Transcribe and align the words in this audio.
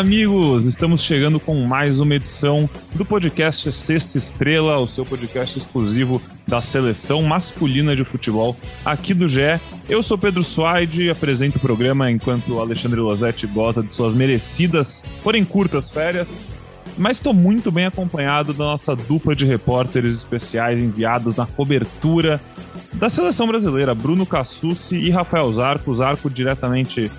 Amigos! 0.00 0.64
Estamos 0.64 1.02
chegando 1.02 1.38
com 1.38 1.54
mais 1.56 2.00
uma 2.00 2.14
edição 2.14 2.66
do 2.94 3.04
podcast 3.04 3.70
Sexta 3.74 4.16
Estrela, 4.16 4.78
o 4.78 4.88
seu 4.88 5.04
podcast 5.04 5.58
exclusivo 5.58 6.22
da 6.48 6.62
seleção 6.62 7.20
masculina 7.20 7.94
de 7.94 8.02
futebol 8.02 8.56
aqui 8.82 9.12
do 9.12 9.28
GE. 9.28 9.60
Eu 9.90 10.02
sou 10.02 10.16
Pedro 10.16 10.42
Suaide 10.42 11.02
e 11.02 11.10
apresento 11.10 11.58
o 11.58 11.60
programa 11.60 12.10
enquanto 12.10 12.58
Alexandre 12.58 12.98
Losetti 12.98 13.46
goza 13.46 13.82
de 13.82 13.92
suas 13.92 14.14
merecidas, 14.14 15.04
porém 15.22 15.44
curtas 15.44 15.86
férias. 15.90 16.26
Mas 16.96 17.18
estou 17.18 17.34
muito 17.34 17.70
bem 17.70 17.84
acompanhado 17.84 18.54
da 18.54 18.64
nossa 18.64 18.96
dupla 18.96 19.34
de 19.34 19.44
repórteres 19.44 20.14
especiais 20.14 20.82
enviados 20.82 21.36
na 21.36 21.44
cobertura 21.44 22.40
da 22.94 23.10
seleção 23.10 23.46
brasileira, 23.46 23.94
Bruno 23.94 24.24
Cassucci 24.24 24.96
e 24.96 25.10
Rafael 25.10 25.52
Zarco. 25.52 25.94
Zarco 25.94 26.30
diretamente 26.30 27.10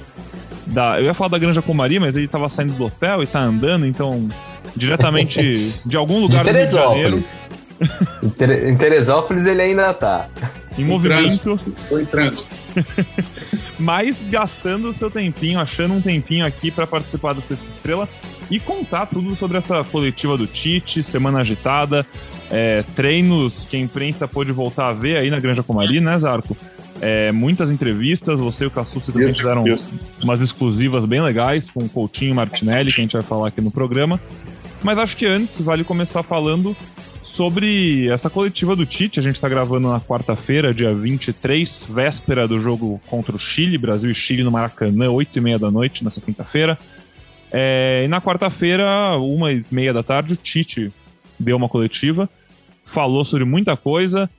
da. 0.72 1.00
Eu 1.00 1.06
ia 1.06 1.14
falar 1.14 1.30
da 1.30 1.38
Granja 1.38 1.62
Comari, 1.62 2.00
mas 2.00 2.16
ele 2.16 2.26
estava 2.26 2.50
saindo 2.50 2.74
do 2.74 2.86
hotel 2.86 3.22
e 3.22 3.24
está 3.24 3.40
andando, 3.40 3.86
então. 3.86 4.30
Diretamente 4.76 5.74
de 5.86 5.98
algum 5.98 6.20
lugar 6.20 6.44
de 6.44 6.52
Teresópolis. 6.52 7.42
em 8.68 8.76
Teresópolis 8.76 9.46
ele 9.46 9.62
ainda 9.62 9.94
tá. 9.94 10.28
Em, 10.78 10.84
em 10.84 10.86
movimento. 10.86 11.60
Foi 11.90 12.04
em 12.04 12.06
trânsito. 12.06 12.48
mas 13.80 14.24
gastando 14.30 14.90
o 14.90 14.94
seu 14.94 15.10
tempinho, 15.12 15.60
achando 15.60 15.94
um 15.94 16.02
tempinho 16.02 16.46
aqui 16.46 16.72
para 16.72 16.88
participar 16.88 17.34
do 17.34 17.42
Sexta 17.42 17.66
Estrela 17.76 18.08
e 18.50 18.60
contar 18.60 19.08
tudo 19.08 19.36
sobre 19.36 19.58
essa 19.58 19.84
coletiva 19.84 20.38
do 20.38 20.46
Tite, 20.46 21.04
semana 21.04 21.40
agitada, 21.40 22.06
é, 22.50 22.84
treinos 22.96 23.66
que 23.70 23.78
a 23.78 23.80
imprensa 23.80 24.28
pôde 24.28 24.52
voltar 24.52 24.90
a 24.90 24.94
ver 24.94 25.18
aí 25.18 25.30
na 25.30 25.40
Granja 25.40 25.64
Comari, 25.64 26.00
né, 26.02 26.20
Zarco? 26.20 26.56
É, 27.02 27.32
muitas 27.32 27.72
entrevistas, 27.72 28.40
você 28.40 28.66
e 28.66 28.68
o 28.68 28.72
Cassucci 28.72 29.12
também 29.12 29.28
isso, 29.28 29.38
fizeram 29.38 29.68
isso. 29.68 29.90
umas 30.24 30.40
exclusivas 30.40 31.04
bem 31.06 31.20
legais 31.20 31.68
com 31.68 31.84
o 31.84 31.90
Coutinho 31.90 32.36
Martinelli, 32.36 32.94
que 32.94 33.02
a 33.02 33.04
gente 33.04 33.14
vai 33.14 33.24
falar 33.24 33.48
aqui 33.48 33.60
no 33.60 33.72
programa. 33.72 34.20
Mas 34.84 35.00
acho 35.00 35.18
que 35.18 35.26
antes 35.26 35.60
vale 35.62 35.84
começar 35.84 36.22
falando 36.22 36.76
sobre 37.24 38.08
essa 38.10 38.30
coletiva 38.30 38.76
do 38.76 38.86
Tite. 38.86 39.20
A 39.20 39.24
gente 39.24 39.36
está 39.36 39.50
gravando 39.50 39.90
na 39.90 40.00
quarta-feira, 40.00 40.74
dia 40.74 40.94
23, 40.94 41.88
véspera 41.90 42.48
do 42.48 42.60
jogo 42.62 43.02
contra 43.08 43.36
o 43.36 43.40
Chile, 43.40 43.80
Brasil 43.80 44.12
e 44.12 44.16
Chile 44.16 44.44
no 44.44 44.52
Maracanã, 44.52 45.10
8 45.10 45.38
e 45.38 45.42
meia 45.42 45.58
da 45.58 45.72
noite, 45.72 46.04
nessa 46.04 46.22
quinta-feira. 46.22 46.78
É, 47.52 48.04
e 48.06 48.08
na 48.08 48.22
quarta-feira, 48.22 49.18
uma 49.18 49.52
e 49.52 49.66
meia 49.72 49.92
da 49.92 50.04
tarde, 50.04 50.34
o 50.34 50.38
Tite 50.38 50.94
deu 51.40 51.58
uma 51.58 51.68
coletiva, 51.68 52.30
falou 52.86 53.26
sobre 53.26 53.46
muita 53.46 53.76
coisa, 53.76 54.30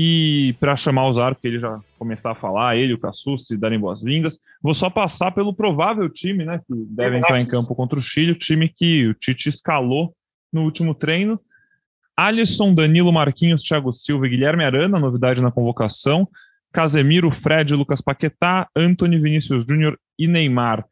e 0.00 0.54
para 0.60 0.76
chamar 0.76 1.08
o 1.08 1.12
Zarco, 1.12 1.40
que 1.40 1.48
ele 1.48 1.58
já 1.58 1.80
começar 1.98 2.30
a 2.30 2.34
falar, 2.36 2.76
ele 2.76 2.92
e 2.92 2.94
o 2.94 3.00
Cassus, 3.00 3.48
darem 3.58 3.80
boas-vindas, 3.80 4.38
vou 4.62 4.72
só 4.72 4.88
passar 4.88 5.32
pelo 5.32 5.52
provável 5.52 6.08
time, 6.08 6.44
né, 6.44 6.60
que 6.64 6.72
deve 6.88 7.18
entrar 7.18 7.40
em 7.40 7.44
campo 7.44 7.74
contra 7.74 7.98
o 7.98 8.02
Chile, 8.02 8.30
o 8.30 8.38
time 8.38 8.68
que 8.68 9.08
o 9.08 9.14
Tite 9.14 9.48
escalou 9.48 10.14
no 10.52 10.62
último 10.62 10.94
treino. 10.94 11.40
Alisson, 12.16 12.72
Danilo, 12.72 13.12
Marquinhos, 13.12 13.64
Thiago 13.64 13.92
Silva 13.92 14.28
e 14.28 14.30
Guilherme 14.30 14.62
Arana, 14.62 15.00
novidade 15.00 15.40
na 15.40 15.50
convocação. 15.50 16.28
Casemiro, 16.72 17.32
Fred, 17.32 17.74
Lucas 17.74 18.00
Paquetá, 18.00 18.68
Anthony, 18.76 19.18
Vinícius 19.18 19.64
Júnior 19.66 19.98
e 20.16 20.28
Neymar. 20.28 20.84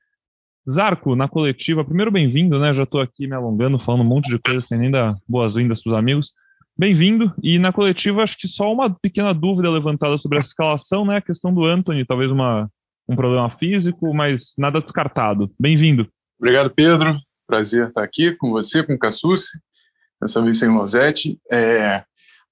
Zarco, 0.69 1.15
na 1.15 1.29
coletiva, 1.29 1.85
primeiro 1.85 2.11
bem-vindo, 2.11 2.59
né? 2.59 2.75
Já 2.75 2.83
estou 2.83 3.01
aqui 3.01 3.29
me 3.29 3.37
alongando, 3.37 3.79
falando 3.79 4.01
um 4.01 4.09
monte 4.09 4.29
de 4.29 4.39
coisa 4.41 4.61
sem 4.63 4.77
nem 4.77 4.91
dar 4.91 5.15
boas-vindas 5.29 5.81
para 5.81 5.91
os 5.91 5.97
amigos. 5.97 6.33
Bem-vindo. 6.79 7.35
E 7.43 7.59
na 7.59 7.73
coletiva, 7.73 8.23
acho 8.23 8.37
que 8.37 8.47
só 8.47 8.71
uma 8.71 8.95
pequena 8.95 9.33
dúvida 9.33 9.71
levantada 9.71 10.19
sobre 10.19 10.37
a 10.37 10.43
escalação, 10.43 11.07
né? 11.07 11.17
A 11.17 11.23
questão 11.23 11.53
do 11.53 11.65
Anthony, 11.65 12.05
talvez 12.05 12.31
uma, 12.31 12.71
um 13.09 13.17
problema 13.17 13.49
físico, 13.49 14.13
mas 14.13 14.53
nada 14.59 14.83
descartado. 14.83 15.51
Bem-vindo. 15.59 16.07
Obrigado, 16.39 16.69
Pedro. 16.69 17.19
Prazer 17.47 17.89
estar 17.89 18.03
aqui 18.03 18.33
com 18.33 18.51
você, 18.51 18.83
com 18.83 18.93
o 18.93 18.99
Cassucci, 18.99 19.59
dessa 20.21 20.43
vez 20.43 20.59
sem 20.59 20.69
Rosete. 20.69 21.41
É... 21.51 22.05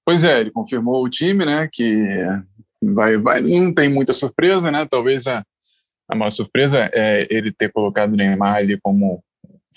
Pois 0.03 0.23
é, 0.23 0.41
ele 0.41 0.49
confirmou 0.49 1.03
o 1.03 1.09
time, 1.09 1.45
né? 1.45 1.69
Que 1.71 2.25
vai, 2.81 3.17
vai, 3.17 3.41
não 3.41 3.71
tem 3.71 3.89
muita 3.89 4.11
surpresa, 4.11 4.71
né? 4.71 4.87
Talvez 4.89 5.27
a, 5.27 5.45
a 6.09 6.15
maior 6.15 6.31
surpresa 6.31 6.89
é 6.91 7.27
ele 7.29 7.51
ter 7.51 7.71
colocado 7.71 8.13
o 8.13 8.15
Neymar 8.15 8.55
ali 8.55 8.79
como 8.81 9.23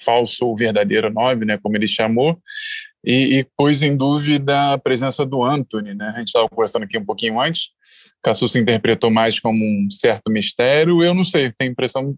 falso 0.03 0.47
ou 0.47 0.57
verdadeiro 0.57 1.13
nove, 1.13 1.45
né? 1.45 1.59
Como 1.63 1.77
ele 1.77 1.87
chamou 1.87 2.41
e, 3.05 3.39
e 3.39 3.47
pôs 3.57 3.83
em 3.83 3.97
dúvida 3.97 4.73
a 4.73 4.79
presença 4.79 5.25
do 5.25 5.45
Anthony, 5.45 5.95
né? 5.95 6.13
A 6.15 6.19
gente 6.19 6.29
estava 6.29 6.49
conversando 6.49 6.85
aqui 6.85 6.99
um 6.99 7.05
pouquinho 7.05 7.41
antes, 7.41 7.71
Cassus 8.23 8.57
interpretou 8.57 9.11
mais 9.11 9.39
como 9.39 9.65
um 9.65 9.91
certo 9.91 10.31
mistério, 10.31 11.03
eu 11.03 11.15
não 11.15 11.25
sei, 11.25 11.53
tenho 11.53 11.71
a 11.71 11.73
impressão, 11.73 12.15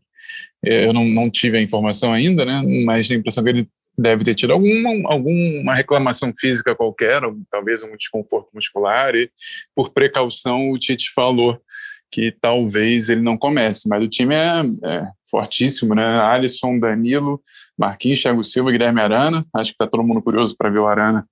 eh, 0.64 0.86
eu 0.86 0.92
não, 0.92 1.04
não 1.04 1.30
tive 1.30 1.58
a 1.58 1.62
informação 1.62 2.12
ainda, 2.12 2.44
né? 2.44 2.62
Mas 2.84 3.08
tenho 3.08 3.18
a 3.18 3.20
impressão 3.20 3.44
que 3.44 3.50
ele 3.50 3.68
deve 3.96 4.24
ter 4.24 4.34
tido 4.34 4.52
alguma, 4.52 4.90
alguma 5.12 5.74
reclamação 5.74 6.32
física 6.38 6.74
qualquer, 6.74 7.20
talvez 7.50 7.82
um 7.82 7.96
desconforto 7.96 8.48
muscular, 8.54 9.14
e 9.14 9.30
por 9.74 9.90
precaução 9.90 10.70
o 10.70 10.78
Tite 10.78 11.12
falou 11.14 11.60
que 12.10 12.32
talvez 12.40 13.08
ele 13.08 13.20
não 13.20 13.36
comece, 13.36 13.88
mas 13.88 14.02
o 14.02 14.08
time 14.08 14.34
é, 14.34 14.62
é 14.84 15.08
fortíssimo, 15.30 15.94
né? 15.94 16.20
Alisson, 16.20 16.78
Danilo, 16.78 17.40
Marquinhos, 17.78 18.20
Thiago 18.20 18.42
Silva, 18.42 18.72
Guilherme 18.72 19.00
Arana. 19.00 19.46
Acho 19.54 19.70
que 19.70 19.74
está 19.74 19.86
todo 19.86 20.02
mundo 20.02 20.20
curioso 20.20 20.54
para 20.56 20.68
ver 20.68 20.80
o 20.80 20.86
Arana 20.86 21.24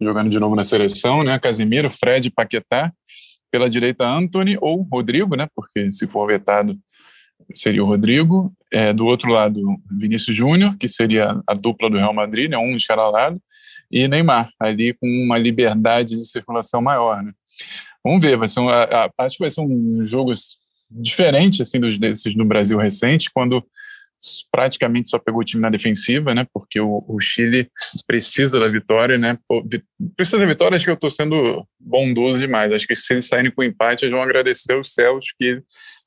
jogando 0.00 0.30
de 0.30 0.38
novo 0.38 0.54
na 0.54 0.62
seleção, 0.62 1.22
né? 1.24 1.38
Casimiro, 1.38 1.90
Fred, 1.90 2.30
Paquetá. 2.30 2.92
Pela 3.50 3.68
direita, 3.68 4.06
Anthony 4.06 4.56
ou 4.60 4.82
Rodrigo, 4.82 5.34
né? 5.34 5.48
Porque 5.56 5.90
se 5.90 6.06
for 6.06 6.24
vetado, 6.28 6.78
seria 7.52 7.82
o 7.82 7.86
Rodrigo. 7.86 8.52
É, 8.72 8.92
do 8.92 9.04
outro 9.04 9.28
lado, 9.28 9.60
Vinícius 9.90 10.36
Júnior, 10.36 10.76
que 10.78 10.86
seria 10.86 11.40
a 11.44 11.54
dupla 11.54 11.90
do 11.90 11.96
Real 11.96 12.14
Madrid, 12.14 12.48
né? 12.48 12.56
Um 12.56 12.76
de 12.76 12.86
cada 12.86 13.10
lado. 13.10 13.42
E 13.90 14.06
Neymar, 14.06 14.48
ali 14.60 14.92
com 14.94 15.06
uma 15.08 15.36
liberdade 15.36 16.14
de 16.14 16.24
circulação 16.24 16.80
maior, 16.80 17.24
né? 17.24 17.32
Vamos 18.04 18.20
ver, 18.20 18.36
vai 18.36 18.48
ser 18.48 18.60
um, 18.60 18.68
acho 18.68 19.36
que 19.36 19.44
vai 19.44 19.50
ser 19.50 19.60
um 19.60 20.06
jogo 20.06 20.32
diferente 20.90 21.62
assim 21.62 21.78
dos 21.78 21.98
desses 21.98 22.34
no 22.34 22.44
Brasil 22.44 22.78
recente, 22.78 23.30
quando 23.32 23.64
praticamente 24.52 25.08
só 25.08 25.18
pegou 25.18 25.40
o 25.40 25.44
time 25.44 25.62
na 25.62 25.70
defensiva, 25.70 26.34
né? 26.34 26.46
Porque 26.52 26.78
o, 26.80 27.04
o 27.08 27.20
Chile 27.20 27.70
precisa 28.06 28.60
da 28.60 28.68
vitória, 28.68 29.16
né? 29.16 29.38
Precisa 30.16 30.38
da 30.38 30.46
vitória, 30.46 30.76
acho 30.76 30.84
que 30.84 30.90
eu 30.90 30.94
estou 30.94 31.10
sendo 31.10 31.66
bondoso 31.78 32.38
demais. 32.38 32.70
Acho 32.70 32.86
que 32.86 32.96
se 32.96 33.14
eles 33.14 33.26
saírem 33.26 33.50
com 33.50 33.62
empate, 33.62 34.04
eles 34.04 34.14
vão 34.14 34.22
agradecer 34.22 34.78
os 34.78 34.92
céus 34.92 35.26
que 35.38 35.62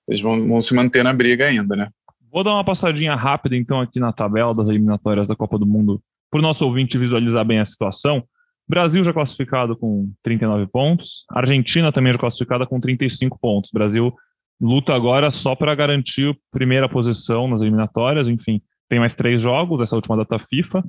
eles 0.07 0.21
vão, 0.21 0.47
vão 0.47 0.59
se 0.59 0.73
manter 0.73 1.03
na 1.03 1.13
briga 1.13 1.47
ainda, 1.47 1.75
né? 1.75 1.89
Vou 2.31 2.43
dar 2.43 2.53
uma 2.53 2.65
passadinha 2.65 3.15
rápida, 3.15 3.55
então, 3.55 3.79
aqui 3.79 3.99
na 3.99 4.11
tabela 4.11 4.53
das 4.53 4.69
eliminatórias 4.69 5.27
da 5.27 5.35
Copa 5.35 5.57
do 5.57 5.65
Mundo, 5.65 6.01
para 6.29 6.39
o 6.39 6.41
nosso 6.41 6.65
ouvinte 6.65 6.97
visualizar 6.97 7.45
bem 7.45 7.59
a 7.59 7.65
situação. 7.65 8.23
Brasil 8.73 9.05
já 9.05 9.13
classificado 9.13 9.77
com 9.77 10.11
39 10.23 10.65
pontos, 10.65 11.25
Argentina 11.29 11.91
também 11.91 12.11
já 12.11 12.17
classificada 12.17 12.65
com 12.65 12.79
35 12.79 13.37
pontos. 13.39 13.69
Brasil 13.71 14.11
luta 14.59 14.95
agora 14.95 15.29
só 15.29 15.55
para 15.55 15.75
garantir 15.75 16.31
a 16.31 16.35
primeira 16.51 16.89
posição 16.89 17.47
nas 17.47 17.61
eliminatórias, 17.61 18.27
enfim, 18.27 18.63
tem 18.89 18.99
mais 18.99 19.13
três 19.13 19.39
jogos 19.39 19.77
dessa 19.77 19.95
última 19.95 20.17
data 20.17 20.39
FIFA, 20.39 20.83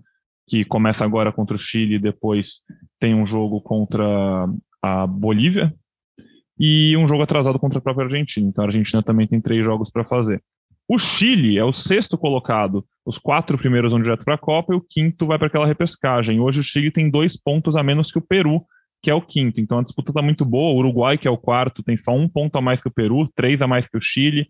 que 0.48 0.64
começa 0.64 1.04
agora 1.04 1.30
contra 1.30 1.56
o 1.56 1.58
Chile 1.58 1.96
e 1.96 1.98
depois 1.98 2.60
tem 2.98 3.14
um 3.14 3.26
jogo 3.26 3.60
contra 3.60 4.48
a 4.80 5.06
Bolívia 5.06 5.74
e 6.58 6.96
um 6.96 7.06
jogo 7.06 7.22
atrasado 7.22 7.58
contra 7.58 7.80
a 7.80 7.82
própria 7.82 8.06
Argentina. 8.06 8.48
Então 8.48 8.64
a 8.64 8.66
Argentina 8.66 9.02
também 9.02 9.26
tem 9.26 9.42
três 9.42 9.62
jogos 9.62 9.90
para 9.90 10.04
fazer. 10.04 10.42
O 10.86 10.98
Chile 10.98 11.56
é 11.56 11.64
o 11.64 11.72
sexto 11.72 12.18
colocado. 12.18 12.84
Os 13.06 13.16
quatro 13.16 13.56
primeiros 13.56 13.92
vão 13.92 14.02
direto 14.02 14.24
para 14.24 14.34
a 14.34 14.38
Copa 14.38 14.74
e 14.74 14.76
o 14.76 14.84
quinto 14.88 15.26
vai 15.26 15.38
para 15.38 15.46
aquela 15.46 15.66
repescagem. 15.66 16.40
Hoje 16.40 16.60
o 16.60 16.64
Chile 16.64 16.90
tem 16.90 17.10
dois 17.10 17.40
pontos 17.40 17.76
a 17.76 17.82
menos 17.82 18.12
que 18.12 18.18
o 18.18 18.22
Peru, 18.22 18.62
que 19.02 19.10
é 19.10 19.14
o 19.14 19.22
quinto. 19.22 19.60
Então 19.60 19.78
a 19.78 19.82
disputa 19.82 20.10
está 20.10 20.20
muito 20.20 20.44
boa. 20.44 20.74
O 20.74 20.78
Uruguai, 20.78 21.16
que 21.16 21.26
é 21.26 21.30
o 21.30 21.38
quarto, 21.38 21.82
tem 21.82 21.96
só 21.96 22.12
um 22.12 22.28
ponto 22.28 22.56
a 22.56 22.60
mais 22.60 22.82
que 22.82 22.88
o 22.88 22.92
Peru, 22.92 23.28
três 23.34 23.62
a 23.62 23.66
mais 23.66 23.88
que 23.88 23.96
o 23.96 24.00
Chile. 24.00 24.48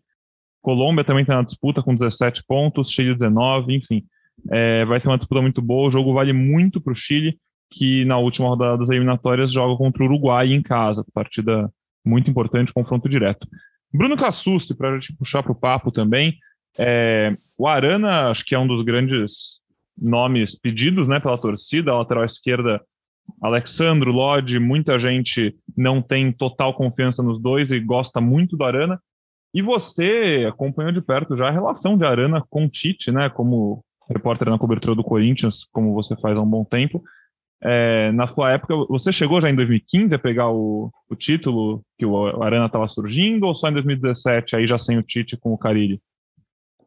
Colômbia 0.60 1.04
também 1.04 1.22
está 1.22 1.36
na 1.36 1.42
disputa 1.42 1.82
com 1.82 1.94
17 1.94 2.42
pontos, 2.48 2.90
Chile 2.90 3.14
19, 3.14 3.75
enfim. 3.75 4.02
É, 4.50 4.84
vai 4.87 4.98
ser 4.98 5.08
uma 5.08 5.19
disputa 5.19 5.40
muito 5.40 5.62
boa. 5.62 5.88
O 5.88 5.92
jogo 5.92 6.12
vale 6.14 6.32
muito 6.32 6.80
para 6.80 6.92
o 6.92 6.96
Chile, 6.96 7.38
que 7.70 8.04
na 8.06 8.19
última 8.19 8.48
rodada 8.48 8.78
das 8.78 8.90
eliminatórias 8.90 9.52
joga 9.52 9.76
contra 9.76 10.02
o 10.02 10.06
Uruguai 10.06 10.52
em 10.52 10.62
casa. 10.62 11.04
Partida 11.14 11.70
muito 12.04 12.28
importante, 12.28 12.72
confronto 12.72 13.08
direto. 13.08 13.46
Bruno 13.94 14.17
Cassucci, 14.17 14.75
para 14.75 14.91
a 14.91 14.94
gente 14.99 15.17
puxar 15.17 15.43
para 15.44 15.52
o 15.52 15.55
papo 15.55 15.93
também, 15.93 16.37
é, 16.76 17.32
o 17.56 17.69
Arana, 17.69 18.31
acho 18.31 18.44
que 18.44 18.52
é 18.52 18.58
um 18.58 18.67
dos 18.67 18.82
grandes 18.82 19.61
nomes 19.96 20.58
pedidos 20.58 21.06
né, 21.06 21.20
pela 21.20 21.38
torcida, 21.38 21.93
a 21.93 21.99
lateral 21.99 22.25
esquerda, 22.25 22.82
Alexandro, 23.41 24.11
Lodge, 24.11 24.58
muita 24.58 24.99
gente 24.99 25.55
não 25.76 26.02
tem 26.02 26.32
total 26.32 26.75
confiança 26.75 27.23
nos 27.23 27.41
dois 27.41 27.70
e 27.70 27.79
gosta 27.79 28.20
muito 28.20 28.56
do 28.56 28.64
Arana. 28.64 29.00
E 29.55 29.62
você 29.62 30.44
acompanhou 30.49 30.90
de 30.90 31.00
perto 31.00 31.37
já 31.37 31.47
a 31.47 31.52
relação 31.52 31.97
de 31.97 32.05
Arana 32.05 32.43
com 32.50 32.69
Tite, 32.69 33.12
né, 33.12 33.31
como 33.31 33.85
repórter 34.11 34.50
na 34.50 34.58
cobertura 34.58 34.97
do 34.97 35.05
Corinthians, 35.05 35.62
como 35.64 35.94
você 35.94 36.17
faz 36.17 36.37
há 36.37 36.43
um 36.43 36.50
bom 36.50 36.64
tempo. 36.64 37.00
É, 37.66 38.12
na 38.12 38.28
sua 38.28 38.52
época, 38.52 38.75
você 38.88 39.11
chegou 39.11 39.40
já 39.40 39.49
em 39.49 39.56
2015 39.56 40.14
a 40.14 40.19
pegar 40.19 40.50
o, 40.50 40.90
o 41.08 41.16
título 41.16 41.82
que 41.99 42.05
o 42.05 42.43
Arana 42.43 42.66
estava 42.66 42.87
surgindo, 42.88 43.46
ou 43.46 43.55
só 43.55 43.70
em 43.70 43.72
2017, 43.72 44.55
aí 44.55 44.66
já 44.66 44.78
sem 44.78 44.99
o 44.99 45.02
Tite 45.02 45.37
com 45.37 45.55
o 45.55 45.58
Carilli? 45.58 45.99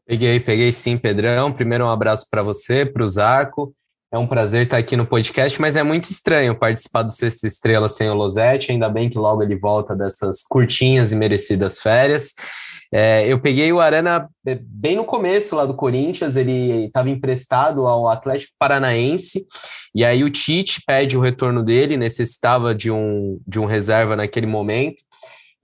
Peguei, 0.06 0.39
peguei 0.39 0.71
sim, 0.71 0.97
Pedrão. 0.97 1.51
Primeiro 1.51 1.83
um 1.85 1.89
abraço 1.89 2.27
para 2.29 2.44
você, 2.44 2.85
para 2.85 3.03
o 3.03 3.07
Zaco. 3.07 3.74
É 4.09 4.18
um 4.18 4.27
prazer 4.27 4.63
estar 4.63 4.77
aqui 4.77 4.95
no 4.95 5.06
podcast, 5.06 5.59
mas 5.59 5.75
é 5.75 5.83
muito 5.83 6.06
estranho 6.06 6.57
participar 6.57 7.03
do 7.03 7.12
Sexta 7.12 7.45
Estrela 7.45 7.89
sem 7.89 8.09
o 8.09 8.13
Losetti. 8.13 8.71
Ainda 8.71 8.88
bem 8.88 9.09
que 9.09 9.18
logo 9.18 9.44
ele 9.44 9.57
volta 9.57 9.94
dessas 9.94 10.44
curtinhas 10.44 11.12
e 11.12 11.15
merecidas 11.15 11.81
férias. 11.81 12.33
É, 12.92 13.28
eu 13.28 13.39
peguei 13.39 13.72
o 13.72 13.80
Arana 13.80 14.30
é, 14.45 14.57
bem 14.62 14.95
no 14.95 15.04
começo 15.04 15.56
lá 15.56 15.66
do 15.66 15.75
Corinthians, 15.75 16.36
ele 16.36 16.86
estava 16.86 17.10
emprestado 17.10 17.86
ao 17.86 18.07
Atlético 18.07 18.54
Paranaense, 18.57 19.45
e 19.94 20.06
aí 20.06 20.24
o 20.24 20.30
Tite 20.30 20.81
pede 20.86 21.18
o 21.18 21.22
retorno 21.22 21.63
dele, 21.63 21.98
necessitava 21.98 22.74
de 22.74 22.89
um, 22.92 23.39
de 23.45 23.60
um 23.60 23.66
reserva 23.66 24.16
naquele 24.16 24.45
momento. 24.45 25.01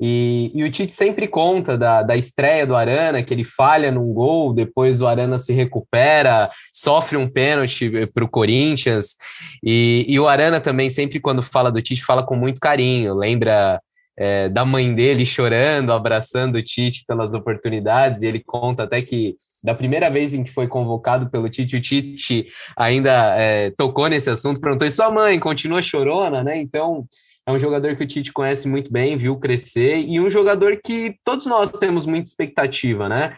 E, 0.01 0.51
e, 0.53 0.63
o 0.63 0.71
Tite 0.71 0.91
sempre 0.91 1.27
conta 1.27 1.77
da, 1.77 2.01
da 2.01 2.17
estreia 2.17 2.67
do 2.67 2.75
Arana, 2.75 3.23
que 3.23 3.33
ele 3.33 3.45
falha 3.45 3.91
num 3.91 4.11
gol, 4.11 4.53
depois 4.53 4.99
o 4.99 5.07
Arana 5.07 5.37
se 5.37 5.53
recupera, 5.53 6.49
sofre 6.73 7.15
um 7.15 7.29
pênalti 7.29 7.89
para 8.13 8.25
o 8.25 8.29
Corinthians. 8.29 9.15
E, 9.63 10.05
e, 10.09 10.19
o 10.19 10.27
Arana 10.27 10.59
também, 10.59 10.89
sempre 10.89 11.21
quando 11.21 11.41
fala 11.41 11.71
do 11.71 11.81
Tite, 11.81 12.03
fala 12.03 12.25
com 12.25 12.35
muito 12.35 12.59
carinho, 12.59 13.15
lembra 13.15 13.79
é, 14.17 14.47
da 14.49 14.63
mãe 14.63 14.93
dele 14.93 15.25
chorando, 15.25 15.91
abraçando 15.91 16.55
o 16.55 16.63
Tite 16.63 17.03
pelas 17.07 17.33
oportunidades. 17.33 18.21
E 18.21 18.25
ele 18.25 18.39
conta 18.39 18.83
até 18.83 19.01
que 19.01 19.35
da 19.63 19.73
primeira 19.73 20.09
vez 20.09 20.33
em 20.33 20.43
que 20.43 20.51
foi 20.51 20.67
convocado 20.67 21.29
pelo 21.29 21.49
Tite, 21.49 21.77
o 21.77 21.81
Tite 21.81 22.47
ainda 22.77 23.35
é, 23.37 23.71
tocou 23.71 24.07
nesse 24.07 24.29
assunto, 24.29 24.59
perguntou: 24.59 24.87
e 24.87 24.91
sua 24.91 25.09
mãe 25.11 25.39
continua 25.39 25.81
chorona, 25.81 26.43
né? 26.43 26.57
Então 26.57 27.05
é 27.45 27.51
um 27.51 27.59
jogador 27.59 27.95
que 27.95 28.03
o 28.03 28.07
Tite 28.07 28.31
conhece 28.31 28.67
muito 28.67 28.91
bem, 28.91 29.17
viu 29.17 29.37
crescer, 29.37 29.97
e 29.99 30.19
um 30.19 30.29
jogador 30.29 30.79
que 30.83 31.15
todos 31.23 31.45
nós 31.45 31.69
temos 31.69 32.05
muita 32.05 32.29
expectativa, 32.29 33.09
né? 33.09 33.37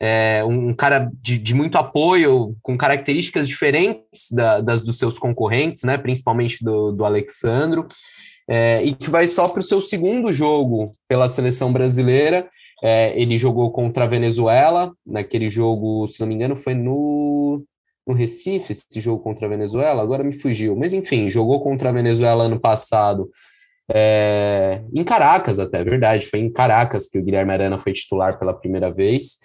É 0.00 0.44
um 0.44 0.72
cara 0.72 1.10
de, 1.20 1.38
de 1.38 1.54
muito 1.54 1.76
apoio, 1.76 2.54
com 2.62 2.78
características 2.78 3.48
diferentes 3.48 4.30
da, 4.30 4.60
das 4.60 4.80
dos 4.80 4.96
seus 4.96 5.18
concorrentes, 5.18 5.82
né? 5.82 5.98
Principalmente 5.98 6.62
do, 6.62 6.92
do 6.92 7.04
Alexandro, 7.04 7.88
é, 8.48 8.82
e 8.82 8.94
que 8.94 9.10
vai 9.10 9.26
só 9.26 9.48
para 9.48 9.60
o 9.60 9.64
seu 9.64 9.80
segundo 9.80 10.32
jogo 10.32 10.92
pela 11.06 11.28
seleção 11.28 11.72
brasileira. 11.72 12.48
É, 12.82 13.12
ele 13.20 13.36
jogou 13.36 13.72
contra 13.72 14.04
a 14.04 14.06
Venezuela, 14.06 14.92
naquele 15.04 15.50
jogo, 15.50 16.06
se 16.08 16.20
não 16.20 16.28
me 16.28 16.34
engano, 16.34 16.56
foi 16.56 16.74
no 16.74 17.64
no 18.06 18.14
Recife, 18.14 18.72
esse 18.72 19.00
jogo 19.02 19.22
contra 19.22 19.46
a 19.46 19.50
Venezuela, 19.50 20.02
agora 20.02 20.24
me 20.24 20.32
fugiu. 20.32 20.74
Mas 20.74 20.94
enfim, 20.94 21.28
jogou 21.28 21.60
contra 21.60 21.90
a 21.90 21.92
Venezuela 21.92 22.44
ano 22.44 22.58
passado, 22.58 23.30
é, 23.90 24.82
em 24.94 25.04
Caracas 25.04 25.58
até, 25.58 25.84
verdade, 25.84 26.26
foi 26.26 26.40
em 26.40 26.50
Caracas 26.50 27.08
que 27.08 27.18
o 27.18 27.22
Guilherme 27.22 27.52
Arana 27.52 27.78
foi 27.78 27.92
titular 27.92 28.38
pela 28.38 28.54
primeira 28.54 28.90
vez. 28.90 29.38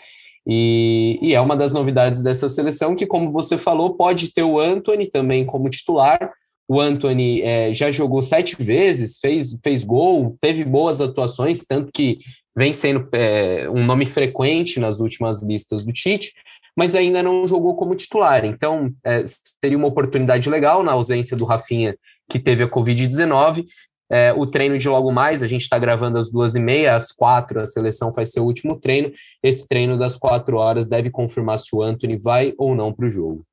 E, 0.46 1.18
e, 1.22 1.34
é 1.34 1.40
uma 1.40 1.56
das 1.56 1.72
novidades 1.72 2.22
dessa 2.22 2.50
seleção 2.50 2.96
que, 2.96 3.06
como 3.06 3.32
você 3.32 3.58
falou, 3.58 3.96
pode 3.96 4.34
ter 4.34 4.44
o 4.44 4.60
Anthony 4.60 5.10
também 5.10 5.46
como 5.46 5.70
titular. 5.70 6.34
O 6.68 6.80
Anthony 6.80 7.42
é, 7.42 7.74
já 7.74 7.92
jogou 7.92 8.22
sete 8.22 8.56
vezes, 8.62 9.20
fez, 9.20 9.58
fez 9.64 9.84
gol, 9.84 10.38
teve 10.42 10.64
boas 10.64 11.02
atuações, 11.02 11.60
tanto 11.60 11.92
que 11.94 12.20
vem 12.56 12.72
sendo 12.74 13.08
é, 13.12 13.70
um 13.70 13.84
nome 13.86 14.06
frequente 14.06 14.80
nas 14.80 15.00
últimas 15.00 15.44
listas 15.44 15.84
do 15.84 15.92
Tite 15.92 16.32
mas 16.76 16.96
ainda 16.96 17.22
não 17.22 17.48
jogou 17.48 17.76
como 17.76 17.96
titular. 17.96 18.44
Então, 18.46 18.92
é, 19.06 19.24
seria 19.64 19.78
uma 19.78 19.88
oportunidade 19.88 20.50
legal 20.50 20.84
na 20.84 20.92
ausência 20.92 21.38
do 21.38 21.46
Rafinha, 21.46 21.96
que 22.30 22.40
teve 22.40 22.64
a 22.64 22.70
Covid-19. 22.70 23.66
É, 24.12 24.34
o 24.34 24.46
treino 24.46 24.78
de 24.78 24.90
logo 24.90 25.12
mais, 25.12 25.42
a 25.42 25.48
gente 25.48 25.62
está 25.62 25.80
gravando 25.80 26.20
às 26.20 26.30
duas 26.30 26.56
e 26.56 26.60
meia, 26.60 26.96
às 26.96 27.12
quatro, 27.12 27.60
a 27.60 27.66
seleção 27.66 28.14
faz 28.14 28.32
seu 28.32 28.44
último 28.44 28.80
treino. 28.80 29.12
Esse 29.42 29.68
treino 29.68 29.98
das 29.98 30.18
quatro 30.18 30.58
horas 30.58 30.88
deve 30.88 31.10
confirmar 31.10 31.58
se 31.60 31.76
o 31.76 31.82
Anthony 31.82 32.18
vai 32.18 32.54
ou 32.58 32.76
não 32.76 32.94
para 32.94 33.06
o 33.06 33.10
jogo. 33.10 33.46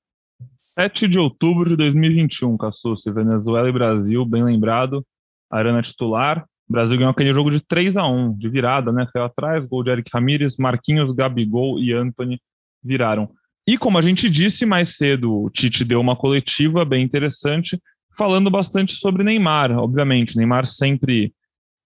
7 0.81 1.07
de 1.09 1.19
outubro 1.19 1.69
de 1.69 1.77
2021, 1.77 2.57
Cassucci, 2.57 3.13
Venezuela 3.13 3.69
e 3.69 3.73
Brasil, 3.73 4.25
bem 4.25 4.43
lembrado, 4.43 5.05
Arana 5.51 5.83
titular. 5.83 6.47
O 6.67 6.73
Brasil 6.73 6.97
ganhou 6.97 7.11
aquele 7.11 7.35
jogo 7.35 7.51
de 7.51 7.61
3 7.61 7.99
a 7.99 8.07
1 8.07 8.39
de 8.39 8.49
virada, 8.49 8.91
né? 8.91 9.07
Foi 9.13 9.21
atrás, 9.21 9.63
gol 9.67 9.85
de 9.85 9.91
Eric 9.91 10.11
Ramírez, 10.11 10.57
Marquinhos, 10.57 11.15
Gabigol 11.15 11.79
e 11.79 11.93
Anthony 11.93 12.41
viraram. 12.83 13.29
E 13.67 13.77
como 13.77 13.99
a 13.99 14.01
gente 14.01 14.31
disse 14.31 14.65
mais 14.65 14.97
cedo, 14.97 15.43
o 15.43 15.51
Tite 15.51 15.85
deu 15.85 16.01
uma 16.01 16.17
coletiva 16.17 16.83
bem 16.83 17.05
interessante, 17.05 17.79
falando 18.17 18.51
bastante 18.51 18.95
sobre 18.95 19.23
Neymar. 19.23 19.73
Obviamente, 19.73 20.35
Neymar 20.35 20.65
sempre 20.65 21.35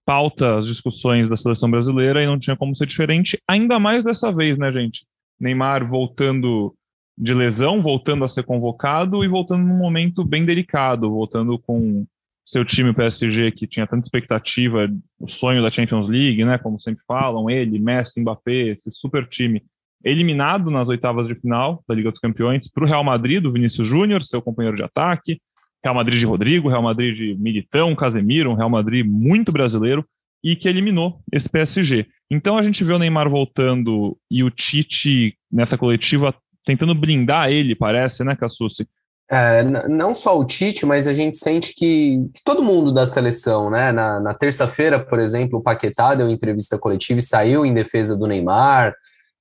pauta 0.07 0.61
as 0.61 0.69
discussões 0.69 1.29
da 1.29 1.35
seleção 1.35 1.69
brasileira 1.69 2.23
e 2.23 2.27
não 2.27 2.39
tinha 2.39 2.57
como 2.57 2.77
ser 2.77 2.87
diferente, 2.87 3.37
ainda 3.49 3.81
mais 3.81 4.05
dessa 4.05 4.31
vez, 4.31 4.57
né, 4.57 4.71
gente? 4.71 5.05
Neymar 5.41 5.85
voltando 5.85 6.73
de 7.17 7.33
lesão, 7.35 7.81
voltando 7.81 8.25
a 8.25 8.29
ser 8.29 8.43
convocado 8.43 9.25
e 9.25 9.29
voltando 9.29 9.65
num 9.65 9.77
momento 9.77 10.25
bem 10.25 10.45
delicado, 10.45 11.11
voltando 11.11 11.59
com 11.59 12.05
seu 12.45 12.65
time 12.65 12.91
o 12.91 12.95
PSG 12.95 13.53
que 13.53 13.67
tinha 13.67 13.87
tanta 13.87 14.07
expectativa, 14.07 14.91
o 15.19 15.29
sonho 15.29 15.63
da 15.63 15.71
Champions 15.71 16.09
League, 16.09 16.45
né, 16.45 16.59
como 16.59 16.81
sempre 16.81 17.03
falam, 17.07 17.49
ele, 17.49 17.79
Messi, 17.79 18.21
Mbappé, 18.21 18.69
esse 18.69 18.91
super 18.91 19.27
time 19.27 19.63
eliminado 20.05 20.71
nas 20.71 20.87
oitavas 20.89 21.27
de 21.27 21.35
final 21.35 21.83
da 21.89 21.95
Liga 21.95 22.11
dos 22.11 22.21
Campeões 22.21 22.71
para 22.71 22.85
o 22.85 22.87
Real 22.87 23.03
Madrid, 23.03 23.43
do 23.43 23.53
Vinícius 23.53 23.89
Júnior, 23.89 24.23
seu 24.23 24.43
companheiro 24.43 24.77
de 24.77 24.83
ataque, 24.83 25.41
Real 25.83 25.95
Madrid 25.95 26.19
de 26.19 26.27
Rodrigo, 26.27 26.69
Real 26.69 26.83
Madrid 26.83 27.17
de 27.17 27.35
Militão, 27.37 27.95
Casemiro, 27.95 28.51
um 28.51 28.55
Real 28.55 28.69
Madrid 28.69 29.07
muito 29.07 29.51
brasileiro, 29.51 30.05
e 30.45 30.55
que 30.55 30.69
eliminou 30.69 31.21
esse 31.33 31.49
PSG. 31.49 32.07
Então 32.31 32.59
a 32.59 32.63
gente 32.63 32.85
vê 32.85 32.93
o 32.93 32.99
Neymar 32.99 33.31
voltando 33.31 34.15
e 34.31 34.45
o 34.45 34.51
Tite, 34.51 35.39
nessa 35.51 35.79
coletiva, 35.79 36.35
tentando 36.65 36.95
blindar 36.95 37.51
ele, 37.51 37.75
parece, 37.75 38.25
né, 38.25 38.37
Cassucci? 38.37 38.87
É, 39.31 39.65
não 39.89 40.15
só 40.15 40.39
o 40.39 40.45
Tite, 40.45 40.85
mas 40.85 41.07
a 41.07 41.13
gente 41.15 41.39
sente 41.39 41.75
que, 41.75 42.19
que 42.35 42.43
todo 42.45 42.63
mundo 42.63 42.93
da 42.93 43.07
seleção, 43.07 43.71
né? 43.71 43.91
Na, 43.91 44.21
na 44.21 44.35
terça-feira, 44.35 45.01
por 45.01 45.19
exemplo, 45.19 45.59
o 45.59 45.63
Paquetá 45.63 46.15
deu 46.15 46.29
entrevista 46.29 46.79
coletiva 46.79 47.19
e 47.19 47.23
saiu 47.23 47.65
em 47.65 47.73
defesa 47.73 48.17
do 48.17 48.27
Neymar 48.27 48.95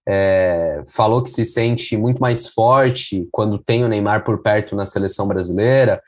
é, 0.07 0.83
falou 0.87 1.23
que 1.23 1.29
se 1.29 1.45
sente 1.45 1.95
muito 1.95 2.19
mais 2.19 2.47
forte 2.47 3.27
quando 3.31 3.57
tem 3.57 3.83
o 3.83 3.87
Neymar 3.87 4.23
por 4.23 4.41
perto 4.41 4.75
na 4.75 4.85
seleção 4.85 5.27
brasileira. 5.27 6.01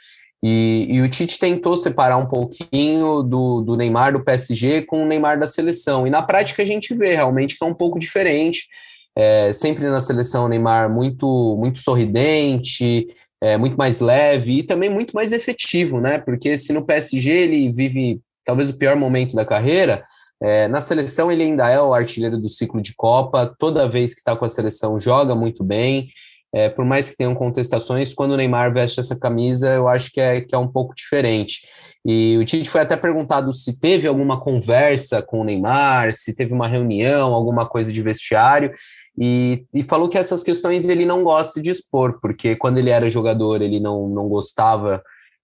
E, 0.44 0.88
e, 0.90 1.02
o 1.02 1.10
Tite 1.10 1.40
tentou 1.40 1.76
separar 1.76 2.18
um 2.18 2.28
pouquinho 2.28 3.24
do, 3.24 3.62
do 3.62 3.76
Neymar 3.76 4.14
do 4.14 4.24
PSG 4.24 4.84
com 4.84 5.04
o 5.04 5.08
Neymar 5.08 5.40
da 5.40 5.48
seleção. 5.48 6.06
E 6.06 6.10
na 6.10 6.22
prática 6.22 6.62
a 6.62 6.66
gente 6.66 6.94
vê 6.94 7.16
realmente 7.16 7.58
que 7.58 7.64
é 7.64 7.68
um 7.68 7.74
pouco 7.74 7.98
diferente. 7.98 8.68
É, 9.18 9.54
sempre 9.54 9.90
na 9.90 10.02
seleção 10.02 10.48
Neymar 10.48 10.90
muito, 10.90 11.56
muito 11.58 11.80
sorridente, 11.80 13.08
é, 13.42 13.58
muito 13.58 13.78
mais 13.78 14.02
leve 14.02 14.60
e 14.60 14.64
também 14.64 14.90
muito 14.90 15.14
mais 15.14 15.32
efetivo, 15.32 16.02
né? 16.02 16.18
Porque 16.18 16.58
se 16.58 16.74
no 16.74 16.86
PSG 16.86 17.30
ele 17.30 17.72
vive 17.72 18.22
talvez 18.44 18.70
o 18.70 18.78
pior 18.78 18.96
momento 18.96 19.36
da 19.36 19.46
carreira, 19.46 20.04
é, 20.42 20.68
na 20.68 20.82
seleção, 20.82 21.32
ele 21.32 21.44
ainda 21.44 21.70
é 21.70 21.82
o 21.82 21.94
artilheiro 21.94 22.38
do 22.38 22.50
ciclo 22.50 22.82
de 22.82 22.94
Copa, 22.96 23.54
toda 23.58 23.88
vez 23.88 24.14
que 24.14 24.20
está 24.20 24.36
com 24.36 24.46
a 24.46 24.50
seleção, 24.50 25.00
joga 25.00 25.34
muito 25.34 25.64
bem. 25.64 26.10
É, 26.54 26.70
por 26.70 26.86
mais 26.86 27.10
que 27.10 27.18
tenham 27.18 27.36
contestações, 27.36 28.14
quando 28.14 28.32
o 28.32 28.38
Neymar 28.38 28.74
veste 28.74 29.00
essa 29.00 29.18
camisa, 29.20 29.74
eu 29.74 29.88
acho 29.88 30.12
que 30.12 30.22
é, 30.22 30.42
que 30.42 30.56
é 30.56 30.58
um 30.58 30.68
pouco 30.68 30.94
diferente. 30.96 31.68
E 32.06 32.38
o 32.38 32.46
Tite 32.46 32.70
foi 32.70 32.82
até 32.82 32.96
perguntado 32.96 33.52
se 33.54 33.80
teve 33.80 34.08
alguma 34.08 34.40
conversa 34.40 35.22
com 35.22 35.42
o 35.42 35.44
Neymar, 35.44 36.14
se 36.14 36.36
teve 36.36 36.54
uma 36.54 36.68
reunião, 36.68 37.34
alguma 37.34 37.66
coisa 37.66 37.92
de 37.92 38.02
vestiário, 38.02 38.72
e, 39.18 39.66
e 39.74 39.82
falou 39.82 40.08
que 40.08 40.18
essas 40.18 40.44
questões 40.44 40.88
ele 40.88 41.06
não 41.06 41.24
gosta 41.24 41.62
de 41.62 41.72
expor, 41.72 42.20
porque 42.22 42.56
quando 42.56 42.78
ele 42.78 42.92
era 42.92 43.10
jogador 43.10 43.62
ele 43.62 43.80
não, 43.80 44.08
não 44.08 44.28
gostava 44.28 45.02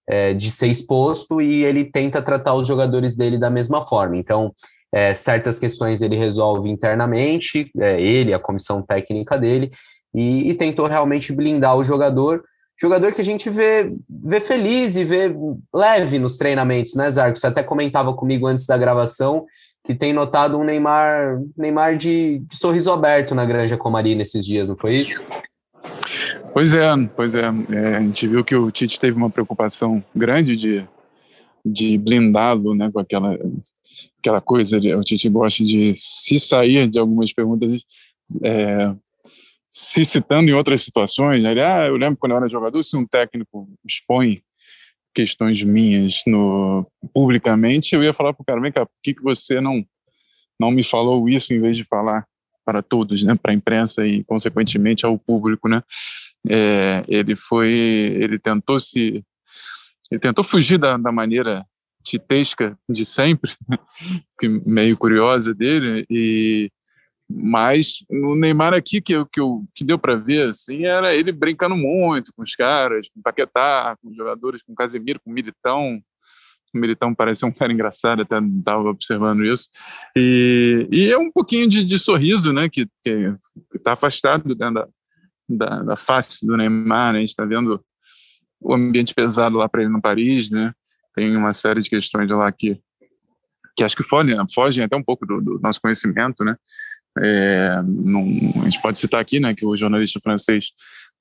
é, 0.08 0.34
de 0.34 0.50
ser 0.50 0.68
exposto 0.68 1.40
e 1.40 1.64
ele 1.64 1.84
tenta 1.84 2.22
tratar 2.22 2.54
os 2.54 2.68
jogadores 2.68 3.16
dele 3.16 3.38
da 3.38 3.50
mesma 3.50 3.84
forma. 3.84 4.16
Então, 4.16 4.52
é, 4.92 5.14
certas 5.14 5.58
questões 5.58 6.02
ele 6.02 6.16
resolve 6.16 6.68
internamente, 6.68 7.70
é, 7.80 8.00
ele, 8.00 8.34
a 8.34 8.38
comissão 8.38 8.82
técnica 8.82 9.38
dele, 9.38 9.70
e, 10.14 10.50
e, 10.50 10.54
tentou 10.54 10.86
realmente 10.86 11.32
blindar 11.32 11.76
o 11.76 11.84
jogador. 11.84 12.44
Jogador 12.80 13.12
que 13.12 13.20
a 13.20 13.24
gente 13.24 13.48
vê, 13.48 13.92
vê 14.08 14.40
feliz 14.40 14.96
e 14.96 15.04
vê 15.04 15.34
leve 15.72 16.18
nos 16.18 16.36
treinamentos, 16.36 16.94
né, 16.94 17.10
Zarco? 17.10 17.38
Você 17.38 17.46
até 17.46 17.62
comentava 17.62 18.12
comigo 18.14 18.46
antes 18.46 18.66
da 18.66 18.78
gravação 18.78 19.46
que 19.84 19.94
tem 19.94 20.12
notado 20.12 20.58
um 20.58 20.64
Neymar, 20.64 21.40
Neymar 21.56 21.96
de, 21.96 22.38
de 22.38 22.56
sorriso 22.56 22.90
aberto 22.92 23.34
na 23.34 23.44
Granja 23.44 23.76
Comari 23.76 24.14
nesses 24.14 24.44
dias, 24.46 24.68
não 24.68 24.76
foi 24.76 24.96
isso? 24.96 25.26
Pois 26.52 26.72
é, 26.72 26.88
pois 27.16 27.34
é. 27.34 27.42
é. 27.70 27.96
A 27.96 28.00
gente 28.00 28.28
viu 28.28 28.44
que 28.44 28.54
o 28.54 28.70
Tite 28.70 29.00
teve 29.00 29.16
uma 29.16 29.30
preocupação 29.30 30.02
grande 30.14 30.56
de, 30.56 30.86
de 31.64 31.98
blindá-lo, 31.98 32.74
né, 32.74 32.90
com 32.92 33.00
aquela 33.00 33.36
aquela 34.22 34.40
coisa, 34.40 34.78
o 34.78 35.02
Tite 35.02 35.28
gosta 35.28 35.64
de 35.64 35.94
se 35.96 36.38
sair 36.38 36.88
de 36.88 36.96
algumas 36.96 37.32
perguntas, 37.32 37.84
é, 38.40 38.94
se 39.72 40.04
citando 40.04 40.50
em 40.50 40.52
outras 40.52 40.82
situações. 40.82 41.42
Né? 41.42 41.52
Ele, 41.52 41.62
ah, 41.62 41.86
eu 41.86 41.96
lembro 41.96 42.18
quando 42.18 42.32
eu 42.32 42.36
era 42.36 42.48
jogador, 42.48 42.82
se 42.82 42.94
um 42.94 43.06
técnico 43.06 43.66
expõe 43.88 44.42
questões 45.14 45.62
minhas 45.62 46.20
no 46.26 46.86
publicamente, 47.12 47.94
eu 47.94 48.02
ia 48.02 48.14
falar 48.14 48.34
para 48.34 48.42
o 48.42 48.44
cara, 48.44 48.60
vem 48.60 48.72
cá, 48.72 48.84
por 48.84 48.92
que, 49.02 49.14
que 49.14 49.22
você 49.22 49.60
não, 49.60 49.84
não 50.60 50.70
me 50.70 50.82
falou 50.82 51.28
isso 51.28 51.52
em 51.52 51.60
vez 51.60 51.76
de 51.76 51.84
falar 51.84 52.26
para 52.64 52.82
todos, 52.82 53.22
né, 53.22 53.34
para 53.34 53.52
a 53.52 53.54
imprensa 53.54 54.06
e 54.06 54.24
consequentemente 54.24 55.04
ao 55.04 55.18
público, 55.18 55.68
né. 55.68 55.82
É, 56.48 57.04
ele 57.08 57.36
foi, 57.36 57.70
ele 57.70 58.38
tentou 58.38 58.78
se, 58.78 59.24
ele 60.10 60.20
tentou 60.20 60.44
fugir 60.44 60.78
da, 60.78 60.96
da 60.96 61.12
maneira 61.12 61.64
titesca 62.02 62.76
de 62.88 63.04
sempre, 63.04 63.52
meio 64.66 64.96
curiosa 64.96 65.54
dele 65.54 66.04
e 66.10 66.70
mas 67.34 68.04
no 68.10 68.34
Neymar 68.34 68.74
aqui 68.74 69.00
que 69.00 69.24
que, 69.26 69.40
eu, 69.40 69.64
que 69.74 69.84
deu 69.84 69.98
para 69.98 70.16
ver 70.16 70.48
assim 70.48 70.84
era 70.84 71.14
ele 71.14 71.32
brincando 71.32 71.76
muito 71.76 72.32
com 72.34 72.42
os 72.42 72.54
caras, 72.54 73.08
com 73.08 73.22
Paquetá, 73.22 73.96
com 74.02 74.14
jogadores, 74.14 74.62
com 74.62 74.74
Casemiro, 74.74 75.20
com 75.24 75.30
Militão, 75.30 76.02
o 76.74 76.78
Militão 76.78 77.14
parece 77.14 77.44
um 77.44 77.52
cara 77.52 77.72
engraçado, 77.72 78.22
até 78.22 78.38
estava 78.38 78.88
observando 78.88 79.44
isso. 79.44 79.68
E, 80.16 80.88
e 80.90 81.10
é 81.10 81.18
um 81.18 81.30
pouquinho 81.30 81.68
de, 81.68 81.84
de 81.84 81.98
sorriso, 81.98 82.52
né, 82.52 82.68
que 82.68 82.88
está 83.74 83.92
afastado 83.92 84.56
né, 84.56 84.70
da, 84.72 84.88
da, 85.48 85.82
da, 85.82 85.96
face 85.96 86.46
do 86.46 86.56
Neymar, 86.56 87.12
né? 87.12 87.18
a 87.18 87.20
gente 87.20 87.30
está 87.30 87.44
vendo 87.44 87.84
o 88.60 88.74
ambiente 88.74 89.14
pesado 89.14 89.58
lá 89.58 89.68
para 89.68 89.82
ele 89.82 89.90
no 89.90 90.00
Paris, 90.00 90.50
né, 90.50 90.72
tem 91.14 91.36
uma 91.36 91.52
série 91.52 91.82
de 91.82 91.90
questões 91.90 92.30
lá 92.30 92.50
que, 92.50 92.80
que 93.76 93.84
acho 93.84 93.96
que 93.96 94.04
fogem, 94.04 94.36
fogem 94.54 94.84
até 94.84 94.96
um 94.96 95.02
pouco 95.02 95.26
do, 95.26 95.40
do 95.40 95.60
nosso 95.60 95.80
conhecimento, 95.80 96.42
né, 96.42 96.56
é, 97.18 97.82
não, 97.84 98.22
a 98.60 98.64
gente 98.64 98.80
pode 98.80 98.98
citar 98.98 99.20
aqui, 99.20 99.40
né, 99.40 99.54
que 99.54 99.66
o 99.66 99.76
jornalista 99.76 100.20
francês 100.20 100.66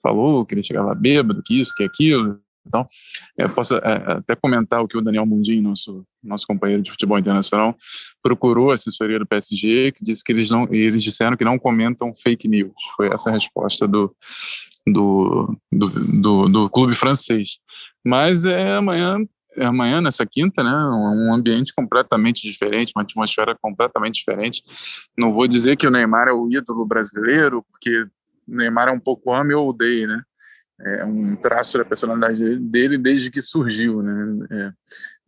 falou 0.01 0.45
que 0.45 0.53
ele 0.53 0.63
chegava 0.63 0.95
bêbado, 0.95 1.43
que 1.43 1.59
isso, 1.59 1.73
que 1.75 1.83
aquilo, 1.83 2.39
então, 2.65 2.85
eu 3.37 3.49
posso 3.49 3.75
é, 3.77 4.13
até 4.17 4.35
comentar 4.35 4.81
o 4.81 4.87
que 4.87 4.97
o 4.97 5.01
Daniel 5.01 5.25
Mundim, 5.25 5.61
nosso, 5.61 6.05
nosso 6.23 6.45
companheiro 6.45 6.83
de 6.83 6.91
futebol 6.91 7.17
internacional, 7.17 7.75
procurou 8.21 8.71
a 8.71 8.75
assessoria 8.75 9.17
do 9.19 9.25
PSG, 9.25 9.91
que 9.91 10.03
disse 10.03 10.23
que 10.23 10.31
eles, 10.31 10.49
não, 10.49 10.67
eles 10.71 11.03
disseram 11.03 11.35
que 11.35 11.43
não 11.43 11.57
comentam 11.57 12.13
fake 12.13 12.47
news. 12.47 12.73
Foi 12.95 13.11
essa 13.11 13.29
a 13.29 13.33
resposta 13.33 13.87
do, 13.87 14.15
do, 14.85 15.57
do, 15.71 15.89
do, 15.89 16.49
do 16.49 16.69
clube 16.69 16.93
francês. 16.93 17.57
Mas 18.05 18.45
é 18.45 18.75
amanhã, 18.75 19.17
é 19.57 19.65
amanhã, 19.65 20.01
nessa 20.01 20.25
quinta, 20.25 20.63
né, 20.63 20.71
um 20.71 21.33
ambiente 21.33 21.73
completamente 21.73 22.49
diferente, 22.49 22.93
uma 22.95 23.03
atmosfera 23.03 23.57
completamente 23.61 24.15
diferente. 24.15 24.63
Não 25.17 25.33
vou 25.33 25.47
dizer 25.47 25.75
que 25.75 25.87
o 25.87 25.91
Neymar 25.91 26.27
é 26.27 26.31
o 26.31 26.49
ídolo 26.49 26.85
brasileiro, 26.85 27.65
porque 27.71 28.03
o 28.03 28.09
Neymar 28.47 28.87
é 28.87 28.91
um 28.91 28.99
pouco 28.99 29.33
ame 29.33 29.53
ou 29.53 29.69
odeie, 29.69 30.07
né? 30.07 30.21
é 30.83 31.05
um 31.05 31.35
traço 31.35 31.77
da 31.77 31.85
personalidade 31.85 32.57
dele 32.57 32.97
desde 32.97 33.29
que 33.29 33.41
surgiu, 33.41 34.01
né? 34.01 34.47
É, 34.51 34.71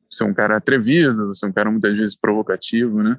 ser 0.09 0.23
um 0.25 0.33
cara 0.33 0.57
atrevido, 0.57 1.33
ser 1.33 1.47
um 1.47 1.53
cara 1.53 1.71
muitas 1.71 1.97
vezes 1.97 2.15
provocativo, 2.15 3.01
né? 3.01 3.17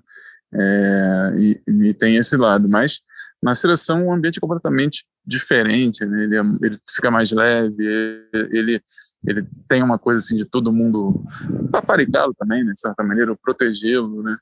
É, 0.56 1.34
e, 1.38 1.62
e, 1.66 1.94
tem 1.94 2.16
esse 2.16 2.36
lado, 2.36 2.68
mas 2.68 3.00
na 3.42 3.54
seleção 3.54 4.00
é 4.00 4.04
um 4.04 4.12
ambiente 4.12 4.40
completamente 4.40 5.04
diferente, 5.26 6.04
né? 6.04 6.24
ele, 6.24 6.36
é, 6.36 6.42
ele 6.62 6.78
fica 6.88 7.10
mais 7.10 7.32
leve, 7.32 7.84
ele, 8.32 8.80
ele 9.26 9.46
tem 9.68 9.82
uma 9.82 9.98
coisa 9.98 10.18
assim 10.18 10.36
de 10.36 10.44
todo 10.44 10.72
mundo 10.72 11.24
paparicá-lo 11.72 12.34
também, 12.38 12.62
né? 12.62 12.72
de 12.72 12.80
certa 12.80 13.02
maneira, 13.02 13.36
protegê-lo, 13.36 14.22
né? 14.22 14.36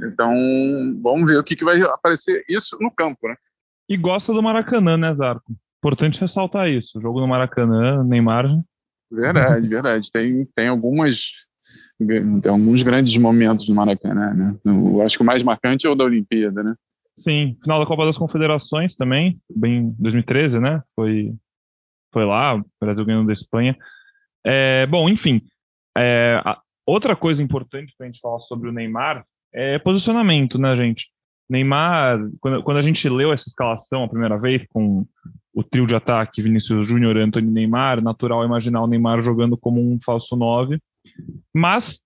Então, 0.00 0.32
vamos 1.02 1.28
ver 1.28 1.38
o 1.38 1.44
que, 1.44 1.56
que 1.56 1.64
vai 1.64 1.80
aparecer 1.82 2.44
isso 2.48 2.78
no 2.80 2.90
campo, 2.90 3.26
né? 3.26 3.34
E 3.88 3.96
gosta 3.96 4.32
do 4.32 4.42
Maracanã, 4.42 4.96
né, 4.96 5.14
Zarco? 5.14 5.52
Importante 5.78 6.20
ressaltar 6.20 6.68
isso. 6.68 7.00
jogo 7.00 7.20
no 7.20 7.26
Maracanã, 7.26 8.04
Neymar. 8.04 8.46
Verdade, 9.10 9.68
verdade. 9.68 10.10
Tem, 10.12 10.44
tem 10.54 10.68
algumas. 10.68 11.46
Tem 11.98 12.52
alguns 12.52 12.82
grandes 12.82 13.16
momentos 13.16 13.68
no 13.68 13.74
Maracanã, 13.74 14.32
né? 14.32 14.56
Eu 14.64 15.02
acho 15.02 15.16
que 15.16 15.22
o 15.22 15.26
mais 15.26 15.42
marcante 15.42 15.86
é 15.86 15.90
o 15.90 15.94
da 15.94 16.04
Olimpíada, 16.04 16.62
né? 16.62 16.74
Sim, 17.18 17.56
final 17.60 17.80
da 17.80 17.86
Copa 17.86 18.06
das 18.06 18.16
Confederações 18.16 18.94
também, 18.94 19.40
bem 19.54 19.92
2013, 19.98 20.60
né? 20.60 20.80
Foi, 20.94 21.34
foi 22.12 22.24
lá, 22.24 22.56
o 22.56 22.64
Brasil 22.80 23.04
ganhando 23.04 23.26
da 23.26 23.32
Espanha. 23.32 23.76
É, 24.46 24.86
bom, 24.86 25.08
enfim, 25.08 25.42
é, 25.96 26.40
outra 26.86 27.16
coisa 27.16 27.42
importante 27.42 27.92
para 27.98 28.06
a 28.06 28.10
gente 28.10 28.20
falar 28.20 28.38
sobre 28.40 28.68
o 28.68 28.72
Neymar 28.72 29.24
é 29.52 29.78
posicionamento, 29.80 30.56
né, 30.58 30.76
gente? 30.76 31.08
Neymar, 31.50 32.20
quando, 32.40 32.62
quando 32.62 32.76
a 32.76 32.82
gente 32.82 33.08
leu 33.08 33.32
essa 33.32 33.48
escalação 33.48 34.04
a 34.04 34.08
primeira 34.08 34.38
vez, 34.38 34.64
com 34.68 35.04
o 35.54 35.64
trio 35.64 35.86
de 35.86 35.94
ataque 35.94 36.42
Vinícius 36.42 36.86
Júnior, 36.86 37.16
Antônio 37.16 37.50
Neymar, 37.50 38.00
natural 38.00 38.44
imaginar 38.44 38.82
o 38.82 38.86
Neymar 38.86 39.22
jogando 39.22 39.56
como 39.56 39.80
um 39.80 39.98
falso 40.04 40.36
9. 40.36 40.78
Mas 41.54 42.00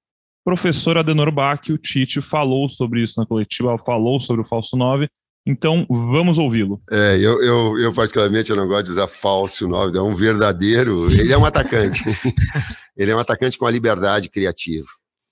professor 0.45 0.99
Adenor 0.99 1.31
Bach, 1.31 1.61
o 1.71 1.79
Tite, 1.79 2.21
falou 2.21 2.69
sobre 2.69 3.03
isso 3.03 3.19
na 3.19 3.27
coletiva, 3.27 3.79
falou 3.79 4.21
sobre 4.21 4.43
o 4.43 4.49
falso 4.49 4.77
9. 4.77 5.09
Então, 5.45 5.85
vamos 5.89 6.39
ouvi-lo. 6.39 6.81
É, 6.91 7.17
eu, 7.17 7.43
eu, 7.43 7.79
eu, 7.79 7.93
particularmente, 7.93 8.51
eu 8.51 8.57
não 8.57 8.69
gosto 8.69 8.87
de 8.87 8.91
usar 8.93 9.09
falso 9.09 9.67
9, 9.67 9.97
é 9.97 10.01
um 10.01 10.15
verdadeiro. 10.15 11.11
Ele 11.13 11.33
é 11.33 11.39
um 11.39 11.45
atacante. 11.45 12.03
ele 12.97 13.11
é 13.11 13.17
um 13.17 13.19
atacante 13.19 13.59
com 13.59 13.67
a 13.67 13.71
liberdade 13.71 14.29
criativa. 14.29 14.87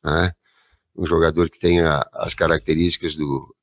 Né? 0.04 0.32
Um 0.96 1.06
jogador 1.06 1.48
que 1.48 1.58
tem 1.58 1.80
a, 1.80 2.04
as 2.14 2.34
características 2.34 3.14
do, 3.14 3.54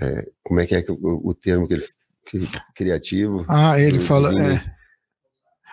é, 0.00 0.28
como 0.42 0.60
é 0.60 0.66
que 0.66 0.74
é 0.74 0.84
o, 0.88 1.30
o 1.30 1.34
termo 1.34 1.66
que 1.66 1.74
ele 1.74 1.84
que, 2.26 2.48
criativo? 2.74 3.44
Ah, 3.48 3.78
ele 3.78 3.98
do, 3.98 4.04
fala. 4.04 4.30
Do 4.30 4.40
é, 4.40 4.76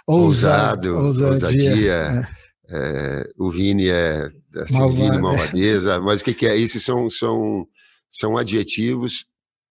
ousado, 0.08 0.96
ousadia. 0.96 1.30
ousadia 1.30 1.94
é. 1.94 2.37
É. 2.70 3.30
o 3.38 3.50
Vini 3.50 3.88
é 3.88 4.30
assim, 4.56 4.90
Vini, 4.90 5.20
malvadeza, 5.20 6.00
mas 6.00 6.22
o 6.22 6.24
que, 6.24 6.34
que 6.34 6.48
é 6.48 6.56
isso? 6.56 6.80
São, 6.80 7.10
são, 7.10 7.68
são 8.10 8.38
adjetivos 8.38 9.26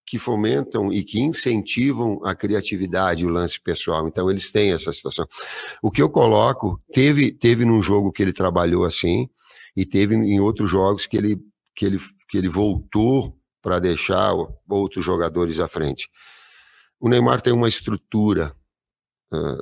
que 0.05 0.17
fomentam 0.17 0.91
e 0.91 1.03
que 1.03 1.19
incentivam 1.19 2.21
a 2.23 2.33
criatividade, 2.33 3.25
o 3.25 3.29
lance 3.29 3.59
pessoal. 3.59 4.07
Então, 4.07 4.31
eles 4.31 4.49
têm 4.51 4.71
essa 4.71 4.91
situação. 4.93 5.27
O 5.81 5.91
que 5.91 6.01
eu 6.01 6.09
coloco, 6.09 6.81
teve, 6.93 7.31
teve 7.33 7.65
num 7.65 7.81
jogo 7.81 8.11
que 8.11 8.23
ele 8.23 8.31
trabalhou 8.31 8.85
assim, 8.85 9.27
e 9.77 9.85
teve 9.85 10.15
em 10.15 10.39
outros 10.39 10.71
jogos 10.71 11.05
que 11.05 11.15
ele, 11.15 11.37
que 11.75 11.85
ele, 11.85 11.99
que 12.29 12.37
ele 12.37 12.49
voltou 12.49 13.37
para 13.61 13.79
deixar 13.79 14.33
outros 14.67 15.05
jogadores 15.05 15.59
à 15.59 15.67
frente. 15.67 16.09
O 16.99 17.07
Neymar 17.07 17.41
tem 17.41 17.53
uma 17.53 17.69
estrutura 17.69 18.55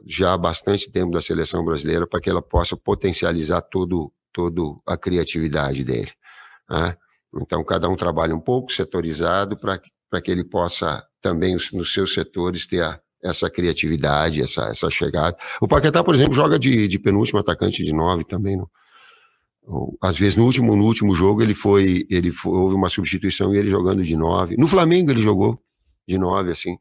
já 0.06 0.34
há 0.34 0.38
bastante 0.38 0.92
tempo 0.92 1.12
da 1.12 1.22
seleção 1.22 1.64
brasileira 1.64 2.08
para 2.08 2.22
que 2.22 2.30
ela 2.30 2.42
possa 2.42 2.78
potencializar 2.78 3.62
todo, 3.62 4.12
todo 4.32 4.82
a 4.86 4.98
criatividade 4.98 5.84
dele. 5.84 6.12
Né? 6.70 6.96
Então, 7.42 7.64
cada 7.64 7.90
um 7.90 7.96
trabalha 7.96 8.36
um 8.36 8.40
pouco 8.40 8.72
setorizado 8.72 9.58
para 9.58 9.80
que 10.22 10.32
ele 10.32 10.44
possa 10.44 11.04
também, 11.22 11.58
nos 11.74 11.94
seus 11.94 12.14
setores, 12.14 12.68
ter 12.68 12.84
a, 12.84 13.00
essa 13.24 13.50
criatividade, 13.50 14.42
essa, 14.42 14.66
essa 14.70 14.90
chegada. 14.90 15.36
O 15.60 15.68
Paquetá, 15.68 16.04
por 16.04 16.14
exemplo, 16.14 16.34
joga 16.34 16.60
de, 16.60 16.88
de 16.88 17.00
penúltimo 17.00 17.40
atacante 17.40 17.84
de 17.84 17.94
nove 17.94 18.24
também, 18.24 18.58
às 20.02 20.18
vezes 20.18 20.36
no 20.36 20.46
último, 20.46 20.76
no 20.76 20.84
último 20.84 21.16
jogo 21.16 21.42
ele 21.42 21.56
foi, 21.56 22.06
ele 22.10 22.32
foi, 22.32 22.54
houve 22.54 22.76
uma 22.76 22.90
substituição 22.90 23.54
e 23.54 23.58
ele 23.58 23.70
jogando 23.70 24.04
de 24.04 24.16
nove. 24.16 24.56
No 24.58 24.68
Flamengo 24.68 25.12
ele 25.12 25.22
jogou 25.22 25.60
de 26.08 26.18
nove, 26.18 26.52
assim. 26.52 26.78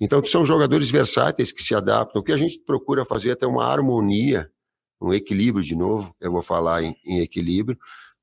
Então 0.00 0.24
são 0.24 0.44
jogadores 0.44 0.90
versáteis 0.90 1.52
que 1.52 1.62
se 1.62 1.74
adaptam. 1.74 2.20
O 2.20 2.24
que 2.24 2.32
a 2.32 2.36
gente 2.36 2.58
procura 2.64 3.04
fazer 3.04 3.30
é 3.30 3.34
ter 3.34 3.46
uma 3.46 3.64
harmonia, 3.64 4.48
um 5.00 5.12
equilíbrio 5.12 5.64
de 5.64 5.76
novo, 5.76 6.14
eu 6.20 6.32
vou 6.32 6.42
falar 6.42 6.82
em, 6.82 6.96
em 7.04 7.20
equilíbrio, 7.20 7.78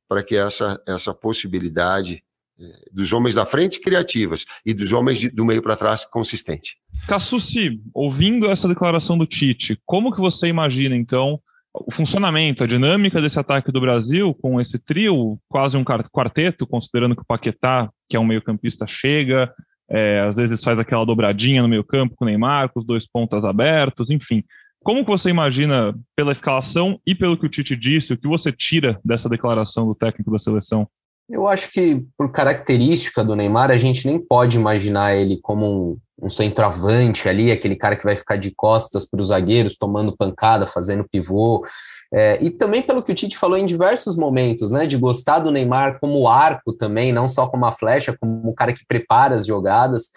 para 0.07 0.23
que 0.23 0.35
essa, 0.35 0.81
essa 0.87 1.13
possibilidade 1.13 2.23
eh, 2.59 2.89
dos 2.91 3.11
homens 3.11 3.35
da 3.35 3.45
frente 3.45 3.79
criativas 3.79 4.45
e 4.65 4.73
dos 4.73 4.91
homens 4.91 5.19
de, 5.19 5.29
do 5.29 5.45
meio 5.45 5.61
para 5.61 5.75
trás 5.75 6.05
consistente. 6.05 6.77
Cassucci, 7.07 7.81
ouvindo 7.93 8.49
essa 8.49 8.67
declaração 8.67 9.17
do 9.17 9.25
Tite, 9.25 9.79
como 9.85 10.13
que 10.13 10.19
você 10.19 10.47
imagina 10.47 10.95
então 10.95 11.39
o 11.85 11.91
funcionamento, 11.91 12.63
a 12.63 12.67
dinâmica 12.67 13.21
desse 13.21 13.39
ataque 13.39 13.71
do 13.71 13.81
Brasil 13.81 14.33
com 14.33 14.59
esse 14.59 14.79
trio, 14.79 15.37
quase 15.47 15.77
um 15.77 15.83
quarteto, 15.83 16.65
considerando 16.65 17.15
que 17.15 17.21
o 17.21 17.25
Paquetá, 17.25 17.91
que 18.09 18.17
é 18.17 18.19
um 18.19 18.25
meio-campista, 18.25 18.87
chega, 18.87 19.53
é, 19.89 20.21
às 20.27 20.35
vezes 20.35 20.63
faz 20.63 20.79
aquela 20.79 21.05
dobradinha 21.05 21.61
no 21.61 21.67
meio-campo 21.67 22.15
com 22.15 22.25
o 22.25 22.27
Neymar, 22.27 22.69
com 22.69 22.79
os 22.79 22.85
dois 22.85 23.07
pontas 23.07 23.45
abertos, 23.45 24.09
enfim. 24.09 24.43
Como 24.83 25.03
que 25.03 25.09
você 25.09 25.29
imagina, 25.29 25.93
pela 26.15 26.31
escalação 26.31 26.99
e 27.05 27.13
pelo 27.13 27.37
que 27.37 27.45
o 27.45 27.49
Tite 27.49 27.75
disse, 27.75 28.13
o 28.13 28.17
que 28.17 28.27
você 28.27 28.51
tira 28.51 28.99
dessa 29.03 29.27
declaração 29.27 29.85
do 29.85 29.95
técnico 29.95 30.31
da 30.31 30.39
seleção? 30.39 30.87
Eu 31.29 31.45
acho 31.45 31.69
que, 31.71 32.05
por 32.17 32.31
característica 32.31 33.21
do 33.21 33.35
Neymar, 33.35 33.69
a 33.69 33.75
gente 33.75 34.07
nem 34.07 34.17
pode 34.17 34.57
imaginar 34.57 35.13
ele 35.13 35.37
como 35.41 35.65
um, 35.65 36.25
um 36.25 36.29
centroavante 36.29 37.27
ali, 37.27 37.51
aquele 37.51 37.75
cara 37.75 37.97
que 37.97 38.05
vai 38.05 38.15
ficar 38.15 38.37
de 38.37 38.51
costas 38.55 39.05
para 39.09 39.21
os 39.21 39.27
zagueiros, 39.27 39.75
tomando 39.75 40.15
pancada, 40.15 40.65
fazendo 40.65 41.05
pivô. 41.09 41.65
É, 42.13 42.37
e 42.41 42.49
também 42.49 42.81
pelo 42.81 43.03
que 43.03 43.11
o 43.11 43.15
Tite 43.15 43.37
falou 43.37 43.57
em 43.57 43.65
diversos 43.65 44.15
momentos, 44.15 44.71
né, 44.71 44.87
de 44.87 44.97
gostar 44.97 45.39
do 45.39 45.51
Neymar 45.51 45.99
como 45.99 46.27
arco 46.27 46.71
também, 46.71 47.11
não 47.11 47.27
só 47.27 47.47
como 47.47 47.65
uma 47.65 47.71
flecha, 47.71 48.15
como 48.17 48.49
o 48.49 48.53
cara 48.53 48.71
que 48.71 48.85
prepara 48.87 49.35
as 49.35 49.45
jogadas. 49.45 50.11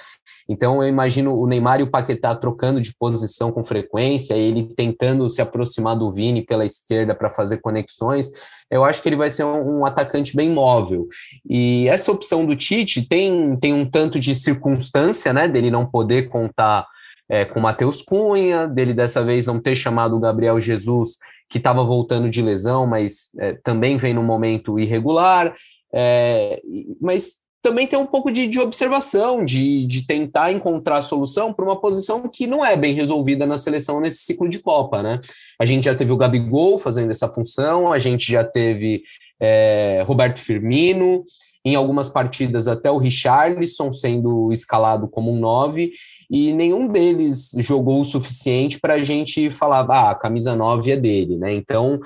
Então 0.49 0.83
eu 0.83 0.89
imagino 0.89 1.37
o 1.37 1.47
Neymar 1.47 1.81
e 1.81 1.85
o 1.85 1.91
Paquetá 1.91 2.35
trocando 2.35 2.81
de 2.81 2.95
posição 2.97 3.53
com 3.53 3.65
frequência, 3.65 4.35
ele 4.35 4.73
tentando 4.75 5.29
se 5.29 5.41
aproximar 5.41 5.97
do 5.97 6.11
Vini 6.11 6.43
pela 6.43 6.65
esquerda 6.65 7.15
para 7.15 7.31
fazer 7.31 7.59
conexões. 7.59 8.31
Eu 8.71 8.85
acho 8.85 9.03
que 9.03 9.09
ele 9.09 9.17
vai 9.17 9.31
ser 9.31 9.45
um, 9.45 9.81
um, 9.81 9.87
atacante 9.87 10.35
bem 10.35 10.51
móvel. 10.51 11.09
E 11.49 11.89
essa 11.89 12.11
opção 12.11 12.45
do 12.45 12.57
Tite 12.57 13.07
tem, 13.09 13.57
tem 13.61 13.73
um 13.73 13.89
tanto 13.89 14.19
de 14.19 14.35
circunstância, 14.35 15.33
né, 15.33 15.49
dele 15.49 15.71
não 15.71 15.87
poder 15.87 16.29
contar 16.29 16.87
é, 17.29 17.45
com 17.45 17.61
o 17.61 17.63
Matheus 17.63 18.03
Cunha, 18.03 18.67
dele 18.67 18.93
dessa 18.93 19.25
vez 19.25 19.47
não 19.47 19.61
ter 19.61 19.77
chamado 19.77 20.17
o 20.17 20.21
Gabriel 20.21 20.61
Jesus, 20.61 21.19
que 21.51 21.59
estava 21.59 21.83
voltando 21.83 22.31
de 22.31 22.41
lesão, 22.41 22.87
mas 22.87 23.29
é, 23.39 23.55
também 23.55 23.97
vem 23.97 24.15
num 24.15 24.23
momento 24.23 24.79
irregular. 24.79 25.55
É, 25.93 26.63
mas 27.01 27.39
também 27.63 27.87
tem 27.87 27.99
um 27.99 28.07
pouco 28.07 28.31
de, 28.31 28.47
de 28.47 28.59
observação, 28.59 29.45
de, 29.45 29.85
de 29.85 30.07
tentar 30.07 30.53
encontrar 30.53 31.03
solução 31.03 31.53
para 31.53 31.65
uma 31.65 31.79
posição 31.79 32.27
que 32.29 32.47
não 32.47 32.65
é 32.65 32.77
bem 32.77 32.95
resolvida 32.95 33.47
na 33.47 33.59
seleção 33.59 34.01
nesse 34.01 34.23
ciclo 34.23 34.49
de 34.49 34.61
Copa, 34.61 35.03
né? 35.03 35.21
A 35.61 35.67
gente 35.67 35.85
já 35.85 35.95
teve 35.95 36.13
o 36.13 36.17
Gabigol 36.17 36.79
fazendo 36.79 37.11
essa 37.11 37.29
função, 37.29 37.93
a 37.93 37.99
gente 37.99 38.31
já 38.31 38.45
teve 38.45 39.03
é, 39.39 40.03
Roberto 40.07 40.39
Firmino, 40.39 41.25
em 41.65 41.75
algumas 41.75 42.09
partidas 42.09 42.67
até 42.67 42.91
o 42.91 42.97
Richarlison 42.97 43.93
sendo 43.93 44.51
escalado 44.53 45.07
como 45.09 45.31
um 45.31 45.39
9, 45.39 45.93
e 46.31 46.53
nenhum 46.53 46.87
deles 46.87 47.51
jogou 47.59 48.01
o 48.01 48.05
suficiente 48.05 48.79
para 48.79 48.95
a 48.95 49.03
gente 49.03 49.51
falar, 49.51 49.85
ah, 49.91 50.11
a 50.11 50.15
camisa 50.15 50.55
9 50.55 50.93
é 50.93 50.97
dele, 50.97 51.37
né? 51.37 51.53
Então 51.53 52.01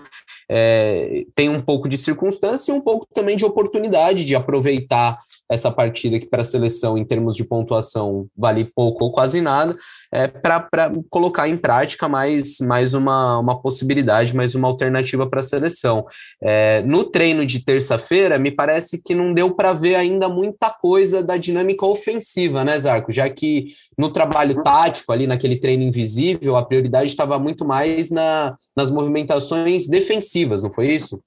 é, 0.51 1.25
tem 1.35 1.49
um 1.49 1.61
pouco 1.61 1.89
de 1.89 1.99
circunstância 1.99 2.73
e 2.73 2.75
um 2.75 2.81
pouco 2.81 3.07
também 3.13 3.37
de 3.37 3.45
oportunidade 3.45 4.25
de 4.25 4.35
aproveitar 4.35 5.19
essa 5.51 5.71
partida 5.71 6.19
que 6.19 6.27
para 6.27 6.41
a 6.43 6.45
seleção, 6.45 6.97
em 6.97 7.05
termos 7.05 7.37
de 7.37 7.45
pontuação, 7.45 8.27
vale 8.37 8.65
pouco 8.65 9.05
ou 9.05 9.13
quase 9.13 9.41
nada, 9.41 9.77
é, 10.13 10.27
para 10.27 10.69
colocar 11.11 11.49
em 11.49 11.57
prática 11.57 12.09
mais, 12.09 12.59
mais 12.61 12.95
uma, 12.95 13.39
uma 13.39 13.61
possibilidade, 13.61 14.35
mais 14.35 14.55
uma 14.55 14.69
alternativa 14.69 15.29
para 15.29 15.41
a 15.41 15.45
seleção. 15.45 16.07
É, 16.43 16.83
no 16.83 17.05
treino 17.05 17.45
de 17.45 17.65
terça-feira, 17.65 18.39
me 18.39 18.51
parece 18.51 19.03
que 19.03 19.15
não 19.15 19.35
deu 19.35 19.51
para 19.55 19.73
ver 19.73 19.97
ainda 19.97 20.29
muita 20.29 20.71
coisa 20.71 21.23
da 21.23 21.37
dinâmica 21.37 21.85
ofensiva, 21.85 22.65
né, 22.65 22.79
Zarco? 22.79 23.13
Já 23.13 23.29
que 23.29 23.67
no 23.99 24.11
trabalho 24.11 24.63
tático, 24.63 25.13
ali 25.13 25.27
naquele 25.27 25.57
treino 25.57 25.83
invisível, 25.83 26.57
a 26.57 26.65
prioridade 26.65 27.07
estava 27.07 27.39
muito 27.39 27.65
mais 27.65 28.11
na, 28.11 28.57
nas 28.77 28.91
movimentações 28.91 29.89
defensivas, 29.89 30.34
não 30.63 30.73
foi 30.73 30.89
isso? 30.89 31.23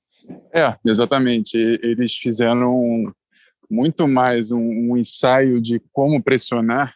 É, 0.53 0.75
exatamente. 0.85 1.55
Eles 1.57 2.15
fizeram 2.15 3.13
muito 3.69 4.07
mais 4.07 4.51
um, 4.51 4.61
um 4.61 4.97
ensaio 4.97 5.61
de 5.61 5.81
como 5.91 6.21
pressionar 6.21 6.93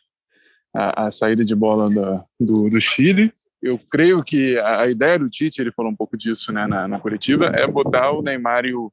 a, 0.74 1.08
a 1.08 1.12
saída 1.12 1.44
de 1.44 1.56
bola 1.56 1.90
da, 1.90 2.26
do, 2.40 2.70
do 2.70 2.82
Chile. 2.82 3.34
Eu 3.62 3.80
creio 3.92 4.24
que 4.24 4.58
a, 4.58 4.82
a, 4.82 4.90
ideia 4.90 5.20
do 5.20 5.28
Tite, 5.28 5.62
ele 5.62 5.72
falou 5.72 5.92
um 5.92 5.96
pouco 5.96 6.18
disso 6.18 6.52
né, 6.52 6.66
na, 6.66 6.88
na 6.88 7.00
coletiva, 7.00 7.46
é 7.48 7.68
botar 7.68 8.12
o 8.12 8.22
Neymar 8.22 8.66
e 8.66 8.74
o, 8.74 8.92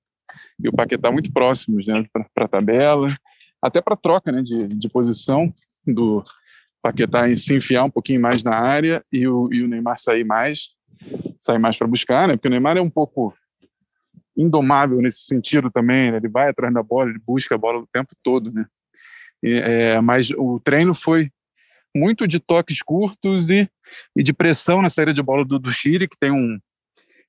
e 0.62 0.68
o 0.68 0.72
Paquetá 0.72 1.10
muito 1.10 1.32
próximos 1.32 1.86
né, 1.86 2.04
para 2.34 2.44
a 2.44 2.48
tabela, 2.48 3.08
até 3.62 3.80
para 3.80 3.96
troca 3.96 4.30
né, 4.30 4.42
de, 4.42 4.66
de 4.66 4.88
posição 4.88 5.52
do 5.86 6.22
Paquetá 6.82 7.34
se 7.36 7.54
enfiar 7.54 7.84
um 7.84 7.90
pouquinho 7.90 8.20
mais 8.20 8.42
na 8.42 8.54
área 8.54 9.02
e 9.12 9.26
o, 9.26 9.48
e 9.52 9.62
o 9.62 9.68
Neymar 9.68 9.98
sair 9.98 10.24
mais, 10.24 10.70
sair 11.36 11.58
mais 11.58 11.76
para 11.76 11.86
buscar, 11.86 12.28
né, 12.28 12.36
porque 12.36 12.48
o 12.48 12.50
Neymar 12.50 12.76
é 12.76 12.80
um 12.80 12.90
pouco 12.90 13.34
indomável 14.36 15.00
nesse 15.02 15.22
sentido 15.22 15.70
também, 15.70 16.12
né? 16.12 16.18
ele 16.18 16.28
vai 16.28 16.48
atrás 16.48 16.72
da 16.72 16.82
bola, 16.82 17.10
ele 17.10 17.18
busca 17.18 17.56
a 17.56 17.58
bola 17.58 17.80
o 17.80 17.88
tempo 17.92 18.14
todo, 18.22 18.52
né? 18.52 18.66
E, 19.42 19.54
é, 19.56 20.00
mas 20.00 20.30
o 20.30 20.60
treino 20.60 20.94
foi 20.94 21.30
muito 21.94 22.26
de 22.26 22.38
toques 22.38 22.80
curtos 22.80 23.50
e, 23.50 23.68
e 24.16 24.22
de 24.22 24.32
pressão 24.32 24.80
na 24.80 24.88
saída 24.88 25.12
de 25.12 25.22
bola 25.22 25.44
do, 25.44 25.58
do 25.58 25.72
Chile, 25.72 26.08
que 26.08 26.16
tem 26.18 26.30
um 26.30 26.58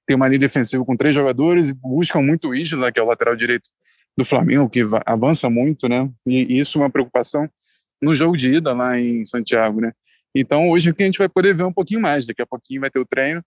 tem 0.05 0.15
uma 0.15 0.27
linha 0.27 0.39
defensiva 0.39 0.83
com 0.83 0.97
três 0.97 1.13
jogadores 1.13 1.69
e 1.69 1.73
buscam 1.73 2.19
muito 2.19 2.49
o 2.49 2.55
Isla, 2.55 2.91
que 2.91 2.99
é 2.99 3.03
o 3.03 3.05
lateral 3.05 3.35
direito 3.35 3.69
do 4.17 4.25
Flamengo, 4.25 4.67
que 4.67 4.81
avança 5.05 5.51
muito, 5.51 5.87
né? 5.87 6.09
E, 6.25 6.55
e 6.55 6.59
isso 6.59 6.79
é 6.79 6.81
uma 6.81 6.89
preocupação 6.89 7.47
no 8.01 8.15
jogo 8.15 8.35
de 8.35 8.55
ida 8.55 8.73
lá 8.73 8.99
em 8.99 9.23
Santiago, 9.23 9.81
né? 9.81 9.93
Então 10.35 10.69
hoje 10.69 10.93
que 10.93 11.03
a 11.03 11.05
gente 11.05 11.19
vai 11.19 11.29
poder 11.29 11.55
ver 11.55 11.63
um 11.63 11.73
pouquinho 11.73 12.01
mais, 12.01 12.25
daqui 12.25 12.41
a 12.41 12.45
pouquinho 12.45 12.81
vai 12.81 12.89
ter 12.89 12.99
o 12.99 13.05
treino, 13.05 13.43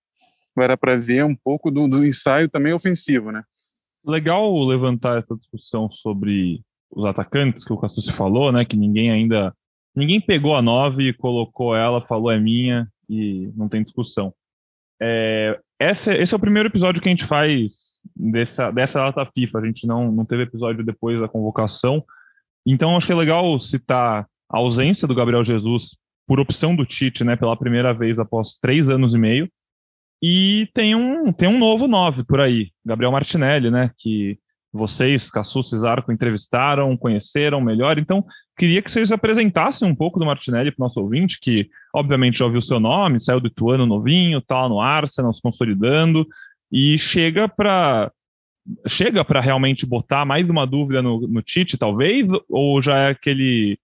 dar 0.56 0.76
para 0.76 0.96
ver 0.96 1.24
um 1.24 1.34
pouco 1.34 1.70
do, 1.70 1.88
do 1.88 2.04
ensaio 2.04 2.48
também 2.48 2.72
ofensivo, 2.72 3.32
né? 3.32 3.42
Legal 4.04 4.52
levantar 4.64 5.18
essa 5.18 5.36
discussão 5.36 5.90
sobre 5.90 6.62
os 6.90 7.04
atacantes 7.04 7.64
que 7.64 7.72
o 7.72 7.78
Cassucci 7.78 8.12
falou, 8.12 8.52
né? 8.52 8.64
Que 8.64 8.76
ninguém 8.76 9.10
ainda. 9.10 9.54
Ninguém 9.94 10.20
pegou 10.20 10.56
a 10.56 10.62
9, 10.62 11.12
colocou 11.14 11.76
ela, 11.76 12.06
falou 12.06 12.30
é 12.30 12.40
minha 12.40 12.88
e 13.08 13.50
não 13.54 13.68
tem 13.68 13.82
discussão. 13.82 14.32
É, 15.00 15.58
esse, 15.80 16.14
esse 16.14 16.32
é 16.32 16.36
o 16.36 16.40
primeiro 16.40 16.68
episódio 16.68 17.02
que 17.02 17.08
a 17.08 17.12
gente 17.12 17.26
faz 17.26 18.00
dessa, 18.16 18.70
dessa 18.70 18.98
data 19.00 19.30
FIFA. 19.34 19.58
A 19.58 19.66
gente 19.66 19.86
não, 19.86 20.10
não 20.10 20.24
teve 20.24 20.44
episódio 20.44 20.84
depois 20.84 21.20
da 21.20 21.28
convocação. 21.28 22.04
Então 22.66 22.96
acho 22.96 23.06
que 23.06 23.12
é 23.12 23.16
legal 23.16 23.60
citar 23.60 24.26
a 24.48 24.58
ausência 24.58 25.08
do 25.08 25.14
Gabriel 25.14 25.44
Jesus 25.44 25.96
por 26.26 26.38
opção 26.38 26.74
do 26.74 26.86
Tite, 26.86 27.24
né? 27.24 27.36
Pela 27.36 27.56
primeira 27.56 27.92
vez 27.92 28.18
após 28.18 28.54
três 28.54 28.88
anos 28.90 29.14
e 29.14 29.18
meio. 29.18 29.48
E 30.22 30.68
tem 30.72 30.94
um, 30.94 31.32
tem 31.32 31.48
um 31.48 31.58
novo 31.58 31.88
9 31.88 32.22
por 32.24 32.40
aí, 32.40 32.70
Gabriel 32.84 33.10
Martinelli, 33.10 33.70
né? 33.70 33.90
Que 33.98 34.38
vocês, 34.72 35.30
Cassus 35.30 35.72
e 35.72 35.78
Zarco, 35.78 36.12
entrevistaram, 36.12 36.96
conheceram 36.96 37.60
melhor. 37.60 37.98
Então, 37.98 38.24
queria 38.56 38.80
que 38.80 38.90
vocês 38.90 39.12
apresentassem 39.12 39.86
um 39.86 39.94
pouco 39.94 40.18
do 40.18 40.24
Martinelli 40.24 40.70
para 40.70 40.82
o 40.82 40.86
nosso 40.86 41.00
ouvinte, 41.00 41.38
que 41.40 41.68
obviamente 41.94 42.38
já 42.38 42.46
ouviu 42.46 42.62
seu 42.62 42.80
nome, 42.80 43.20
saiu 43.20 43.40
do 43.40 43.48
Ituano 43.48 43.84
novinho, 43.84 44.40
tal, 44.40 44.64
tá 44.64 44.68
no 44.68 44.80
Arsenal, 44.80 45.32
se 45.32 45.42
consolidando, 45.42 46.26
e 46.70 46.98
chega 46.98 47.48
para 47.48 48.10
chega 48.86 49.24
para 49.24 49.40
realmente 49.40 49.84
botar 49.84 50.24
mais 50.24 50.48
uma 50.48 50.64
dúvida 50.64 51.02
no, 51.02 51.26
no 51.26 51.42
Tite, 51.42 51.76
talvez, 51.76 52.28
ou 52.48 52.80
já 52.80 52.96
é 52.96 53.10
aquele 53.10 53.76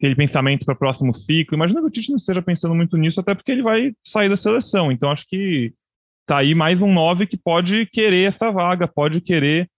aquele 0.00 0.16
pensamento 0.16 0.64
para 0.64 0.72
o 0.72 0.78
próximo 0.78 1.14
ciclo. 1.14 1.54
Imagina 1.54 1.82
que 1.82 1.86
o 1.86 1.90
Tite 1.90 2.10
não 2.10 2.16
esteja 2.16 2.40
pensando 2.40 2.74
muito 2.74 2.96
nisso, 2.96 3.20
até 3.20 3.34
porque 3.34 3.52
ele 3.52 3.62
vai 3.62 3.92
sair 4.02 4.30
da 4.30 4.36
seleção. 4.36 4.90
Então 4.90 5.10
acho 5.10 5.26
que 5.28 5.74
tá 6.26 6.38
aí 6.38 6.54
mais 6.54 6.80
um 6.80 6.90
9 6.90 7.26
que 7.26 7.36
pode 7.36 7.84
querer 7.86 8.32
essa 8.32 8.50
vaga, 8.50 8.88
pode 8.88 9.20
querer 9.20 9.68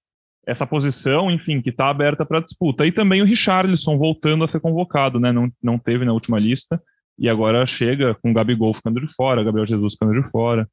essa 0.47 0.65
posição, 0.65 1.29
enfim, 1.29 1.61
que 1.61 1.71
está 1.71 1.91
aberta 1.91 2.25
para 2.25 2.41
disputa. 2.41 2.87
E 2.87 2.93
também 2.93 3.21
o 3.21 3.25
Richarlison 3.25 3.99
voltando 3.99 4.45
a 4.45 4.49
ser 4.49 4.61
convocado, 4.61 5.19
né? 5.19 5.33
Não, 5.33 5.51
não 5.61 5.77
teve 5.77 6.05
na 6.05 6.13
última 6.13 6.39
lista. 6.39 6.81
E 7.19 7.29
agora 7.29 7.67
chega 7.67 8.15
com 8.23 8.31
o 8.31 8.35
Gabigol 8.35 8.75
ficando 8.75 9.01
de 9.01 9.13
fora, 9.15 9.43
Gabriel 9.43 9.67
Jesus 9.67 9.95
ficando 9.95 10.21
de 10.21 10.31
fora. 10.31 10.69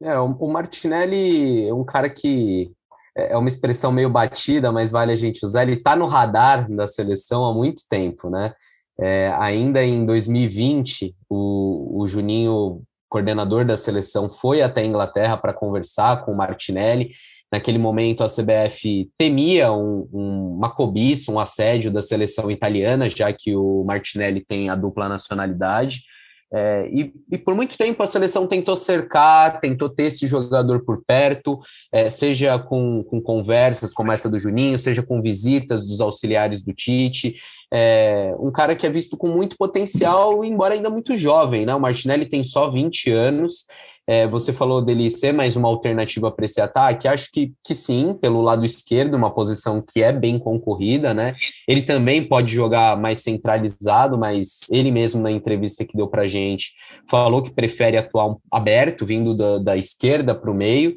É, 0.00 0.16
o 0.18 0.48
Martinelli 0.48 1.66
é 1.66 1.74
um 1.74 1.84
cara 1.84 2.08
que 2.08 2.70
é, 3.16 3.32
é 3.32 3.36
uma 3.36 3.48
expressão 3.48 3.90
meio 3.90 4.10
batida, 4.10 4.70
mas 4.70 4.92
vale 4.92 5.10
a 5.10 5.16
gente 5.16 5.44
usar. 5.44 5.62
Ele 5.62 5.74
está 5.74 5.96
no 5.96 6.06
radar 6.06 6.70
da 6.70 6.86
seleção 6.86 7.44
há 7.44 7.52
muito 7.52 7.82
tempo, 7.88 8.30
né? 8.30 8.54
É, 8.98 9.32
ainda 9.38 9.84
em 9.84 10.04
2020, 10.06 11.14
o, 11.28 12.02
o 12.02 12.08
Juninho, 12.08 12.82
coordenador 13.08 13.64
da 13.64 13.76
seleção, 13.76 14.30
foi 14.30 14.62
até 14.62 14.80
a 14.80 14.86
Inglaterra 14.86 15.36
para 15.36 15.52
conversar 15.52 16.24
com 16.24 16.32
o 16.32 16.36
Martinelli. 16.36 17.10
Naquele 17.52 17.78
momento, 17.78 18.24
a 18.24 18.26
CBF 18.26 19.08
temia 19.16 19.72
um, 19.72 20.08
um, 20.12 20.56
uma 20.56 20.70
cobiça, 20.70 21.30
um 21.30 21.38
assédio 21.38 21.92
da 21.92 22.02
seleção 22.02 22.50
italiana, 22.50 23.08
já 23.08 23.32
que 23.32 23.54
o 23.54 23.84
Martinelli 23.84 24.44
tem 24.44 24.68
a 24.68 24.74
dupla 24.74 25.08
nacionalidade. 25.08 26.02
É, 26.52 26.88
e, 26.92 27.12
e, 27.30 27.36
por 27.36 27.56
muito 27.56 27.76
tempo 27.76 28.00
a 28.02 28.06
seleção 28.06 28.46
tentou 28.46 28.76
cercar, 28.76 29.60
tentou 29.60 29.88
ter 29.88 30.04
esse 30.04 30.28
jogador 30.28 30.84
por 30.84 31.02
perto, 31.04 31.58
é, 31.92 32.08
seja 32.08 32.56
com, 32.58 33.02
com, 33.02 33.20
conversas 33.20 33.92
como 33.92 34.12
essa 34.12 34.30
do 34.30 34.38
Juninho, 34.38 34.78
seja 34.78 35.02
com 35.02 35.20
visitas 35.20 35.84
dos 35.84 36.00
auxiliares 36.00 36.62
do 36.62 36.72
Tite. 36.72 37.34
É, 37.72 38.32
um 38.38 38.52
cara 38.52 38.76
que 38.76 38.86
é 38.86 38.90
visto 38.90 39.16
com 39.16 39.28
muito 39.28 39.56
potencial, 39.56 40.44
embora 40.44 40.74
ainda 40.74 40.88
muito 40.88 41.16
jovem, 41.16 41.66
né? 41.66 41.74
O 41.74 41.80
Martinelli 41.80 42.26
tem 42.26 42.44
só 42.44 42.70
20 42.70 43.10
anos 43.10 43.66
é, 44.06 44.26
você 44.26 44.52
falou 44.52 44.80
dele 44.80 45.10
ser 45.10 45.32
mais 45.32 45.56
uma 45.56 45.68
alternativa 45.68 46.30
para 46.30 46.44
esse 46.44 46.60
ataque. 46.60 47.08
Acho 47.08 47.28
que, 47.32 47.52
que 47.64 47.74
sim, 47.74 48.14
pelo 48.14 48.40
lado 48.40 48.64
esquerdo, 48.64 49.14
uma 49.14 49.34
posição 49.34 49.82
que 49.82 50.00
é 50.00 50.12
bem 50.12 50.38
concorrida, 50.38 51.12
né? 51.12 51.34
Ele 51.66 51.82
também 51.82 52.22
pode 52.22 52.54
jogar 52.54 52.96
mais 52.96 53.20
centralizado, 53.20 54.16
mas 54.16 54.60
ele 54.70 54.92
mesmo 54.92 55.20
na 55.20 55.32
entrevista 55.32 55.84
que 55.84 55.96
deu 55.96 56.06
para 56.06 56.28
gente 56.28 56.72
falou 57.08 57.42
que 57.42 57.52
prefere 57.52 57.96
atuar 57.96 58.36
aberto, 58.50 59.04
vindo 59.04 59.36
da, 59.36 59.58
da 59.58 59.76
esquerda 59.76 60.34
para 60.34 60.50
o 60.50 60.54
meio. 60.54 60.96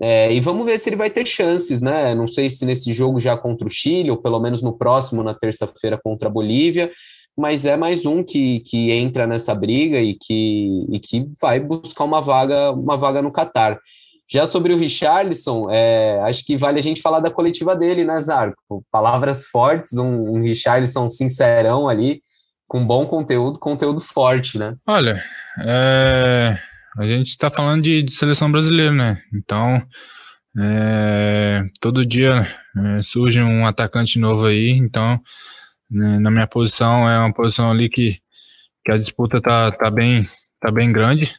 É, 0.00 0.32
e 0.32 0.40
vamos 0.40 0.64
ver 0.64 0.78
se 0.78 0.88
ele 0.88 0.96
vai 0.96 1.10
ter 1.10 1.26
chances, 1.26 1.82
né? 1.82 2.14
Não 2.14 2.26
sei 2.26 2.48
se 2.48 2.64
nesse 2.64 2.90
jogo 2.94 3.20
já 3.20 3.36
contra 3.36 3.66
o 3.66 3.70
Chile, 3.70 4.10
ou 4.10 4.16
pelo 4.16 4.40
menos 4.40 4.62
no 4.62 4.76
próximo, 4.76 5.22
na 5.22 5.34
terça-feira, 5.34 6.00
contra 6.02 6.28
a 6.28 6.32
Bolívia 6.32 6.90
mas 7.40 7.64
é 7.64 7.76
mais 7.76 8.04
um 8.04 8.22
que, 8.22 8.60
que 8.60 8.90
entra 8.90 9.26
nessa 9.26 9.54
briga 9.54 9.98
e 9.98 10.14
que, 10.14 10.86
e 10.90 11.00
que 11.00 11.26
vai 11.40 11.58
buscar 11.58 12.04
uma 12.04 12.20
vaga, 12.20 12.70
uma 12.70 12.98
vaga 12.98 13.22
no 13.22 13.32
Catar. 13.32 13.78
Já 14.30 14.46
sobre 14.46 14.74
o 14.74 14.76
Richarlison, 14.76 15.68
é, 15.70 16.20
acho 16.22 16.44
que 16.44 16.56
vale 16.56 16.78
a 16.78 16.82
gente 16.82 17.00
falar 17.00 17.18
da 17.18 17.30
coletiva 17.30 17.74
dele, 17.74 18.04
né, 18.04 18.16
Zarco? 18.20 18.84
Palavras 18.92 19.46
fortes, 19.46 19.96
um, 19.96 20.36
um 20.36 20.42
Richarlison 20.42 21.08
sincerão 21.08 21.88
ali, 21.88 22.22
com 22.68 22.86
bom 22.86 23.06
conteúdo, 23.06 23.58
conteúdo 23.58 24.00
forte, 24.00 24.58
né? 24.58 24.76
Olha, 24.86 25.20
é, 25.66 26.58
a 26.98 27.04
gente 27.04 27.28
está 27.28 27.50
falando 27.50 27.82
de, 27.82 28.02
de, 28.02 28.12
seleção 28.12 28.52
brasileira, 28.52 28.92
né? 28.92 29.18
Então, 29.34 29.82
é, 30.58 31.64
todo 31.80 32.06
dia 32.06 32.46
é, 32.76 33.02
surge 33.02 33.42
um 33.42 33.66
atacante 33.66 34.18
novo 34.18 34.46
aí, 34.46 34.70
então, 34.70 35.18
né, 35.90 36.18
na 36.18 36.30
minha 36.30 36.46
posição, 36.46 37.08
é 37.08 37.18
uma 37.18 37.32
posição 37.32 37.70
ali 37.70 37.88
que, 37.88 38.20
que 38.84 38.92
a 38.92 38.98
disputa 38.98 39.40
tá, 39.40 39.70
tá, 39.72 39.90
bem, 39.90 40.24
tá 40.60 40.70
bem 40.70 40.92
grande, 40.92 41.34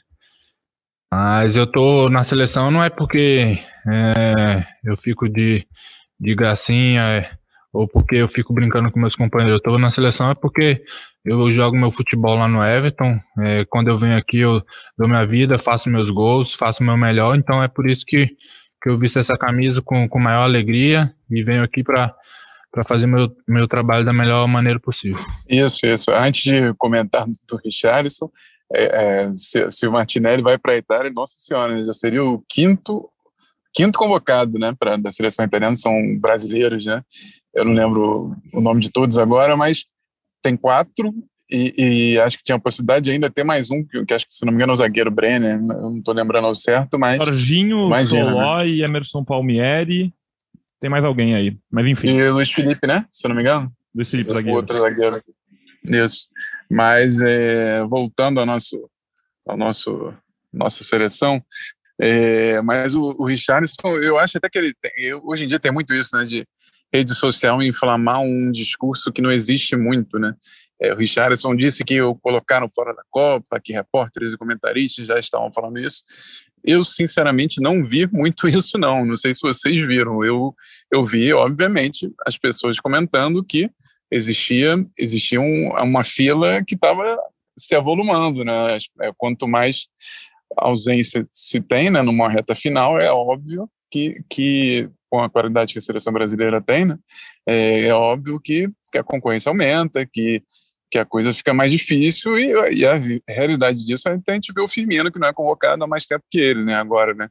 mas 1.12 1.56
eu 1.56 1.68
tô 1.68 2.10
na 2.10 2.24
seleção 2.24 2.72
não 2.72 2.84
é 2.84 2.90
porque 2.90 3.60
é, 3.88 4.66
eu 4.84 4.96
fico 4.96 5.28
de, 5.28 5.68
de 6.20 6.34
gracinha 6.34 7.02
é, 7.02 7.32
ou 7.74 7.88
porque 7.88 8.16
eu 8.16 8.28
fico 8.28 8.54
brincando 8.54 8.92
com 8.92 9.00
meus 9.00 9.16
companheiros. 9.16 9.58
Eu 9.58 9.62
tô 9.62 9.78
na 9.78 9.92
seleção 9.92 10.32
é 10.32 10.36
porque 10.36 10.84
eu 11.26 11.52
jogo 11.52 11.78
meu 11.78 11.92
futebol 11.92 12.36
lá 12.36 12.48
no 12.48 12.64
Everton. 12.64 13.20
É, 13.40 13.66
quando 13.66 13.90
eu 13.90 13.98
venho 13.98 14.18
aqui, 14.18 14.40
eu 14.40 14.62
dou 14.98 15.08
minha 15.08 15.26
vida, 15.26 15.58
faço 15.58 15.90
meus 15.90 16.10
gols, 16.10 16.54
faço 16.54 16.84
meu 16.84 16.98
melhor. 16.98 17.36
Então 17.36 17.64
é 17.64 17.68
por 17.68 17.90
isso 17.90 18.06
que, 18.06 18.28
que 18.82 18.90
eu 18.90 18.98
visto 18.98 19.20
essa 19.20 19.38
camisa 19.38 19.82
com, 19.82 20.08
com 20.08 20.20
maior 20.20 20.44
alegria 20.44 21.14
e 21.30 21.44
venho 21.44 21.64
aqui 21.64 21.84
para 21.84 22.14
para 22.72 22.84
fazer 22.84 23.06
meu, 23.06 23.30
meu 23.48 23.68
trabalho 23.68 24.06
da 24.06 24.14
melhor 24.14 24.48
maneira 24.48 24.80
possível. 24.80 25.24
Isso, 25.48 25.86
isso. 25.86 26.10
Antes 26.12 26.44
de 26.44 26.74
comentar 26.76 27.26
do 27.26 27.60
Richardson, 27.64 28.32
é, 28.74 28.84
é, 28.84 29.32
se, 29.34 29.70
se, 29.70 29.86
o 29.86 29.92
Martinelli 29.92 30.42
vai 30.42 30.58
para 30.58 30.74
a 30.74 30.78
Itália, 30.78 31.12
nossa 31.12 31.34
senhora, 31.38 31.86
já 31.86 31.94
seria 31.94 32.24
o 32.24 32.42
quinto 32.48 33.10
quinto 33.74 33.98
convocado, 33.98 34.60
né, 34.60 34.74
para 34.78 34.98
da 34.98 35.12
seleção 35.12 35.46
italiana 35.46 35.76
são 35.76 35.94
brasileiros, 36.20 36.86
né? 36.86 37.02
Eu 37.54 37.64
não 37.64 37.74
lembro 37.74 38.36
o 38.54 38.60
nome 38.60 38.82
de 38.82 38.90
todos 38.90 39.18
agora, 39.18 39.56
mas 39.56 39.86
tem 40.42 40.58
quatro 40.58 41.14
e, 41.50 42.14
e 42.14 42.20
acho 42.20 42.38
que 42.38 42.44
tinha 42.44 42.56
a 42.56 42.60
possibilidade 42.60 43.06
de 43.06 43.12
ainda 43.12 43.30
ter 43.30 43.44
mais 43.44 43.70
um, 43.70 43.84
que, 43.84 44.06
que 44.06 44.14
acho 44.14 44.26
que 44.26 44.34
se 44.34 44.46
não 44.46 44.52
me 44.52 44.58
engano 44.58 44.72
é 44.72 44.76
o 44.76 44.78
zagueiro 44.78 45.12
Brenner, 45.12 45.56
eu 45.56 45.62
não 45.62 45.98
estou 45.98 46.14
lembrando 46.14 46.48
ao 46.48 46.56
certo, 46.56 46.98
mas 46.98 47.24
Jorginho, 47.24 47.90
Soló 48.06 48.58
né? 48.60 48.70
e 48.70 48.84
Emerson 48.84 49.24
Palmieri, 49.24 50.14
tem 50.82 50.90
mais 50.90 51.06
alguém 51.06 51.36
aí, 51.36 51.58
mas 51.70 51.86
enfim. 51.86 52.10
E 52.10 52.24
o 52.24 52.34
Luiz 52.34 52.52
Felipe, 52.52 52.88
né? 52.88 53.06
Se 53.12 53.26
eu 53.26 53.30
não 53.30 53.36
me 53.36 53.44
engano. 53.44 53.72
Luiz 53.94 54.10
Felipe, 54.10 54.30
zagueiro. 54.30 54.58
Outro 54.58 54.78
zagueiro. 54.80 55.22
Isso. 55.86 56.28
Mas 56.70 57.22
é, 57.22 57.84
voltando 57.86 58.40
ao 58.40 58.46
nosso, 58.46 58.90
ao 59.46 59.56
nosso 59.56 60.14
nossa 60.52 60.84
seleção, 60.84 61.42
é, 62.00 62.62
mas 62.62 62.96
o, 62.96 63.16
o 63.18 63.26
Richardson, 63.26 63.98
eu 64.02 64.18
acho 64.18 64.38
até 64.38 64.50
que 64.50 64.58
ele 64.58 64.74
tem, 64.82 64.92
eu, 64.98 65.22
hoje 65.24 65.44
em 65.44 65.48
dia 65.48 65.60
tem 65.60 65.72
muito 65.72 65.94
isso, 65.94 66.18
né, 66.18 66.26
de 66.26 66.46
rede 66.94 67.14
social 67.14 67.62
inflamar 67.62 68.20
um 68.20 68.52
discurso 68.52 69.14
que 69.14 69.22
não 69.22 69.32
existe 69.32 69.78
muito, 69.78 70.20
né? 70.20 70.36
É, 70.82 70.92
o 70.94 70.98
Richardson 70.98 71.56
disse 71.56 71.84
que 71.86 72.02
o 72.02 72.16
colocaram 72.16 72.68
fora 72.68 72.94
da 72.94 73.04
Copa, 73.10 73.60
que 73.64 73.72
repórteres 73.72 74.34
e 74.34 74.38
comentaristas 74.38 75.08
já 75.08 75.20
estavam 75.20 75.52
falando 75.54 75.78
isso. 75.78 76.04
Eu, 76.64 76.84
sinceramente, 76.84 77.62
não 77.62 77.84
vi 77.84 78.08
muito 78.12 78.48
isso, 78.50 78.78
não. 78.78 79.06
Não 79.06 79.16
sei 79.16 79.34
se 79.34 79.42
vocês 79.42 79.82
viram. 79.82 80.24
Eu, 80.24 80.56
eu 80.92 81.04
vi, 81.04 81.34
obviamente, 81.34 82.12
as 82.26 82.38
pessoas 82.38 82.80
comentando 82.80 83.44
que 83.44 83.70
existia, 84.12 84.76
existia 85.00 85.40
um, 85.40 85.72
uma 85.82 86.04
fila 86.04 86.64
que 86.64 86.76
estava 86.76 87.18
se 87.58 87.76
avolumando, 87.76 88.44
né? 88.44 88.78
É, 89.02 89.12
quanto 89.18 89.48
mais 89.48 89.88
ausência 90.58 91.24
se 91.32 91.62
tem, 91.62 91.90
né, 91.90 92.02
numa 92.02 92.30
reta 92.30 92.54
final, 92.54 93.00
é 93.00 93.10
óbvio 93.12 93.70
que, 93.90 94.22
que 94.30 94.90
com 95.10 95.20
a 95.20 95.30
qualidade 95.30 95.74
que 95.74 95.80
a 95.80 95.82
seleção 95.82 96.12
brasileira 96.12 96.62
tem, 96.62 96.86
né, 96.86 96.98
é, 97.48 97.84
é 97.84 97.94
óbvio 97.94 98.40
que, 98.40 98.70
que 98.92 98.98
a 98.98 99.04
concorrência 99.04 99.50
aumenta, 99.50 100.06
que, 100.06 100.44
que 100.92 101.00
a 101.00 101.06
coisa 101.06 101.34
fica 101.34 101.54
mais 101.54 101.72
difícil 101.72 102.38
e, 102.38 102.52
e 102.76 102.86
a 102.86 102.96
realidade 103.28 103.86
disso 103.86 104.10
é 104.10 104.20
a 104.28 104.34
gente 104.34 104.52
vê 104.54 104.62
o 104.62 104.68
Firmino, 104.68 105.10
que 105.10 105.18
não 105.18 105.30
é 105.30 105.34
convocado 105.34 105.82
há 105.84 105.88
mais 105.88 106.06
tempo 106.06 106.26
que 106.30 106.40
ele, 106.40 106.66
né, 106.66 106.76
agora, 106.76 107.14
né. 107.14 107.30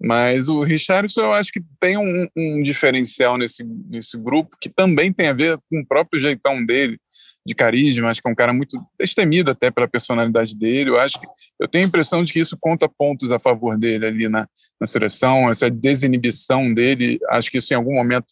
Mas 0.00 0.48
o 0.48 0.62
Richardson, 0.62 1.22
eu 1.22 1.32
acho 1.32 1.52
que 1.52 1.60
tem 1.80 1.96
um, 1.96 2.26
um 2.36 2.62
diferencial 2.62 3.36
nesse, 3.36 3.64
nesse 3.64 4.16
grupo 4.16 4.56
que 4.60 4.68
também 4.68 5.12
tem 5.12 5.28
a 5.28 5.32
ver 5.32 5.56
com 5.68 5.80
o 5.80 5.86
próprio 5.86 6.20
jeitão 6.20 6.64
dele, 6.64 6.98
de 7.44 7.54
carisma, 7.54 8.08
acho 8.08 8.22
que 8.22 8.28
é 8.28 8.30
um 8.30 8.36
cara 8.36 8.52
muito 8.52 8.78
destemido 8.98 9.50
até 9.50 9.70
pela 9.70 9.88
personalidade 9.88 10.56
dele. 10.56 10.90
Eu 10.90 10.98
acho 10.98 11.20
que 11.20 11.26
eu 11.58 11.66
tenho 11.66 11.84
a 11.84 11.88
impressão 11.88 12.22
de 12.22 12.32
que 12.32 12.38
isso 12.38 12.56
conta 12.60 12.88
pontos 12.88 13.32
a 13.32 13.38
favor 13.38 13.76
dele 13.76 14.06
ali 14.06 14.28
na, 14.28 14.46
na 14.80 14.86
seleção, 14.86 15.50
essa 15.50 15.68
desinibição 15.68 16.72
dele. 16.72 17.18
Acho 17.30 17.50
que 17.50 17.58
isso 17.58 17.72
em 17.72 17.76
algum 17.76 17.94
momento 17.94 18.26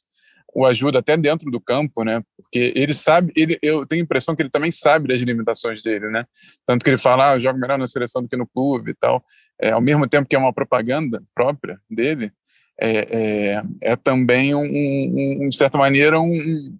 o 0.55 0.65
ajuda 0.67 0.99
até 1.01 1.17
dentro 1.17 1.51
do 1.51 1.61
campo, 1.61 2.05
né? 2.05 2.23
Porque 2.51 2.73
ele 2.75 2.93
sabe, 2.93 3.33
ele, 3.37 3.57
eu 3.63 3.87
tenho 3.87 4.03
a 4.03 4.05
impressão 4.05 4.35
que 4.35 4.43
ele 4.43 4.51
também 4.51 4.73
sabe 4.73 5.07
das 5.07 5.21
limitações 5.21 5.83
dele, 5.85 6.11
né? 6.11 6.25
Tanto 6.67 6.83
que 6.83 6.91
ele 6.91 6.99
fala, 6.99 7.31
ah, 7.31 7.37
eu 7.37 7.41
jogo 7.41 7.59
melhor 7.59 7.79
na 7.79 7.87
seleção 7.87 8.23
do 8.23 8.29
que 8.29 8.37
no 8.37 8.47
clube 8.47 8.91
e 8.91 8.95
tal. 8.95 9.25
É, 9.61 9.71
ao 9.71 9.81
mesmo 9.81 10.09
tempo 10.09 10.29
que 10.29 10.35
é 10.35 10.39
uma 10.39 10.53
propaganda 10.53 11.23
própria 11.33 11.79
dele, 11.89 12.33
é, 12.81 12.91
é, 12.91 13.63
é 13.93 13.97
também, 13.97 14.53
um, 14.53 14.65
um, 14.65 15.49
de 15.49 15.57
certa 15.57 15.79
maneira, 15.79 16.19
um, 16.19 16.77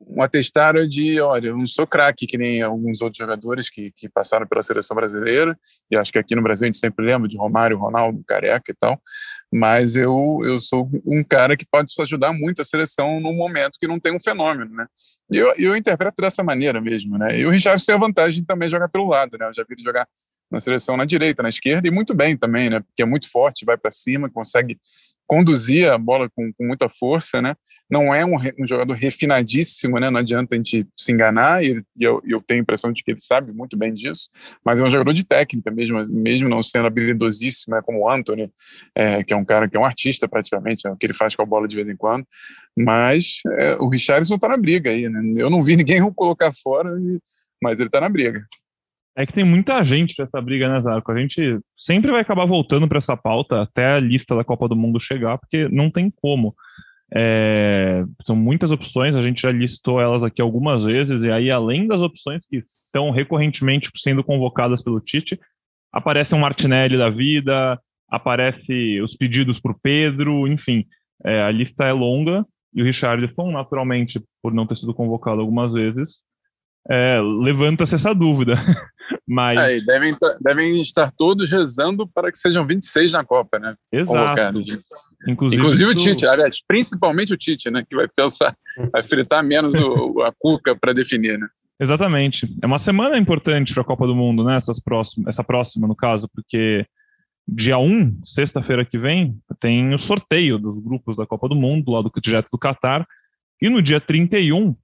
um 0.00 0.22
atestado 0.22 0.88
de, 0.88 1.20
olha, 1.20 1.48
eu 1.48 1.56
não 1.56 1.66
sou 1.66 1.86
craque 1.86 2.26
que 2.26 2.38
nem 2.38 2.62
alguns 2.62 3.02
outros 3.02 3.18
jogadores 3.18 3.68
que, 3.68 3.92
que 3.92 4.08
passaram 4.08 4.46
pela 4.46 4.62
seleção 4.62 4.94
brasileira, 4.94 5.58
e 5.90 5.96
acho 5.96 6.10
que 6.10 6.18
aqui 6.18 6.34
no 6.34 6.42
Brasil 6.42 6.64
a 6.64 6.66
gente 6.66 6.78
sempre 6.78 7.04
lembra 7.04 7.28
de 7.28 7.36
Romário, 7.36 7.78
Ronaldo, 7.78 8.22
Careca 8.26 8.72
e 8.72 8.74
tal, 8.74 9.00
mas 9.52 9.96
eu, 9.96 10.40
eu 10.44 10.58
sou 10.58 10.90
um 11.04 11.22
cara 11.22 11.56
que 11.56 11.66
pode 11.70 11.92
ajudar 12.00 12.32
muito 12.32 12.62
a 12.62 12.64
seleção 12.64 13.20
num 13.20 13.36
momento 13.36 13.78
que 13.78 13.86
não 13.86 14.00
tem 14.00 14.14
um 14.14 14.20
fenômeno, 14.20 14.74
né? 14.74 14.86
E 15.32 15.36
eu, 15.36 15.52
eu 15.58 15.76
interpreto 15.76 16.20
dessa 16.20 16.42
maneira 16.42 16.80
mesmo, 16.80 17.18
né? 17.18 17.38
E 17.38 17.46
o 17.46 17.50
Richard 17.50 17.84
tem 17.84 17.94
a 17.94 17.98
vantagem 17.98 18.40
de 18.40 18.46
também 18.46 18.68
jogar 18.68 18.88
pelo 18.88 19.08
lado, 19.08 19.36
né? 19.38 19.48
Eu 19.48 19.54
já 19.54 19.62
vi 19.62 19.74
ele 19.74 19.82
jogar 19.82 20.06
na 20.50 20.58
seleção 20.58 20.96
na 20.96 21.04
direita, 21.04 21.42
na 21.42 21.48
esquerda, 21.48 21.86
e 21.86 21.90
muito 21.90 22.12
bem 22.12 22.36
também, 22.36 22.68
né? 22.68 22.80
Porque 22.80 23.02
é 23.02 23.06
muito 23.06 23.30
forte, 23.30 23.64
vai 23.64 23.76
para 23.76 23.92
cima, 23.92 24.28
consegue 24.28 24.78
conduzir 25.30 25.88
a 25.88 25.96
bola 25.96 26.28
com, 26.28 26.52
com, 26.52 26.66
muita 26.66 26.88
força, 26.88 27.40
né? 27.40 27.54
Não 27.88 28.12
é 28.12 28.24
um, 28.24 28.34
um, 28.58 28.66
jogador 28.66 28.94
refinadíssimo, 28.94 30.00
né? 30.00 30.10
Não 30.10 30.18
adianta 30.18 30.56
a 30.56 30.58
gente 30.58 30.84
se 30.98 31.12
enganar, 31.12 31.62
e, 31.62 31.80
e 31.96 32.02
eu, 32.02 32.20
eu, 32.26 32.42
tenho 32.42 32.58
a 32.58 32.62
impressão 32.62 32.90
de 32.90 33.00
que 33.04 33.12
ele 33.12 33.20
sabe 33.20 33.52
muito 33.52 33.76
bem 33.76 33.94
disso, 33.94 34.28
mas 34.64 34.80
é 34.80 34.82
um 34.82 34.90
jogador 34.90 35.12
de 35.12 35.24
técnica 35.24 35.70
mesmo, 35.70 36.04
mesmo 36.08 36.48
não 36.48 36.64
sendo 36.64 36.88
habilidosíssimo, 36.88 37.76
né? 37.76 37.80
como 37.80 38.00
o 38.00 38.10
Anthony, 38.10 38.50
é, 38.92 39.22
que 39.22 39.32
é 39.32 39.36
um 39.36 39.44
cara 39.44 39.68
que 39.68 39.76
é 39.76 39.80
um 39.80 39.84
artista 39.84 40.26
praticamente, 40.26 40.88
é 40.88 40.90
o 40.90 40.96
que 40.96 41.06
ele 41.06 41.14
faz 41.14 41.36
com 41.36 41.42
a 41.42 41.46
bola 41.46 41.68
de 41.68 41.76
vez 41.76 41.88
em 41.88 41.96
quando, 41.96 42.26
mas 42.76 43.40
é, 43.56 43.76
o 43.76 43.88
Richardson 43.88 44.34
está 44.34 44.48
na 44.48 44.56
briga 44.56 44.90
aí, 44.90 45.08
né? 45.08 45.20
Eu 45.36 45.48
não 45.48 45.62
vi 45.62 45.76
ninguém 45.76 46.00
colocar 46.12 46.50
fora, 46.60 46.90
e, 47.00 47.20
mas 47.62 47.78
ele 47.78 47.88
está 47.88 48.00
na 48.00 48.08
briga. 48.08 48.44
É 49.16 49.26
que 49.26 49.32
tem 49.32 49.44
muita 49.44 49.84
gente 49.84 50.14
nessa 50.18 50.40
briga, 50.40 50.68
né, 50.68 50.80
Zarco? 50.80 51.10
A 51.10 51.18
gente 51.18 51.58
sempre 51.76 52.10
vai 52.10 52.20
acabar 52.20 52.46
voltando 52.46 52.86
para 52.86 52.98
essa 52.98 53.16
pauta 53.16 53.62
até 53.62 53.94
a 53.94 54.00
lista 54.00 54.36
da 54.36 54.44
Copa 54.44 54.68
do 54.68 54.76
Mundo 54.76 55.00
chegar, 55.00 55.36
porque 55.38 55.68
não 55.68 55.90
tem 55.90 56.10
como. 56.22 56.54
É, 57.12 58.04
são 58.24 58.36
muitas 58.36 58.70
opções, 58.70 59.16
a 59.16 59.22
gente 59.22 59.42
já 59.42 59.50
listou 59.50 60.00
elas 60.00 60.22
aqui 60.22 60.40
algumas 60.40 60.84
vezes, 60.84 61.24
e 61.24 61.30
aí, 61.30 61.50
além 61.50 61.88
das 61.88 62.00
opções 62.00 62.40
que 62.48 62.58
estão 62.58 63.10
recorrentemente 63.10 63.90
sendo 63.96 64.22
convocadas 64.22 64.82
pelo 64.82 65.00
Tite, 65.00 65.38
aparece 65.92 66.34
um 66.34 66.38
Martinelli 66.38 66.96
da 66.96 67.10
vida, 67.10 67.80
aparece 68.08 69.00
os 69.00 69.14
pedidos 69.16 69.58
para 69.58 69.72
o 69.72 69.78
Pedro, 69.82 70.46
enfim, 70.46 70.84
é, 71.24 71.42
a 71.42 71.50
lista 71.50 71.84
é 71.84 71.92
longa, 71.92 72.46
e 72.72 72.80
o 72.80 72.84
Richardson, 72.84 73.50
naturalmente, 73.50 74.22
por 74.40 74.54
não 74.54 74.66
ter 74.66 74.76
sido 74.76 74.94
convocado 74.94 75.40
algumas 75.40 75.72
vezes, 75.72 76.20
é, 76.88 77.20
levanta-se 77.20 77.94
essa 77.94 78.14
dúvida. 78.14 78.54
Mas... 79.26 79.58
É, 79.58 79.80
devem, 79.80 80.14
devem 80.40 80.80
estar 80.80 81.12
todos 81.16 81.50
rezando 81.50 82.06
para 82.06 82.30
que 82.30 82.38
sejam 82.38 82.66
26 82.66 83.12
na 83.12 83.24
Copa, 83.24 83.58
né? 83.58 83.74
Exato. 83.92 84.58
Inclusive, 85.28 85.60
Inclusive 85.60 85.90
o 85.90 85.94
Tite, 85.94 86.26
aliás, 86.26 86.62
principalmente 86.66 87.32
o 87.32 87.36
Tite, 87.36 87.70
né? 87.70 87.84
Que 87.88 87.94
vai 87.94 88.08
pensar, 88.08 88.56
vai 88.90 89.02
fritar 89.02 89.44
menos 89.44 89.74
o, 89.74 90.22
a 90.22 90.32
cuca 90.38 90.74
para 90.74 90.92
definir, 90.92 91.38
né? 91.38 91.46
Exatamente. 91.78 92.48
É 92.62 92.66
uma 92.66 92.78
semana 92.78 93.18
importante 93.18 93.72
para 93.72 93.82
a 93.82 93.86
Copa 93.86 94.06
do 94.06 94.14
Mundo, 94.14 94.44
né? 94.44 94.56
Essas 94.56 94.80
próximas, 94.80 95.28
essa 95.28 95.44
próxima, 95.44 95.86
no 95.86 95.94
caso, 95.94 96.28
porque 96.34 96.86
dia 97.46 97.78
1, 97.78 98.20
sexta-feira 98.24 98.84
que 98.84 98.98
vem, 98.98 99.38
tem 99.58 99.94
o 99.94 99.98
sorteio 99.98 100.58
dos 100.58 100.78
grupos 100.78 101.16
da 101.16 101.26
Copa 101.26 101.48
do 101.48 101.54
Mundo, 101.54 101.92
lá 101.92 102.02
do 102.02 102.12
direto 102.20 102.48
do 102.50 102.58
Catar. 102.58 103.06
E 103.60 103.68
no 103.68 103.82
dia 103.82 104.00
31, 104.00 104.74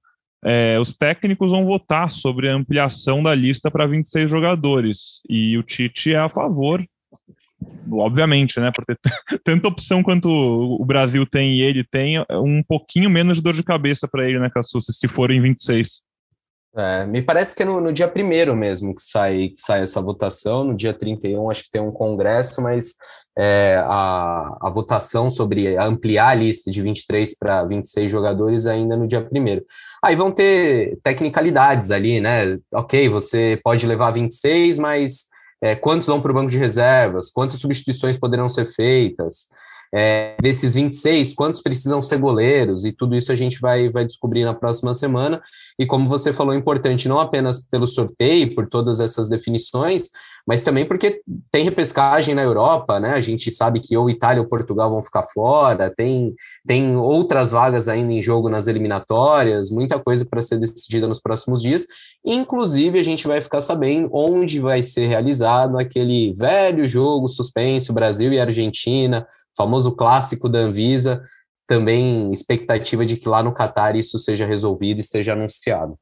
é, 0.43 0.79
os 0.79 0.93
técnicos 0.93 1.51
vão 1.51 1.65
votar 1.65 2.11
sobre 2.11 2.49
a 2.49 2.55
ampliação 2.55 3.23
da 3.23 3.33
lista 3.33 3.71
para 3.71 3.87
26 3.87 4.29
jogadores. 4.29 5.21
E 5.29 5.57
o 5.57 5.63
Tite 5.63 6.13
é 6.13 6.17
a 6.17 6.29
favor, 6.29 6.83
obviamente, 7.91 8.59
né? 8.59 8.71
Por 8.71 8.85
ter 8.85 8.97
tanta 9.43 9.67
opção 9.67 10.03
quanto 10.03 10.29
o 10.29 10.85
Brasil 10.85 11.25
tem 11.25 11.55
e 11.55 11.61
ele 11.61 11.83
tem, 11.83 12.23
um 12.29 12.63
pouquinho 12.63 13.09
menos 13.09 13.37
de 13.37 13.43
dor 13.43 13.53
de 13.53 13.63
cabeça 13.63 14.07
para 14.07 14.27
ele, 14.27 14.39
né, 14.39 14.49
Cassucci, 14.49 14.93
se 14.93 15.07
forem 15.07 15.41
26. 15.41 16.07
É, 16.75 17.07
me 17.07 17.23
parece 17.23 17.55
que 17.55 17.63
é 17.63 17.65
no, 17.65 17.81
no 17.81 17.91
dia 17.91 18.07
primeiro 18.07 18.55
mesmo 18.55 18.93
que 18.93 19.01
sai, 19.01 19.47
que 19.49 19.57
sai 19.57 19.81
essa 19.81 19.99
votação, 19.99 20.63
no 20.63 20.75
dia 20.75 20.93
31 20.93 21.49
acho 21.49 21.63
que 21.63 21.71
tem 21.71 21.81
um 21.81 21.91
congresso, 21.91 22.61
mas 22.61 22.93
é, 23.37 23.79
a, 23.85 24.57
a 24.61 24.69
votação 24.69 25.29
sobre 25.29 25.77
ampliar 25.77 26.29
a 26.29 26.33
lista 26.33 26.71
de 26.71 26.81
23 26.81 27.37
para 27.37 27.63
26 27.63 28.09
jogadores 28.09 28.65
ainda 28.65 28.97
no 28.97 29.07
dia 29.07 29.21
primeiro. 29.21 29.63
Aí 30.03 30.15
vão 30.15 30.31
ter 30.31 30.97
tecnicalidades 31.03 31.91
ali, 31.91 32.19
né? 32.19 32.57
Ok, 32.73 33.07
você 33.09 33.59
pode 33.63 33.85
levar 33.85 34.11
26, 34.11 34.79
mas 34.79 35.27
é, 35.61 35.75
quantos 35.75 36.07
vão 36.07 36.19
para 36.19 36.31
o 36.31 36.33
banco 36.33 36.49
de 36.49 36.57
reservas? 36.57 37.29
Quantas 37.29 37.59
substituições 37.59 38.17
poderão 38.17 38.49
ser 38.49 38.65
feitas? 38.65 39.49
É, 39.93 40.35
desses 40.41 40.73
26, 40.73 41.33
quantos 41.33 41.61
precisam 41.61 42.01
ser 42.01 42.17
goleiros? 42.17 42.85
E 42.85 42.91
tudo 42.91 43.15
isso 43.15 43.31
a 43.31 43.35
gente 43.35 43.59
vai, 43.59 43.89
vai 43.89 44.05
descobrir 44.05 44.43
na 44.43 44.53
próxima 44.53 44.93
semana. 44.93 45.41
E 45.79 45.85
como 45.85 46.07
você 46.07 46.33
falou, 46.33 46.53
é 46.53 46.57
importante 46.57 47.07
não 47.07 47.19
apenas 47.19 47.65
pelo 47.65 47.87
sorteio, 47.87 48.53
por 48.53 48.67
todas 48.67 48.99
essas 48.99 49.29
definições, 49.29 50.09
mas 50.47 50.63
também 50.63 50.85
porque 50.85 51.21
tem 51.51 51.65
repescagem 51.65 52.33
na 52.33 52.41
Europa, 52.41 53.01
né? 53.01 53.11
A 53.11 53.21
gente 53.21 53.51
sabe 53.51 53.81
que 53.81 53.97
ou 53.97 54.09
Itália 54.09 54.41
ou 54.41 54.47
Portugal 54.47 54.89
vão 54.89 55.03
ficar 55.03 55.23
fora, 55.23 55.93
tem, 55.93 56.33
tem 56.65 56.95
outras 56.95 57.51
vagas 57.51 57.89
ainda 57.89 58.13
em 58.13 58.21
jogo 58.21 58.47
nas 58.47 58.65
eliminatórias, 58.65 59.69
muita 59.69 59.99
coisa 59.99 60.25
para 60.25 60.41
ser 60.41 60.57
decidida 60.57 61.05
nos 61.05 61.19
próximos 61.19 61.61
dias. 61.61 61.85
Inclusive, 62.25 62.97
a 62.97 63.03
gente 63.03 63.27
vai 63.27 63.41
ficar 63.41 63.59
sabendo 63.59 64.09
onde 64.11 64.59
vai 64.59 64.81
ser 64.81 65.07
realizado 65.07 65.77
aquele 65.77 66.33
velho 66.33 66.87
jogo 66.87 67.27
suspense 67.27 67.91
Brasil 67.91 68.31
e 68.31 68.39
Argentina, 68.39 69.27
famoso 69.57 69.95
clássico 69.95 70.47
da 70.47 70.59
Anvisa, 70.59 71.23
também 71.67 72.31
expectativa 72.31 73.05
de 73.05 73.17
que 73.17 73.27
lá 73.27 73.43
no 73.43 73.53
Catar 73.53 73.95
isso 73.95 74.17
seja 74.19 74.45
resolvido 74.45 74.99
e 74.99 75.01
esteja 75.01 75.33
anunciado. 75.33 75.97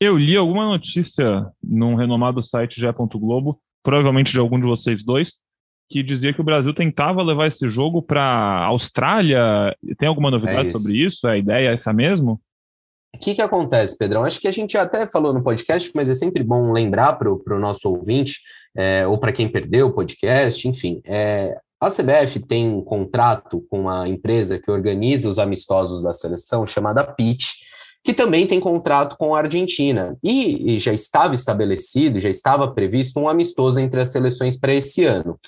Eu 0.00 0.16
li 0.18 0.36
alguma 0.36 0.66
notícia 0.66 1.46
num 1.62 1.94
renomado 1.94 2.44
site 2.44 2.80
Gé. 2.80 2.92
Globo, 2.92 3.58
provavelmente 3.82 4.32
de 4.32 4.38
algum 4.38 4.60
de 4.60 4.66
vocês 4.66 5.04
dois, 5.04 5.40
que 5.88 6.02
dizia 6.02 6.32
que 6.32 6.40
o 6.40 6.44
Brasil 6.44 6.74
tentava 6.74 7.22
levar 7.22 7.48
esse 7.48 7.68
jogo 7.70 8.02
para 8.02 8.64
Austrália. 8.66 9.74
Tem 9.98 10.08
alguma 10.08 10.30
novidade 10.30 10.68
é 10.68 10.70
isso. 10.70 10.78
sobre 10.78 11.04
isso? 11.04 11.26
A 11.26 11.38
ideia 11.38 11.70
é 11.70 11.74
essa 11.74 11.92
mesmo? 11.92 12.40
O 13.14 13.18
que, 13.18 13.34
que 13.34 13.42
acontece, 13.42 13.96
Pedrão? 13.96 14.24
Acho 14.24 14.40
que 14.40 14.48
a 14.48 14.52
gente 14.52 14.76
até 14.76 15.06
falou 15.06 15.32
no 15.32 15.42
podcast, 15.42 15.90
mas 15.94 16.10
é 16.10 16.14
sempre 16.14 16.42
bom 16.42 16.72
lembrar 16.72 17.12
para 17.12 17.30
o 17.30 17.60
nosso 17.60 17.88
ouvinte, 17.88 18.40
é, 18.76 19.06
ou 19.06 19.18
para 19.18 19.32
quem 19.32 19.48
perdeu 19.48 19.86
o 19.86 19.92
podcast, 19.92 20.66
enfim. 20.68 21.00
É, 21.06 21.56
a 21.84 21.90
CBF 21.90 22.40
tem 22.40 22.68
um 22.68 22.82
contrato 22.82 23.64
com 23.70 23.82
uma 23.82 24.08
empresa 24.08 24.58
que 24.58 24.70
organiza 24.70 25.28
os 25.28 25.38
amistosos 25.38 26.02
da 26.02 26.14
seleção, 26.14 26.66
chamada 26.66 27.04
PIT, 27.04 27.64
que 28.02 28.12
também 28.12 28.46
tem 28.46 28.60
contrato 28.60 29.16
com 29.16 29.34
a 29.34 29.40
Argentina. 29.40 30.16
E, 30.22 30.74
e 30.74 30.78
já 30.78 30.92
estava 30.92 31.34
estabelecido, 31.34 32.18
já 32.18 32.28
estava 32.28 32.72
previsto 32.72 33.18
um 33.18 33.28
amistoso 33.28 33.80
entre 33.80 34.00
as 34.00 34.10
seleções 34.10 34.58
para 34.58 34.74
esse 34.74 35.04
ano. 35.04 35.38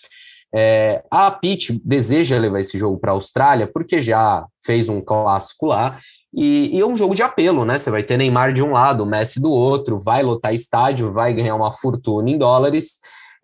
É, 0.55 1.05
a 1.11 1.31
Pitt 1.31 1.81
deseja 1.85 2.39
levar 2.39 2.61
esse 2.61 2.79
jogo 2.79 2.99
para 2.99 3.11
a 3.11 3.15
Austrália 3.15 3.67
porque 3.67 4.01
já 4.01 4.47
fez 4.65 4.89
um 4.89 5.01
clássico 5.01 5.67
lá 5.67 5.99
e, 6.37 6.77
e, 6.77 6.81
é 6.81 6.87
um 6.87 6.97
jogo 6.97 7.15
de 7.15 7.23
apelo, 7.23 7.65
né? 7.65 7.79
Você 7.79 7.91
vai 7.91 8.03
ter 8.03 8.19
Neymar 8.19 8.53
de 8.53 8.63
um 8.63 8.73
lado, 8.73 9.07
Messi 9.07 9.41
do 9.41 9.51
outro, 9.51 9.99
vai 9.99 10.23
lotar 10.23 10.53
estádio, 10.53 11.13
vai 11.13 11.33
ganhar 11.33 11.55
uma 11.55 11.73
fortuna 11.73 12.29
em 12.29 12.37
dólares. 12.37 12.97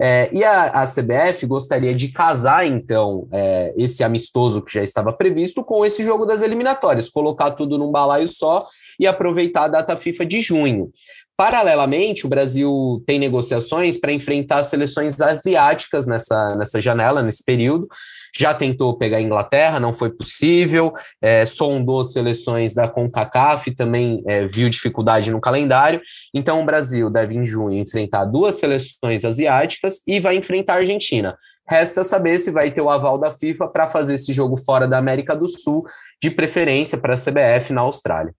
É, 0.04 0.28
e 0.32 0.42
a, 0.42 0.82
a, 0.82 0.84
CBF 0.84 1.46
gostaria 1.46 1.94
de 1.94 2.08
casar, 2.08 2.66
então, 2.66 3.28
é, 3.30 3.72
esse 3.76 4.02
amistoso 4.02 4.60
que 4.60 4.74
já 4.74 4.82
estava 4.82 5.12
previsto 5.12 5.62
com 5.62 5.86
esse 5.86 6.04
jogo 6.04 6.26
das 6.26 6.42
eliminatórias, 6.42 7.08
colocar 7.08 7.52
tudo 7.52 7.78
num 7.78 7.92
balaio 7.92 8.26
só 8.26 8.66
e 8.98 9.06
aproveitar 9.06 9.66
a 9.66 9.68
data 9.68 9.96
FIFA 9.96 10.26
de 10.26 10.40
junho. 10.40 10.90
Paralelamente, 11.36 12.26
o 12.26 12.28
Brasil 12.28 13.00
tem 13.06 13.16
negociações 13.16 13.96
para 13.96 14.12
enfrentar 14.12 14.64
seleções 14.64 15.20
asiáticas 15.20 16.08
nessa, 16.08 16.56
nessa 16.56 16.80
janela, 16.80 17.22
nesse 17.22 17.44
período. 17.44 17.86
Já 18.34 18.54
tentou 18.54 18.96
pegar 18.96 19.18
a 19.18 19.22
Inglaterra, 19.22 19.78
não 19.78 19.92
foi 19.92 20.10
possível, 20.10 20.92
é, 21.20 21.44
sondou 21.44 22.02
seleções 22.02 22.74
da 22.74 22.88
CONCACAF, 22.88 23.74
também 23.74 24.22
é, 24.26 24.46
viu 24.46 24.70
dificuldade 24.70 25.30
no 25.30 25.40
calendário. 25.40 26.00
Então, 26.34 26.60
o 26.62 26.64
Brasil 26.64 27.10
deve, 27.10 27.34
em 27.34 27.44
junho, 27.44 27.78
enfrentar 27.78 28.24
duas 28.24 28.54
seleções 28.54 29.24
asiáticas 29.24 30.00
e 30.06 30.18
vai 30.18 30.36
enfrentar 30.36 30.74
a 30.74 30.76
Argentina. 30.78 31.36
Resta 31.68 32.02
saber 32.02 32.38
se 32.38 32.50
vai 32.50 32.70
ter 32.70 32.80
o 32.80 32.90
aval 32.90 33.18
da 33.18 33.32
FIFA 33.32 33.68
para 33.68 33.86
fazer 33.86 34.14
esse 34.14 34.32
jogo 34.32 34.56
fora 34.56 34.88
da 34.88 34.98
América 34.98 35.36
do 35.36 35.46
Sul, 35.46 35.84
de 36.20 36.30
preferência 36.30 36.98
para 36.98 37.14
a 37.14 37.16
CBF 37.16 37.72
na 37.72 37.82
Austrália. 37.82 38.34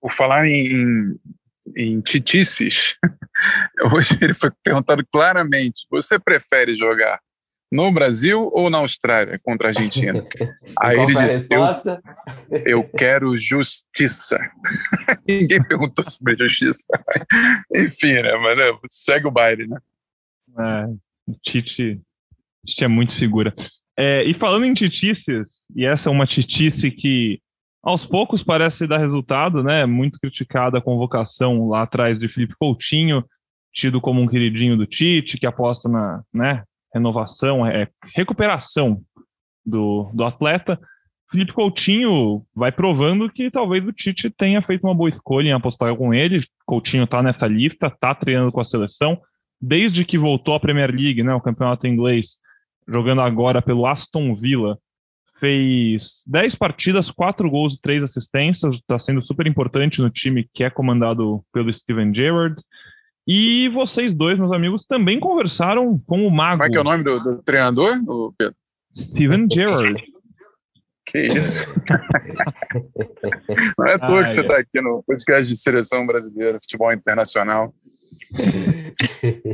Por 0.00 0.10
falar 0.10 0.46
em, 0.46 1.16
em 1.76 2.00
titices, 2.00 2.96
hoje 3.94 4.18
ele 4.20 4.34
foi 4.34 4.50
perguntado 4.62 5.06
claramente: 5.10 5.86
você 5.90 6.18
prefere 6.18 6.74
jogar 6.74 7.20
no 7.72 7.90
Brasil 7.90 8.50
ou 8.52 8.68
na 8.68 8.78
Austrália 8.78 9.40
contra 9.42 9.68
a 9.68 9.70
Argentina? 9.70 10.22
Aí 10.78 10.98
ele 10.98 11.14
disse: 11.14 11.48
eu, 11.50 11.62
eu, 12.66 12.84
quero 12.84 13.34
justiça. 13.34 14.38
Ninguém 15.26 15.62
perguntou 15.66 16.04
sobre 16.04 16.36
justiça. 16.36 16.84
Enfim, 17.74 18.12
né? 18.12 18.36
Mas 18.36 18.58
né, 18.58 18.78
segue 18.90 19.26
o 19.26 19.30
baile, 19.30 19.66
né? 19.66 19.78
É, 20.58 21.32
Tite, 21.42 21.98
Tite 22.66 22.84
é 22.84 22.88
muito 22.88 23.16
figura. 23.16 23.54
É, 23.98 24.22
e 24.24 24.34
falando 24.34 24.64
em 24.64 24.74
titices, 24.74 25.48
e 25.74 25.84
essa 25.86 26.08
é 26.08 26.12
uma 26.12 26.26
titice 26.26 26.90
que 26.90 27.40
aos 27.82 28.06
poucos 28.06 28.42
parece 28.42 28.86
dar 28.86 28.98
resultado, 28.98 29.62
né? 29.62 29.86
Muito 29.86 30.18
criticada 30.20 30.76
a 30.76 30.82
convocação 30.82 31.68
lá 31.68 31.82
atrás 31.82 32.18
de 32.18 32.28
Felipe 32.28 32.54
Coutinho, 32.58 33.24
tido 33.72 34.00
como 34.00 34.20
um 34.20 34.28
queridinho 34.28 34.76
do 34.76 34.86
Tite, 34.86 35.38
que 35.38 35.46
aposta 35.46 35.88
na 35.88 36.22
né, 36.32 36.64
renovação, 36.92 37.66
é, 37.66 37.88
recuperação 38.14 39.00
do, 39.64 40.10
do 40.12 40.24
atleta. 40.24 40.78
Felipe 41.30 41.52
Coutinho 41.52 42.44
vai 42.54 42.70
provando 42.70 43.30
que 43.30 43.50
talvez 43.50 43.86
o 43.86 43.92
Tite 43.92 44.28
tenha 44.28 44.60
feito 44.60 44.86
uma 44.86 44.94
boa 44.94 45.08
escolha 45.08 45.48
em 45.48 45.52
apostar 45.52 45.96
com 45.96 46.12
ele. 46.12 46.42
Coutinho 46.66 47.04
está 47.04 47.22
nessa 47.22 47.46
lista, 47.46 47.86
está 47.86 48.14
treinando 48.14 48.52
com 48.52 48.60
a 48.60 48.64
seleção. 48.64 49.18
Desde 49.58 50.04
que 50.04 50.18
voltou 50.18 50.54
à 50.54 50.60
Premier 50.60 50.90
League, 50.90 51.22
né, 51.22 51.34
o 51.34 51.40
campeonato 51.40 51.86
inglês, 51.86 52.38
jogando 52.86 53.22
agora 53.22 53.62
pelo 53.62 53.86
Aston 53.86 54.34
Villa, 54.34 54.78
fez 55.40 56.22
10 56.26 56.54
partidas, 56.54 57.10
4 57.10 57.50
gols 57.50 57.74
e 57.74 57.80
3 57.80 58.04
assistências, 58.04 58.76
está 58.76 58.98
sendo 58.98 59.22
super 59.22 59.46
importante 59.46 60.02
no 60.02 60.10
time 60.10 60.48
que 60.52 60.62
é 60.62 60.70
comandado 60.70 61.42
pelo 61.52 61.72
Steven 61.72 62.14
Gerrard. 62.14 62.62
E 63.26 63.68
vocês 63.68 64.12
dois, 64.12 64.38
meus 64.38 64.52
amigos, 64.52 64.84
também 64.84 65.20
conversaram 65.20 65.98
com 66.06 66.26
o 66.26 66.30
Mago. 66.30 66.58
Como 66.58 66.64
é 66.64 66.70
que 66.70 66.76
é 66.76 66.80
o 66.80 66.84
nome 66.84 67.04
do, 67.04 67.20
do 67.20 67.42
treinador, 67.42 67.92
Pedro? 68.36 68.54
Steven 68.96 69.46
Gerrard. 69.50 70.02
Que 71.06 71.18
isso? 71.18 71.72
Não 73.78 73.86
é 73.86 73.94
à 73.94 73.98
toa 73.98 74.20
ah, 74.20 74.24
que 74.24 74.30
você 74.30 74.40
está 74.40 74.58
aqui 74.58 74.80
no 74.80 75.02
podcast 75.02 75.48
de 75.48 75.56
seleção 75.56 76.06
brasileira, 76.06 76.58
futebol 76.60 76.92
internacional. 76.92 77.74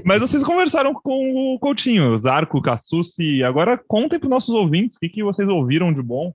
Mas 0.05 0.21
vocês 0.21 0.45
conversaram 0.45 0.95
com 0.95 1.55
o 1.55 1.59
Coutinho, 1.59 2.17
Zarco, 2.19 2.63
Cassucci. 2.63 3.43
Agora 3.43 3.79
contem 3.79 4.19
para 4.19 4.27
os 4.27 4.31
nossos 4.31 4.55
ouvintes 4.55 4.97
o 4.97 5.01
que, 5.01 5.09
que 5.09 5.23
vocês 5.23 5.49
ouviram 5.49 5.93
de 5.93 6.03
bom 6.03 6.33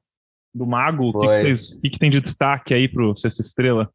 do 0.54 0.66
Mago, 0.66 1.10
o 1.10 1.20
que, 1.20 1.56
que, 1.82 1.90
que 1.92 2.00
tem 2.00 2.12
de 2.12 2.22
destaque 2.22 2.74
aí 2.74 2.88
para 2.88 3.04
o 3.04 3.16
Sexta 3.16 3.42
Estrela. 3.42 3.90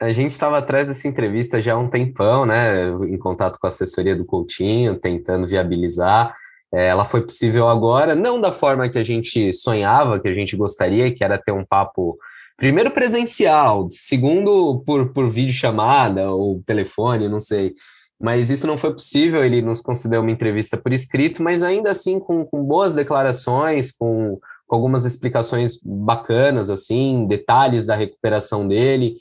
A 0.00 0.12
gente 0.12 0.30
estava 0.30 0.58
atrás 0.58 0.88
dessa 0.88 1.06
entrevista 1.08 1.60
já 1.60 1.74
há 1.74 1.78
um 1.78 1.88
tempão, 1.88 2.46
né? 2.46 2.88
Em 3.08 3.18
contato 3.18 3.58
com 3.58 3.66
a 3.66 3.68
assessoria 3.68 4.16
do 4.16 4.24
Coutinho, 4.24 4.98
tentando 4.98 5.46
viabilizar. 5.46 6.34
É, 6.72 6.86
ela 6.86 7.04
foi 7.04 7.22
possível 7.22 7.68
agora, 7.68 8.14
não 8.14 8.40
da 8.40 8.52
forma 8.52 8.88
que 8.88 8.98
a 8.98 9.02
gente 9.02 9.52
sonhava, 9.52 10.20
que 10.20 10.28
a 10.28 10.32
gente 10.32 10.56
gostaria, 10.56 11.12
que 11.12 11.24
era 11.24 11.36
ter 11.36 11.52
um 11.52 11.64
papo 11.64 12.16
primeiro 12.56 12.90
presencial, 12.90 13.88
segundo 13.90 14.82
por, 14.86 15.12
por 15.12 15.28
videochamada 15.30 16.30
ou 16.30 16.62
telefone, 16.64 17.28
não 17.28 17.40
sei. 17.40 17.74
Mas 18.20 18.50
isso 18.50 18.66
não 18.66 18.76
foi 18.76 18.92
possível, 18.92 19.42
ele 19.42 19.62
nos 19.62 19.80
concedeu 19.80 20.20
uma 20.20 20.30
entrevista 20.30 20.76
por 20.76 20.92
escrito, 20.92 21.42
mas 21.42 21.62
ainda 21.62 21.90
assim 21.90 22.20
com, 22.20 22.44
com 22.44 22.62
boas 22.62 22.94
declarações, 22.94 23.90
com, 23.90 24.38
com 24.66 24.76
algumas 24.76 25.06
explicações 25.06 25.80
bacanas, 25.82 26.68
assim, 26.68 27.26
detalhes 27.26 27.86
da 27.86 27.96
recuperação 27.96 28.68
dele. 28.68 29.16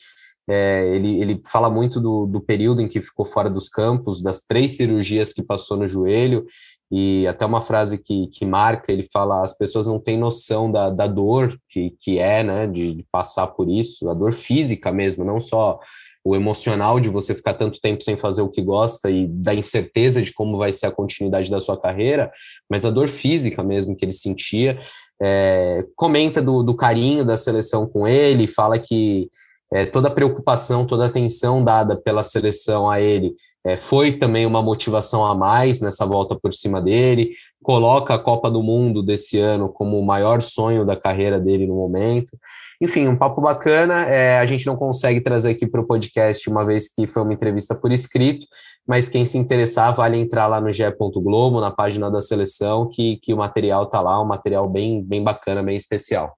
É, 0.49 0.95
ele, 0.95 1.21
ele 1.21 1.41
fala 1.45 1.69
muito 1.69 1.99
do, 1.99 2.25
do 2.25 2.41
período 2.41 2.81
em 2.81 2.87
que 2.87 3.01
ficou 3.01 3.25
fora 3.25 3.49
dos 3.49 3.69
campos, 3.69 4.21
das 4.21 4.41
três 4.41 4.71
cirurgias 4.75 5.31
que 5.31 5.43
passou 5.43 5.77
no 5.77 5.87
joelho, 5.87 6.45
e 6.91 7.27
até 7.27 7.45
uma 7.45 7.61
frase 7.61 8.01
que, 8.01 8.27
que 8.27 8.45
marca, 8.45 8.91
ele 8.91 9.03
fala, 9.03 9.43
as 9.43 9.55
pessoas 9.55 9.85
não 9.85 9.99
têm 9.99 10.17
noção 10.17 10.71
da, 10.71 10.89
da 10.89 11.05
dor 11.05 11.55
que, 11.69 11.91
que 11.99 12.17
é, 12.17 12.43
né, 12.43 12.65
de, 12.65 12.95
de 12.95 13.05
passar 13.11 13.45
por 13.47 13.69
isso, 13.69 14.09
a 14.09 14.13
dor 14.15 14.33
física 14.33 14.91
mesmo, 14.91 15.23
não 15.23 15.39
só 15.39 15.79
o 16.23 16.35
emocional 16.35 16.99
de 16.99 17.09
você 17.09 17.33
ficar 17.33 17.53
tanto 17.53 17.79
tempo 17.79 18.03
sem 18.03 18.17
fazer 18.17 18.41
o 18.41 18.49
que 18.49 18.61
gosta 18.61 19.09
e 19.09 19.27
da 19.27 19.53
incerteza 19.53 20.21
de 20.21 20.33
como 20.33 20.57
vai 20.57 20.73
ser 20.73 20.87
a 20.87 20.91
continuidade 20.91 21.49
da 21.49 21.59
sua 21.59 21.79
carreira, 21.79 22.31
mas 22.69 22.85
a 22.85 22.89
dor 22.89 23.07
física 23.07 23.63
mesmo 23.63 23.95
que 23.95 24.03
ele 24.03 24.11
sentia. 24.11 24.79
É, 25.21 25.85
comenta 25.95 26.41
do, 26.41 26.63
do 26.63 26.75
carinho 26.75 27.23
da 27.23 27.37
seleção 27.37 27.87
com 27.87 28.07
ele, 28.07 28.47
fala 28.47 28.79
que 28.79 29.29
é, 29.71 29.85
toda 29.85 30.07
a 30.07 30.11
preocupação, 30.11 30.85
toda 30.85 31.03
a 31.03 31.07
atenção 31.07 31.63
dada 31.63 31.95
pela 31.95 32.23
seleção 32.23 32.89
a 32.89 32.99
ele 32.99 33.35
é, 33.65 33.75
foi 33.75 34.13
também 34.13 34.45
uma 34.45 34.61
motivação 34.61 35.25
a 35.25 35.35
mais 35.35 35.81
nessa 35.81 36.05
volta 36.05 36.35
por 36.35 36.53
cima 36.53 36.81
dele. 36.81 37.31
coloca 37.61 38.13
a 38.13 38.19
Copa 38.19 38.49
do 38.49 38.63
Mundo 38.63 39.03
desse 39.03 39.37
ano 39.37 39.67
como 39.67 39.99
o 39.99 40.05
maior 40.05 40.41
sonho 40.41 40.85
da 40.85 40.95
carreira 40.95 41.39
dele 41.39 41.67
no 41.67 41.75
momento. 41.75 42.37
Enfim, 42.81 43.07
um 43.07 43.17
papo 43.17 43.41
bacana. 43.41 44.05
É, 44.05 44.39
a 44.39 44.45
gente 44.45 44.65
não 44.65 44.77
consegue 44.77 45.19
trazer 45.19 45.51
aqui 45.51 45.67
para 45.67 45.81
o 45.81 45.85
podcast, 45.85 46.49
uma 46.49 46.65
vez 46.65 46.87
que 46.87 47.05
foi 47.05 47.21
uma 47.21 47.33
entrevista 47.33 47.75
por 47.75 47.91
escrito, 47.91 48.47
mas 48.87 49.09
quem 49.09 49.25
se 49.25 49.37
interessar, 49.37 49.93
vale 49.93 50.17
entrar 50.17 50.47
lá 50.47 50.61
no 50.61 50.71
GE. 50.71 50.83
Globo, 51.15 51.59
na 51.59 51.69
página 51.69 52.09
da 52.09 52.21
seleção, 52.21 52.87
que, 52.87 53.17
que 53.17 53.33
o 53.33 53.37
material 53.37 53.83
está 53.83 53.99
lá, 53.99 54.21
um 54.21 54.25
material 54.25 54.67
bem, 54.69 55.03
bem 55.03 55.21
bacana, 55.21 55.61
bem 55.61 55.75
especial. 55.75 56.33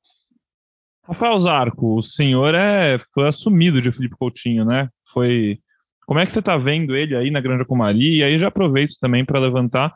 Rafael 1.03 1.39
Zarco, 1.39 1.97
o 1.97 2.03
senhor 2.03 2.53
é, 2.53 2.99
foi 3.13 3.27
assumido 3.27 3.81
de 3.81 3.91
Felipe 3.91 4.15
Coutinho, 4.17 4.63
né? 4.63 4.89
Foi. 5.13 5.59
Como 6.05 6.19
é 6.19 6.25
que 6.25 6.31
você 6.31 6.39
está 6.39 6.57
vendo 6.57 6.95
ele 6.95 7.15
aí 7.15 7.31
na 7.31 7.41
Granja 7.41 7.65
Comari? 7.65 8.17
E 8.17 8.23
aí 8.23 8.37
já 8.37 8.47
aproveito 8.47 8.95
também 8.99 9.25
para 9.25 9.39
levantar 9.39 9.93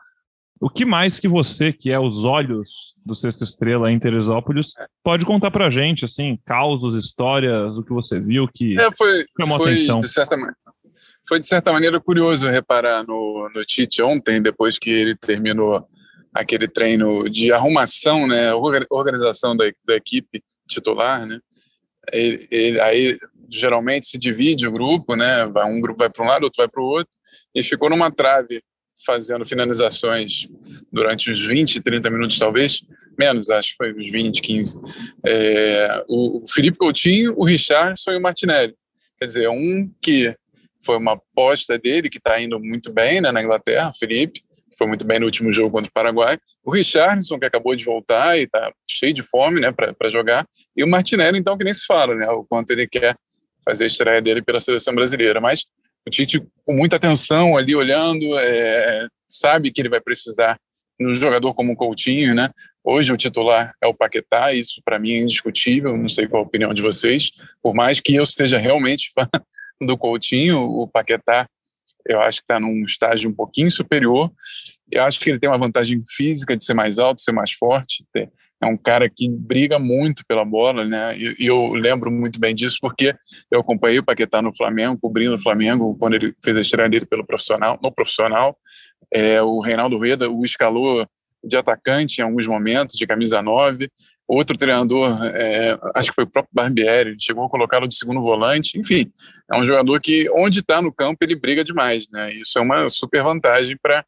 o 0.59 0.69
que 0.69 0.85
mais 0.85 1.19
que 1.19 1.27
você, 1.27 1.73
que 1.73 1.91
é 1.91 1.99
os 1.99 2.23
olhos 2.23 2.93
do 3.05 3.15
Sexta 3.15 3.43
Estrela 3.43 3.91
em 3.91 3.99
Teresópolis, 3.99 4.73
pode 5.03 5.25
contar 5.25 5.51
pra 5.51 5.69
gente, 5.69 6.05
assim, 6.05 6.39
causos, 6.45 6.95
histórias, 7.03 7.77
o 7.77 7.83
que 7.83 7.93
você 7.93 8.19
viu 8.19 8.47
que 8.47 8.79
é, 8.79 8.89
foi, 8.91 9.25
chamou 9.39 9.57
foi, 9.57 9.73
atenção? 9.73 9.97
De 9.99 10.07
certa, 10.07 10.37
foi, 11.27 11.39
de 11.39 11.45
certa 11.45 11.71
maneira, 11.71 11.99
curioso 11.99 12.47
reparar 12.47 13.05
no, 13.05 13.49
no 13.53 13.65
Tite 13.65 14.01
ontem, 14.01 14.41
depois 14.41 14.79
que 14.79 14.89
ele 14.89 15.15
terminou 15.15 15.85
aquele 16.33 16.67
treino 16.67 17.29
de 17.29 17.51
arrumação, 17.51 18.25
né, 18.25 18.53
organização 18.89 19.55
da, 19.55 19.65
da 19.85 19.95
equipe 19.95 20.41
titular, 20.67 21.25
né, 21.25 21.39
ele, 22.12 22.47
ele, 22.51 22.80
aí 22.80 23.17
geralmente 23.49 24.08
se 24.08 24.17
divide 24.17 24.67
o 24.67 24.71
grupo, 24.71 25.15
né, 25.15 25.45
vai, 25.47 25.65
um 25.65 25.80
grupo 25.80 25.99
vai 25.99 26.10
para 26.10 26.23
um 26.23 26.28
lado, 26.28 26.43
outro 26.43 26.62
vai 26.62 26.67
para 26.67 26.82
o 26.82 26.86
outro, 26.86 27.12
e 27.54 27.63
ficou 27.63 27.89
numa 27.89 28.12
trave 28.12 28.62
fazendo 29.06 29.45
finalizações 29.45 30.47
durante 30.91 31.32
uns 31.32 31.41
20, 31.41 31.82
30 31.82 32.10
minutos, 32.10 32.39
talvez, 32.39 32.82
menos, 33.17 33.49
acho 33.49 33.71
que 33.71 33.78
foi 33.78 33.93
uns 33.93 34.10
20, 34.10 34.41
15. 34.41 34.80
É, 35.25 36.04
o 36.08 36.43
Felipe 36.47 36.78
Coutinho, 36.78 37.34
o 37.38 37.45
Richardson 37.45 38.12
e 38.12 38.17
o 38.17 38.21
Martinelli. 38.21 38.75
Quer 39.17 39.25
dizer, 39.25 39.49
um 39.49 39.89
que 40.01 40.36
foi 40.84 40.97
uma 40.97 41.13
aposta 41.13 41.78
dele, 41.78 42.10
que 42.10 42.17
está 42.17 42.39
indo 42.39 42.60
muito 42.60 42.91
bem 42.91 43.21
né, 43.21 43.32
na 43.32 43.41
Inglaterra, 43.41 43.91
Felipe, 43.97 44.43
foi 44.77 44.88
muito 44.88 45.05
bem 45.05 45.19
no 45.19 45.25
último 45.25 45.51
jogo 45.53 45.71
contra 45.71 45.89
o 45.89 45.93
Paraguai. 45.93 46.38
O 46.63 46.71
Richardson, 46.71 47.39
que 47.39 47.45
acabou 47.45 47.75
de 47.75 47.85
voltar 47.85 48.38
e 48.38 48.43
está 48.43 48.71
cheio 48.89 49.13
de 49.13 49.23
fome 49.23 49.61
né, 49.61 49.71
para 49.71 50.09
jogar. 50.09 50.45
E 50.75 50.83
o 50.83 50.88
Martinelli, 50.88 51.39
então, 51.39 51.57
que 51.57 51.63
nem 51.63 51.73
se 51.73 51.85
fala, 51.85 52.13
né, 52.15 52.27
o 52.29 52.43
quanto 52.43 52.71
ele 52.71 52.88
quer 52.88 53.15
fazer 53.63 53.85
a 53.85 53.88
estreia 53.88 54.21
dele 54.21 54.41
pela 54.41 54.59
seleção 54.59 54.93
brasileira. 54.93 55.39
Mas 55.39 55.65
o 56.05 56.09
Tite, 56.09 56.41
com 56.65 56.73
muita 56.73 56.97
atenção 56.97 57.57
ali, 57.57 57.75
olhando, 57.75 58.38
é, 58.38 59.07
sabe 59.27 59.71
que 59.71 59.81
ele 59.81 59.89
vai 59.89 60.01
precisar 60.01 60.59
de 60.99 61.05
um 61.05 61.13
jogador 61.13 61.53
como 61.53 61.73
o 61.73 61.75
Coutinho, 61.75 62.33
né? 62.33 62.49
Hoje 62.83 63.11
o 63.11 63.17
titular 63.17 63.73
é 63.81 63.88
o 63.88 63.93
Paquetá, 63.93 64.53
isso 64.53 64.81
para 64.85 64.99
mim 64.99 65.11
é 65.11 65.17
indiscutível, 65.17 65.97
não 65.97 66.07
sei 66.07 66.27
qual 66.27 66.43
a 66.43 66.45
opinião 66.45 66.73
de 66.73 66.81
vocês. 66.81 67.31
Por 67.61 67.73
mais 67.73 67.99
que 67.99 68.15
eu 68.15 68.23
esteja 68.23 68.57
realmente 68.57 69.11
fã 69.13 69.27
do 69.81 69.97
Coutinho, 69.97 70.61
o 70.61 70.88
Paquetá 70.88 71.47
eu 72.07 72.21
acho 72.21 72.39
que 72.39 72.43
está 72.43 72.59
num 72.59 72.83
estágio 72.83 73.29
um 73.29 73.33
pouquinho 73.33 73.71
superior. 73.71 74.31
Eu 74.91 75.03
acho 75.03 75.19
que 75.19 75.29
ele 75.29 75.39
tem 75.39 75.49
uma 75.49 75.57
vantagem 75.57 76.01
física 76.15 76.55
de 76.55 76.63
ser 76.63 76.73
mais 76.73 76.99
alto, 76.99 77.21
ser 77.21 77.31
mais 77.31 77.51
forte, 77.51 78.05
é 78.61 78.67
um 78.67 78.77
cara 78.77 79.09
que 79.09 79.29
briga 79.29 79.77
muito 79.77 80.23
pela 80.25 80.45
bola, 80.45 80.85
né? 80.85 81.17
E, 81.17 81.35
e, 81.39 81.45
eu 81.45 81.73
lembro 81.73 82.09
muito 82.09 82.39
bem 82.39 82.55
disso 82.55 82.77
porque 82.81 83.15
eu 83.51 83.59
acompanhei 83.59 83.99
o 83.99 84.03
Paquetá 84.03 84.41
no 84.41 84.55
Flamengo, 84.55 84.97
cobrindo 84.99 85.35
o 85.35 85.41
Flamengo 85.41 85.95
quando 85.97 86.15
ele 86.15 86.33
fez 86.43 86.55
a 86.55 86.61
estreia 86.61 86.89
dele 86.89 87.05
pelo 87.05 87.25
profissional, 87.25 87.79
no 87.81 87.91
profissional. 87.91 88.57
É, 89.13 89.41
o 89.41 89.59
Reinaldo 89.59 89.97
Rueda 89.97 90.29
o 90.29 90.43
escalou 90.43 91.05
de 91.43 91.57
atacante 91.57 92.19
em 92.19 92.23
alguns 92.23 92.47
momentos, 92.47 92.97
de 92.97 93.05
camisa 93.05 93.41
9. 93.41 93.89
Outro 94.27 94.57
treinador, 94.57 95.23
é, 95.23 95.77
acho 95.93 96.09
que 96.09 96.15
foi 96.15 96.23
o 96.23 96.29
próprio 96.29 96.51
Barbieri, 96.51 97.15
chegou 97.19 97.45
a 97.45 97.49
colocá-lo 97.49 97.88
de 97.88 97.95
segundo 97.95 98.21
volante. 98.21 98.79
Enfim, 98.79 99.11
é 99.51 99.57
um 99.57 99.63
jogador 99.63 100.01
que, 100.01 100.27
onde 100.35 100.59
está 100.59 100.81
no 100.81 100.91
campo, 100.91 101.17
ele 101.21 101.35
briga 101.35 101.63
demais. 101.63 102.07
Né? 102.11 102.33
Isso 102.33 102.57
é 102.57 102.61
uma 102.61 102.89
super 102.89 103.23
vantagem 103.23 103.77
para 103.77 104.03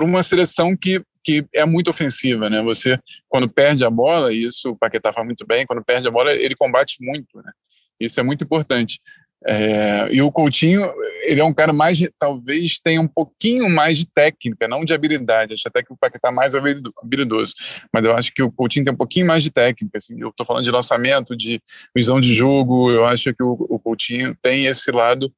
uma 0.00 0.22
seleção 0.22 0.76
que 0.76 1.02
que 1.24 1.42
é 1.54 1.64
muito 1.64 1.88
ofensiva, 1.88 2.50
né? 2.50 2.62
Você, 2.62 2.98
quando 3.30 3.48
perde 3.48 3.82
a 3.82 3.88
bola, 3.88 4.30
isso 4.30 4.72
o 4.72 4.76
Paquetá 4.76 5.10
faz 5.10 5.24
muito 5.24 5.46
bem, 5.46 5.64
quando 5.64 5.82
perde 5.82 6.06
a 6.06 6.10
bola, 6.10 6.30
ele 6.32 6.54
combate 6.54 6.98
muito, 7.00 7.38
né? 7.42 7.50
Isso 7.98 8.20
é 8.20 8.22
muito 8.22 8.44
importante. 8.44 9.00
É, 9.46 10.08
e 10.10 10.22
o 10.22 10.32
Coutinho, 10.32 10.82
ele 11.26 11.40
é 11.40 11.44
um 11.44 11.52
cara 11.52 11.72
mais, 11.72 11.98
talvez 12.18 12.78
tenha 12.82 13.00
um 13.00 13.06
pouquinho 13.06 13.68
mais 13.68 13.98
de 13.98 14.06
técnica, 14.06 14.66
não 14.66 14.84
de 14.84 14.94
habilidade. 14.94 15.52
Acho 15.52 15.68
até 15.68 15.82
que 15.82 15.92
o 15.92 15.96
Paquetá 15.96 16.28
é 16.28 16.32
mais 16.32 16.54
habilidoso, 16.54 17.54
mas 17.92 18.04
eu 18.04 18.14
acho 18.14 18.32
que 18.32 18.42
o 18.42 18.50
Coutinho 18.50 18.86
tem 18.86 18.94
um 18.94 18.96
pouquinho 18.96 19.26
mais 19.26 19.42
de 19.42 19.50
técnica. 19.50 19.98
Assim, 19.98 20.18
eu 20.18 20.30
estou 20.30 20.46
falando 20.46 20.64
de 20.64 20.70
lançamento, 20.70 21.36
de 21.36 21.60
visão 21.94 22.20
de 22.20 22.34
jogo. 22.34 22.90
Eu 22.90 23.04
acho 23.04 23.34
que 23.34 23.42
o, 23.42 23.52
o 23.68 23.78
Coutinho 23.78 24.36
tem 24.40 24.66
esse 24.66 24.90
lado 24.90 25.32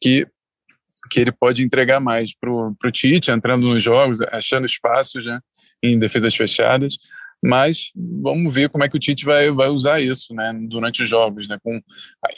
que 0.00 0.26
que 1.10 1.20
ele 1.20 1.32
pode 1.32 1.62
entregar 1.62 2.00
mais 2.00 2.34
para 2.38 2.50
o 2.52 2.92
Tite, 2.92 3.30
entrando 3.30 3.66
nos 3.66 3.82
jogos, 3.82 4.20
achando 4.30 4.66
espaços 4.66 5.24
né, 5.24 5.40
em 5.82 5.98
defesas 5.98 6.34
fechadas. 6.34 6.98
Mas 7.42 7.92
vamos 7.94 8.52
ver 8.52 8.68
como 8.68 8.82
é 8.84 8.88
que 8.88 8.96
o 8.96 9.00
Tite 9.00 9.24
vai, 9.24 9.50
vai 9.50 9.68
usar 9.68 10.00
isso 10.00 10.34
né, 10.34 10.52
durante 10.68 11.02
os 11.02 11.08
jogos. 11.08 11.46
Né, 11.46 11.56
com, 11.62 11.80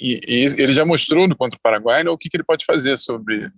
e, 0.00 0.20
e 0.26 0.62
ele 0.62 0.72
já 0.72 0.84
mostrou 0.84 1.26
no 1.26 1.36
contra 1.36 1.58
o 1.58 1.62
Paraguai 1.62 2.04
né, 2.04 2.10
o 2.10 2.18
que, 2.18 2.28
que 2.28 2.36
ele 2.36 2.44
pode 2.44 2.64
fazer 2.64 2.96
sobre, 2.98 3.50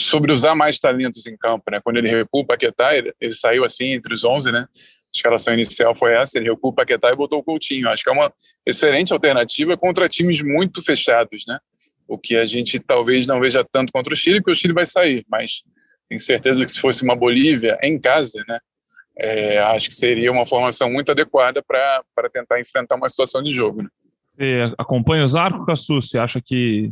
sobre 0.00 0.32
usar 0.32 0.54
mais 0.54 0.78
talentos 0.78 1.26
em 1.26 1.36
campo. 1.36 1.64
Né, 1.70 1.80
quando 1.82 1.98
ele 1.98 2.08
recua 2.08 2.42
o 2.42 2.46
Paquetá, 2.46 2.96
ele, 2.96 3.12
ele 3.20 3.34
saiu 3.34 3.64
assim 3.64 3.92
entre 3.92 4.12
os 4.12 4.24
11, 4.24 4.50
né, 4.50 4.66
a 4.70 5.10
escalação 5.14 5.54
inicial 5.54 5.94
foi 5.94 6.14
essa, 6.14 6.38
ele 6.38 6.50
recua 6.50 6.70
o 6.70 6.74
Paquetá 6.74 7.10
e 7.10 7.16
botou 7.16 7.38
o 7.38 7.44
Coutinho. 7.44 7.88
Acho 7.88 8.02
que 8.02 8.10
é 8.10 8.12
uma 8.12 8.32
excelente 8.66 9.12
alternativa 9.12 9.76
contra 9.76 10.08
times 10.08 10.42
muito 10.42 10.82
fechados, 10.82 11.44
né? 11.46 11.58
o 12.10 12.18
que 12.18 12.36
a 12.36 12.44
gente 12.44 12.80
talvez 12.80 13.24
não 13.24 13.38
veja 13.38 13.64
tanto 13.64 13.92
contra 13.92 14.12
o 14.12 14.16
Chile, 14.16 14.40
porque 14.40 14.50
o 14.50 14.56
Chile 14.56 14.74
vai 14.74 14.84
sair, 14.84 15.24
mas 15.30 15.62
tenho 16.08 16.20
certeza 16.20 16.66
que 16.66 16.72
se 16.72 16.80
fosse 16.80 17.04
uma 17.04 17.14
Bolívia 17.14 17.78
em 17.84 18.00
casa, 18.00 18.44
né, 18.48 18.58
é, 19.20 19.58
acho 19.58 19.88
que 19.88 19.94
seria 19.94 20.32
uma 20.32 20.46
formação 20.46 20.90
muito 20.90 21.10
adequada 21.10 21.62
para 21.62 22.30
tentar 22.30 22.60
enfrentar 22.60 22.96
uma 22.96 23.08
situação 23.08 23.42
de 23.42 23.50
jogo. 23.50 23.82
Né? 23.82 23.88
Você 24.34 24.74
acompanha 24.78 25.24
os 25.24 25.36
arcos, 25.36 25.66
Cassu? 25.66 26.02
Você 26.02 26.18
acha 26.18 26.40
que 26.40 26.90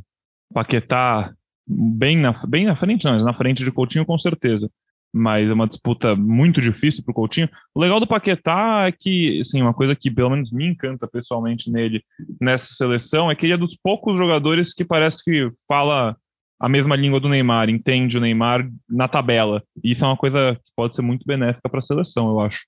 Paquetá 0.53 1.33
bem 1.67 2.17
na, 2.17 2.33
bem 2.47 2.67
na 2.67 2.77
frente, 2.77 3.05
não, 3.05 3.17
na 3.19 3.35
frente 3.35 3.65
de 3.65 3.73
Coutinho 3.73 4.07
com 4.07 4.19
certeza 4.19 4.71
mas 5.13 5.49
é 5.49 5.53
uma 5.53 5.67
disputa 5.67 6.15
muito 6.15 6.61
difícil 6.61 7.03
para 7.03 7.13
o 7.13 7.15
Coutinho. 7.15 7.49
O 7.75 7.81
legal 7.81 7.99
do 7.99 8.07
Paquetá 8.07 8.87
é 8.87 8.93
que, 8.93 9.41
assim, 9.41 9.61
uma 9.63 9.75
coisa 9.75 9.97
que 9.97 10.11
pelo 10.11 10.31
menos 10.31 10.53
me 10.53 10.67
encanta 10.67 11.09
pessoalmente 11.09 11.71
nele 11.71 12.03
nessa 12.41 12.75
seleção 12.75 13.31
é 13.31 13.35
que 13.35 13.47
ele 13.47 13.55
é 13.55 13.57
dos 13.57 13.75
poucos 13.75 14.19
jogadores 14.19 14.73
que 14.75 14.85
parece 14.85 15.23
que 15.25 15.51
fala 15.67 16.17
a 16.61 16.69
mesma 16.69 16.97
língua 16.97 17.21
do 17.21 17.29
Neymar, 17.29 17.69
entende 17.69 18.19
o 18.19 18.21
Neymar 18.21 18.69
na 18.89 19.07
tabela. 19.07 19.63
E 19.83 19.93
isso 19.93 20.05
é 20.05 20.09
uma 20.09 20.17
coisa 20.17 20.57
que 20.65 20.73
pode 20.75 20.97
ser 20.97 21.03
muito 21.03 21.25
benéfica 21.27 21.69
para 21.69 21.79
a 21.79 21.83
seleção, 21.83 22.29
eu 22.31 22.41
acho. 22.41 22.67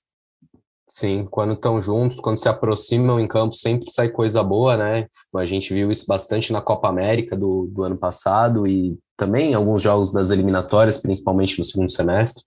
Sim, 0.87 1.25
quando 1.29 1.53
estão 1.53 1.79
juntos, 1.79 2.19
quando 2.19 2.37
se 2.37 2.49
aproximam 2.49 3.17
em 3.17 3.27
campo, 3.27 3.55
sempre 3.55 3.89
sai 3.89 4.09
coisa 4.09 4.43
boa, 4.43 4.75
né? 4.75 5.07
A 5.33 5.45
gente 5.45 5.73
viu 5.73 5.89
isso 5.89 6.05
bastante 6.05 6.51
na 6.51 6.61
Copa 6.61 6.89
América 6.89 7.35
do, 7.37 7.69
do 7.73 7.83
ano 7.83 7.97
passado 7.97 8.67
e 8.67 8.99
também 9.21 9.53
alguns 9.53 9.83
jogos 9.83 10.11
das 10.11 10.31
eliminatórias, 10.31 10.97
principalmente 10.97 11.59
no 11.59 11.63
segundo 11.63 11.91
semestre. 11.91 12.43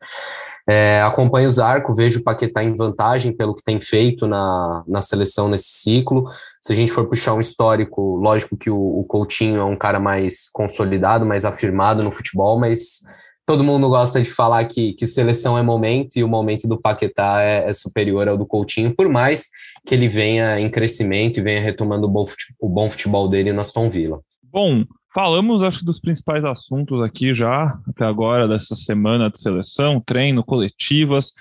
É, 0.69 1.03
acompanho 1.03 1.47
o 1.47 1.51
Zarco, 1.51 1.95
vejo 1.95 2.19
o 2.19 2.25
Paquetá 2.25 2.65
em 2.65 2.75
vantagem 2.75 3.33
pelo 3.33 3.55
que 3.55 3.63
tem 3.63 3.81
feito 3.81 4.27
na, 4.27 4.83
na 4.89 5.01
seleção 5.01 5.47
nesse 5.47 5.69
ciclo. 5.69 6.29
Se 6.61 6.73
a 6.73 6.77
gente 6.77 6.91
for 6.91 7.07
puxar 7.07 7.35
um 7.35 7.41
histórico, 7.41 8.17
lógico 8.17 8.57
que 8.57 8.71
o, 8.71 8.77
o 8.77 9.05
Coutinho 9.05 9.61
é 9.61 9.65
um 9.65 9.77
cara 9.77 10.01
mais 10.01 10.49
consolidado, 10.53 11.25
mais 11.25 11.45
afirmado 11.45 12.03
no 12.03 12.11
futebol, 12.11 12.59
mas 12.59 13.03
todo 13.47 13.63
mundo 13.63 13.89
gosta 13.89 14.21
de 14.21 14.29
falar 14.29 14.65
que, 14.65 14.95
que 14.95 15.07
seleção 15.07 15.57
é 15.57 15.63
momento 15.63 16.17
e 16.17 16.25
o 16.25 16.29
momento 16.29 16.67
do 16.67 16.81
Paquetá 16.81 17.41
é, 17.41 17.69
é, 17.69 17.73
superior 17.73 18.27
ao 18.27 18.37
do 18.37 18.47
Coutinho, 18.47 18.97
por 18.97 19.09
mais 19.09 19.51
que 19.87 19.95
ele 19.95 20.09
venha 20.09 20.59
em 20.59 20.69
crescimento 20.69 21.39
e 21.39 21.43
venha 21.43 21.61
retomando 21.61 22.09
o 22.09 22.11
bom 22.11 22.27
futebol, 22.27 22.57
o 22.59 22.69
bom 22.69 22.91
futebol 22.91 23.29
dele 23.29 23.53
no 23.53 23.61
Aston 23.61 23.89
Villa. 23.89 24.21
Bom, 24.43 24.85
falamos 25.15 25.63
acho 25.63 25.85
dos 25.85 26.01
principais 26.01 26.45
assuntos 26.45 27.01
aqui 27.01 27.35
já 27.35 27.79
até 27.89 28.05
agora 28.05 28.49
dessa 28.49 28.75
semana 28.75 29.31
de 29.31 29.41
seleção, 29.41 30.01
treino, 30.01 30.43
coletivas. 30.43 31.33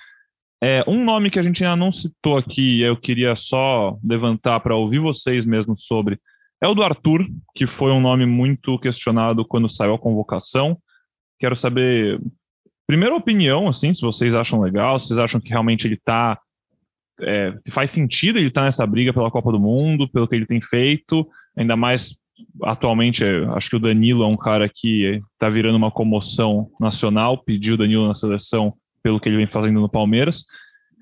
É, 0.61 0.83
um 0.87 1.03
nome 1.03 1.29
que 1.29 1.39
a 1.39 1.43
gente 1.43 1.63
ainda 1.63 1.75
não 1.75 1.91
citou 1.91 2.37
aqui, 2.37 2.81
eu 2.81 2.95
queria 2.95 3.35
só 3.35 3.97
levantar 4.03 4.59
para 4.59 4.75
ouvir 4.75 4.99
vocês 4.99 5.45
mesmo 5.45 5.75
sobre, 5.75 6.19
é 6.61 6.67
o 6.67 6.73
do 6.73 6.83
Arthur, 6.83 7.25
que 7.53 7.67
foi 7.67 7.91
um 7.91 7.99
nome 7.99 8.25
muito 8.25 8.79
questionado 8.79 9.43
quando 9.43 9.67
saiu 9.67 9.95
a 9.95 9.99
convocação. 9.99 10.77
Quero 11.37 11.57
saber, 11.57 12.21
primeira 12.87 13.13
opinião, 13.13 13.67
assim, 13.67 13.93
se 13.93 14.01
vocês 14.01 14.33
acham 14.33 14.61
legal, 14.61 14.97
se 14.97 15.07
vocês 15.07 15.19
acham 15.19 15.41
que 15.41 15.49
realmente 15.49 15.85
ele 15.85 15.95
está 15.95 16.39
é, 17.21 17.53
faz 17.71 17.91
sentido 17.91 18.39
ele 18.39 18.47
estar 18.47 18.61
tá 18.61 18.65
nessa 18.65 18.87
briga 18.87 19.13
pela 19.13 19.29
Copa 19.29 19.51
do 19.51 19.59
Mundo, 19.59 20.09
pelo 20.09 20.27
que 20.27 20.35
ele 20.35 20.45
tem 20.45 20.61
feito, 20.61 21.27
ainda 21.55 21.75
mais 21.75 22.15
atualmente, 22.63 23.23
é, 23.23 23.45
acho 23.55 23.69
que 23.69 23.75
o 23.75 23.79
Danilo 23.79 24.23
é 24.23 24.27
um 24.27 24.37
cara 24.37 24.69
que 24.69 25.21
está 25.33 25.49
virando 25.49 25.77
uma 25.77 25.91
comoção 25.91 26.69
nacional, 26.79 27.43
pediu 27.43 27.75
o 27.75 27.77
Danilo 27.77 28.07
na 28.07 28.15
seleção 28.15 28.73
pelo 29.01 29.19
que 29.19 29.27
ele 29.27 29.37
vem 29.37 29.47
fazendo 29.47 29.81
no 29.81 29.89
Palmeiras. 29.89 30.45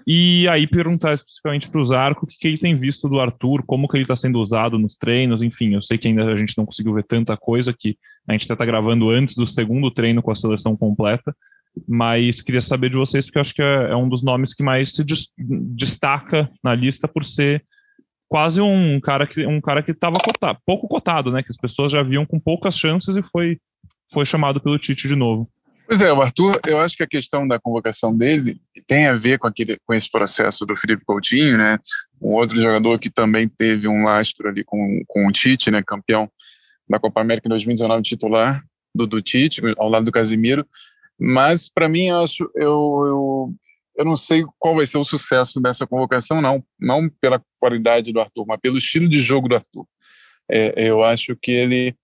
E 0.07 0.47
aí 0.47 0.65
perguntar 0.65 1.13
especificamente 1.13 1.69
para 1.69 1.79
o 1.79 1.85
Zarco 1.85 2.25
o 2.25 2.27
que, 2.27 2.35
que, 2.37 2.47
ele 2.47 2.57
tem 2.57 2.75
visto 2.75 3.07
do 3.07 3.19
Arthur, 3.19 3.63
como 3.65 3.87
que 3.87 3.97
ele 3.97 4.03
está 4.03 4.15
sendo 4.15 4.39
usado 4.39 4.79
nos 4.79 4.95
treinos, 4.95 5.43
enfim, 5.43 5.75
eu 5.75 5.81
sei 5.81 5.97
que 5.97 6.07
ainda 6.07 6.25
a 6.25 6.37
gente 6.37 6.57
não 6.57 6.65
conseguiu 6.65 6.93
ver 6.93 7.03
tanta 7.03 7.37
coisa 7.37 7.71
que 7.71 7.97
a 8.27 8.33
gente 8.33 8.41
está 8.41 8.65
gravando 8.65 9.09
antes 9.09 9.35
do 9.35 9.47
segundo 9.47 9.91
treino 9.91 10.21
com 10.21 10.31
a 10.31 10.35
seleção 10.35 10.75
completa, 10.75 11.35
mas 11.87 12.41
queria 12.41 12.61
saber 12.61 12.89
de 12.89 12.97
vocês 12.97 13.25
porque 13.25 13.37
eu 13.37 13.41
acho 13.41 13.53
que 13.53 13.61
é, 13.61 13.91
é 13.91 13.95
um 13.95 14.09
dos 14.09 14.23
nomes 14.23 14.53
que 14.53 14.63
mais 14.63 14.93
se 14.93 15.05
destaca 15.37 16.49
na 16.63 16.73
lista 16.73 17.07
por 17.07 17.23
ser 17.23 17.63
quase 18.31 18.61
um 18.61 18.97
cara 19.01 19.27
que 19.27 19.45
um 19.45 19.59
cara 19.59 19.83
que 19.83 19.91
estava 19.91 20.15
cotado, 20.23 20.57
pouco 20.65 20.87
cotado, 20.87 21.33
né, 21.33 21.43
que 21.43 21.51
as 21.51 21.57
pessoas 21.57 21.91
já 21.91 22.01
viam 22.01 22.25
com 22.25 22.39
poucas 22.39 22.77
chances 22.77 23.13
e 23.13 23.21
foi 23.23 23.57
foi 24.13 24.25
chamado 24.25 24.61
pelo 24.61 24.79
Tite 24.79 25.05
de 25.05 25.17
novo. 25.17 25.49
Pois 25.85 26.01
é, 26.01 26.13
o 26.13 26.21
Arthur, 26.21 26.57
eu 26.65 26.79
acho 26.79 26.95
que 26.95 27.03
a 27.03 27.07
questão 27.07 27.45
da 27.45 27.59
convocação 27.59 28.15
dele 28.15 28.57
tem 28.87 29.07
a 29.07 29.15
ver 29.15 29.37
com, 29.37 29.47
aquele, 29.47 29.77
com 29.85 29.93
esse 29.93 30.09
processo 30.09 30.65
do 30.65 30.77
Felipe 30.77 31.03
Coutinho, 31.03 31.57
né? 31.57 31.77
Um 32.21 32.35
outro 32.35 32.55
jogador 32.55 32.97
que 32.97 33.09
também 33.09 33.49
teve 33.49 33.89
um 33.89 34.05
lastro 34.05 34.47
ali 34.47 34.63
com, 34.63 35.01
com 35.05 35.27
o 35.27 35.31
Tite, 35.33 35.69
né? 35.69 35.83
Campeão 35.85 36.29
da 36.89 36.99
Copa 36.99 37.19
América 37.19 37.47
em 37.47 37.49
2019, 37.49 38.03
titular 38.03 38.61
do, 38.95 39.05
do 39.05 39.21
Tite, 39.21 39.61
ao 39.77 39.89
lado 39.89 40.05
do 40.05 40.11
Casimiro. 40.11 40.65
Mas, 41.19 41.69
para 41.69 41.89
mim, 41.89 42.07
eu 42.07 42.23
acho, 42.23 42.49
eu, 42.55 43.03
eu, 43.05 43.55
eu 43.95 44.05
não 44.05 44.15
sei 44.15 44.43
qual 44.57 44.75
vai 44.75 44.85
ser 44.85 44.97
o 44.97 45.05
sucesso 45.05 45.61
dessa 45.61 45.85
convocação, 45.85 46.41
não. 46.41 46.63
Não 46.79 47.09
pela 47.21 47.43
qualidade 47.59 48.11
do 48.11 48.19
Arthur, 48.19 48.45
mas 48.47 48.59
pelo 48.61 48.77
estilo 48.77 49.09
de 49.09 49.19
jogo 49.19 49.47
do 49.47 49.55
Arthur. 49.55 49.85
É, 50.49 50.73
eu 50.89 51.03
acho 51.03 51.35
que 51.35 51.51
ele 51.51 51.95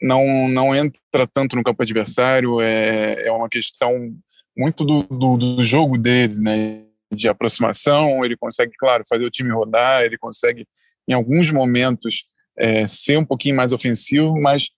não, 0.00 0.48
não 0.48 0.74
entra 0.74 1.26
tanto 1.32 1.56
no 1.56 1.62
campo 1.62 1.82
adversário, 1.82 2.60
é, 2.60 3.26
é 3.26 3.32
uma 3.32 3.48
questão 3.48 4.14
muito 4.56 4.84
do, 4.84 5.02
do, 5.02 5.36
do 5.36 5.62
jogo 5.62 5.96
dele, 5.96 6.34
né? 6.36 6.84
De 7.14 7.28
aproximação, 7.28 8.24
ele 8.24 8.36
consegue, 8.36 8.72
claro, 8.78 9.02
fazer 9.08 9.24
o 9.24 9.30
time 9.30 9.50
rodar, 9.52 10.02
ele 10.02 10.18
consegue, 10.18 10.66
em 11.08 11.14
alguns 11.14 11.50
momentos, 11.50 12.24
é, 12.56 12.86
ser 12.86 13.16
um 13.16 13.24
pouquinho 13.24 13.56
mais 13.56 13.72
ofensivo, 13.72 14.34
mas 14.40 14.68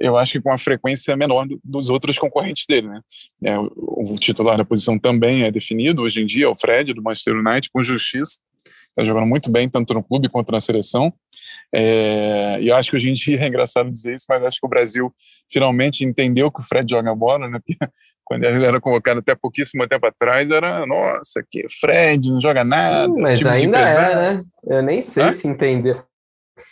eu 0.00 0.16
acho 0.16 0.32
que 0.32 0.40
com 0.40 0.52
a 0.52 0.58
frequência 0.58 1.16
menor 1.16 1.46
do, 1.46 1.60
dos 1.62 1.90
outros 1.90 2.18
concorrentes 2.18 2.64
dele, 2.68 2.88
né? 2.88 3.00
É, 3.44 3.58
o, 3.58 3.70
o, 3.76 4.18
titular 4.18 4.56
da 4.56 4.64
posição 4.64 4.98
também 4.98 5.44
é 5.44 5.50
definido 5.50 6.02
hoje 6.02 6.22
em 6.22 6.26
dia, 6.26 6.46
é 6.46 6.48
o 6.48 6.56
Fred, 6.56 6.92
do 6.92 7.02
Manchester 7.02 7.34
United, 7.34 7.70
com 7.70 7.82
justiça, 7.82 8.38
está 8.90 9.04
jogando 9.04 9.26
muito 9.26 9.50
bem, 9.50 9.68
tanto 9.68 9.94
no 9.94 10.02
clube 10.02 10.28
quanto 10.28 10.52
na 10.52 10.60
seleção, 10.60 11.12
é, 11.74 12.58
e 12.60 12.68
eu 12.68 12.76
acho 12.76 12.90
que 12.90 12.96
hoje 12.96 13.10
em 13.10 13.12
dia 13.12 13.40
é 13.42 13.48
engraçado 13.48 13.90
dizer 13.90 14.14
isso, 14.14 14.26
mas 14.28 14.42
acho 14.42 14.60
que 14.60 14.66
o 14.66 14.70
Brasil 14.70 15.12
finalmente 15.50 16.04
entendeu 16.04 16.50
que 16.50 16.60
o 16.60 16.64
Fred 16.64 16.90
joga 16.90 17.14
bola, 17.14 17.48
né? 17.48 17.58
Porque 17.58 17.76
quando 18.24 18.44
ele 18.44 18.64
era 18.64 18.80
colocado 18.80 19.18
até 19.18 19.34
pouquíssimo 19.34 19.86
tempo 19.86 20.06
atrás, 20.06 20.50
era, 20.50 20.86
nossa, 20.86 21.44
que 21.48 21.66
Fred 21.80 22.28
não 22.28 22.40
joga 22.40 22.64
nada. 22.64 23.12
Hum, 23.12 23.20
mas 23.20 23.44
ainda 23.46 23.78
é, 23.78 24.16
né? 24.16 24.44
Eu 24.64 24.82
nem 24.82 25.00
sei 25.00 25.24
Hã? 25.24 25.32
se 25.32 25.46
entendeu. 25.46 26.02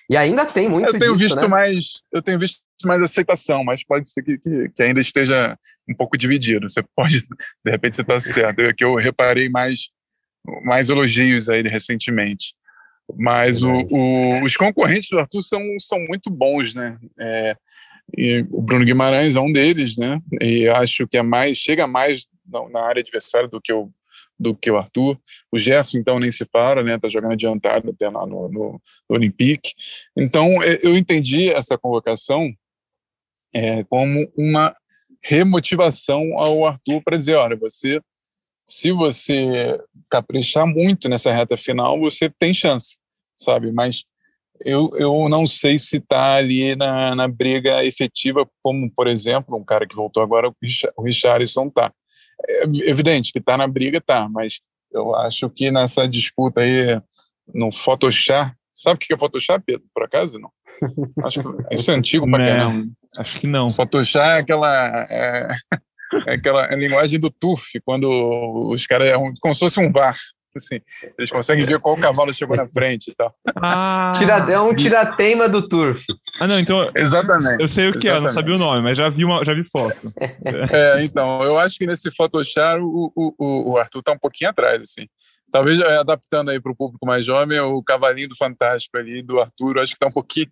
E 0.09 0.16
ainda 0.16 0.45
tem 0.45 0.68
muito 0.68 0.89
Eu 0.89 0.99
tenho 0.99 1.12
disso, 1.12 1.35
visto 1.35 1.43
né? 1.43 1.49
mais, 1.49 2.03
eu 2.12 2.20
tenho 2.20 2.39
visto 2.39 2.59
mais 2.85 3.03
aceitação, 3.03 3.62
mas 3.62 3.85
pode 3.85 4.09
ser 4.09 4.22
que, 4.22 4.39
que, 4.39 4.68
que, 4.70 4.83
ainda 4.83 5.01
esteja 5.01 5.59
um 5.89 5.95
pouco 5.95 6.16
dividido. 6.16 6.68
Você 6.68 6.83
pode, 6.95 7.20
de 7.20 7.70
repente, 7.70 7.97
você 7.97 8.03
está 8.03 8.18
certo. 8.18 8.61
É 8.61 8.72
que 8.72 8.85
eu 8.85 8.95
reparei 8.97 9.49
mais, 9.49 9.91
mais 10.64 10.91
elogios 10.91 11.49
a 11.49 11.57
ele 11.57 11.68
recentemente. 11.68 12.55
Mas 13.16 13.62
o, 13.62 13.70
o, 13.91 14.45
os 14.45 14.57
concorrentes 14.57 15.11
do 15.11 15.18
Arthur 15.18 15.43
são, 15.43 15.61
são 15.79 15.99
muito 16.01 16.31
bons, 16.31 16.75
né? 16.75 16.99
É, 17.20 17.57
o 18.51 18.62
Bruno 18.62 18.85
Guimarães 18.85 19.37
é 19.37 19.41
um 19.41 19.53
deles, 19.53 19.97
né? 19.97 20.18
E 20.41 20.68
acho 20.68 21.07
que 21.07 21.16
é 21.16 21.22
mais 21.22 21.59
chega 21.59 21.87
mais 21.87 22.27
na, 22.47 22.68
na, 22.68 22.81
área 22.81 23.01
adversária 23.01 23.49
do 23.49 23.61
que 23.61 23.72
o 23.72 23.91
do 24.39 24.55
que 24.55 24.70
o 24.70 24.77
Arthur. 24.77 25.18
O 25.51 25.59
Gerson 25.59 25.99
então 25.99 26.18
nem 26.18 26.31
se 26.31 26.45
para, 26.45 26.83
né? 26.83 26.99
Tá 26.99 27.09
jogando 27.09 27.33
adiantado 27.33 27.91
até 27.91 28.09
lá 28.09 28.27
no, 28.27 28.49
no, 28.49 28.72
no 29.09 29.16
Olympique. 29.16 29.72
Então 30.16 30.51
eu 30.83 30.97
entendi 30.97 31.51
essa 31.51 31.79
convocação 31.79 32.53
é, 33.55 33.84
como 33.84 34.30
uma 34.36 34.74
remotivação 35.22 36.38
ao 36.38 36.66
Arthur 36.66 37.02
para 37.02 37.16
dizer, 37.16 37.36
olha, 37.36 37.57
você 37.57 38.00
se 38.66 38.92
você 38.92 39.78
caprichar 40.09 40.66
muito 40.66 41.09
nessa 41.09 41.32
reta 41.32 41.57
final, 41.57 42.00
você 42.00 42.30
tem 42.30 42.55
chance, 42.55 42.98
sabe? 43.34 43.70
Mas 43.70 44.05
eu, 44.64 44.90
eu 44.96 45.28
não 45.28 45.46
sei 45.46 45.78
se 45.78 45.98
está 45.98 46.34
ali 46.36 46.74
na, 46.74 47.14
na 47.14 47.28
briga 47.28 47.84
efetiva, 47.84 48.48
como, 48.62 48.90
por 48.90 49.07
exemplo, 49.07 49.57
um 49.57 49.64
cara 49.64 49.86
que 49.86 49.94
voltou 49.96 50.22
agora, 50.22 50.50
o 50.96 51.02
Richarlison 51.02 51.68
tá. 51.68 51.92
É 52.46 52.64
evidente 52.88 53.32
que 53.32 53.38
está 53.38 53.57
na 53.57 53.66
briga, 53.66 54.00
tá, 54.00 54.28
mas 54.28 54.61
eu 54.92 55.14
acho 55.14 55.48
que 55.50 55.70
nessa 55.70 56.09
disputa 56.09 56.62
aí, 56.62 57.00
no 57.52 57.72
Photoshop, 57.72 58.52
sabe 58.75 58.97
o 58.97 58.99
que 58.99 59.14
é 59.14 59.18
Photoshop, 59.18 59.62
Pedro, 59.64 59.87
por 59.95 60.03
acaso? 60.03 60.39
Não. 60.39 60.51
Acho 61.25 61.43
que 61.43 61.75
isso 61.75 61.91
é 61.91 61.95
antigo 61.95 62.29
pra 62.31 62.45
caramba. 62.45 62.87
Acho 63.16 63.41
que 63.41 63.47
não. 63.47 63.70
Photoshop 63.70 64.27
é 64.27 64.39
aquela... 64.39 65.07
É... 65.09 65.49
É 66.27 66.35
aquela 66.35 66.68
linguagem 66.77 67.18
do 67.18 67.29
turf, 67.29 67.72
quando 67.85 68.09
os 68.70 68.87
caras 68.87 69.09
é 69.09 69.16
um, 69.16 69.33
como 69.41 69.53
se 69.53 69.59
fosse 69.59 69.81
um 69.81 69.91
VAR. 69.91 70.14
Assim, 70.57 70.79
eles 71.18 71.29
conseguem 71.29 71.66
ver 71.66 71.81
qual 71.81 71.97
cavalo 71.97 72.33
chegou 72.33 72.57
na 72.57 72.68
frente 72.68 73.11
e 73.11 73.14
tal. 73.16 73.35
Ah, 73.57 74.12
é 74.49 74.61
um 74.61 74.72
tiratema 74.72 75.49
do 75.49 75.68
turf. 75.68 76.05
Ah, 76.39 76.47
não, 76.47 76.61
então. 76.61 76.89
Exatamente. 76.97 77.61
Eu 77.61 77.66
sei 77.66 77.89
o 77.89 77.93
que 77.93 78.07
exatamente. 78.07 78.16
é, 78.16 78.20
não 78.20 78.29
sabia 78.29 78.55
o 78.55 78.59
nome, 78.59 78.83
mas 78.83 78.97
já 78.97 79.09
vi, 79.09 79.25
uma, 79.25 79.45
já 79.45 79.53
vi 79.55 79.64
foto. 79.64 79.99
É, 80.70 81.03
então, 81.03 81.43
eu 81.43 81.59
acho 81.59 81.77
que 81.77 81.87
nesse 81.87 82.09
Photoshop 82.14 82.81
o, 82.81 83.11
o, 83.16 83.72
o 83.72 83.77
Arthur 83.77 84.03
tá 84.03 84.12
um 84.12 84.18
pouquinho 84.18 84.51
atrás, 84.51 84.81
assim. 84.81 85.09
Talvez 85.55 85.78
é, 85.78 85.98
adaptando 85.98 86.50
aí 86.50 86.61
para 86.61 86.72
o 86.72 86.74
público 86.74 87.07
mais 87.07 87.24
jovem, 87.24 87.61
o 87.61 87.80
cavalinho 87.80 88.28
do 88.28 88.36
Fantástico 88.36 88.98
ali, 88.98 89.22
do 89.22 89.38
Arthur, 89.40 89.78
acho 89.78 89.92
que 89.92 90.00
tá 90.00 90.09
um 90.09 90.12
pouquinho. 90.12 90.48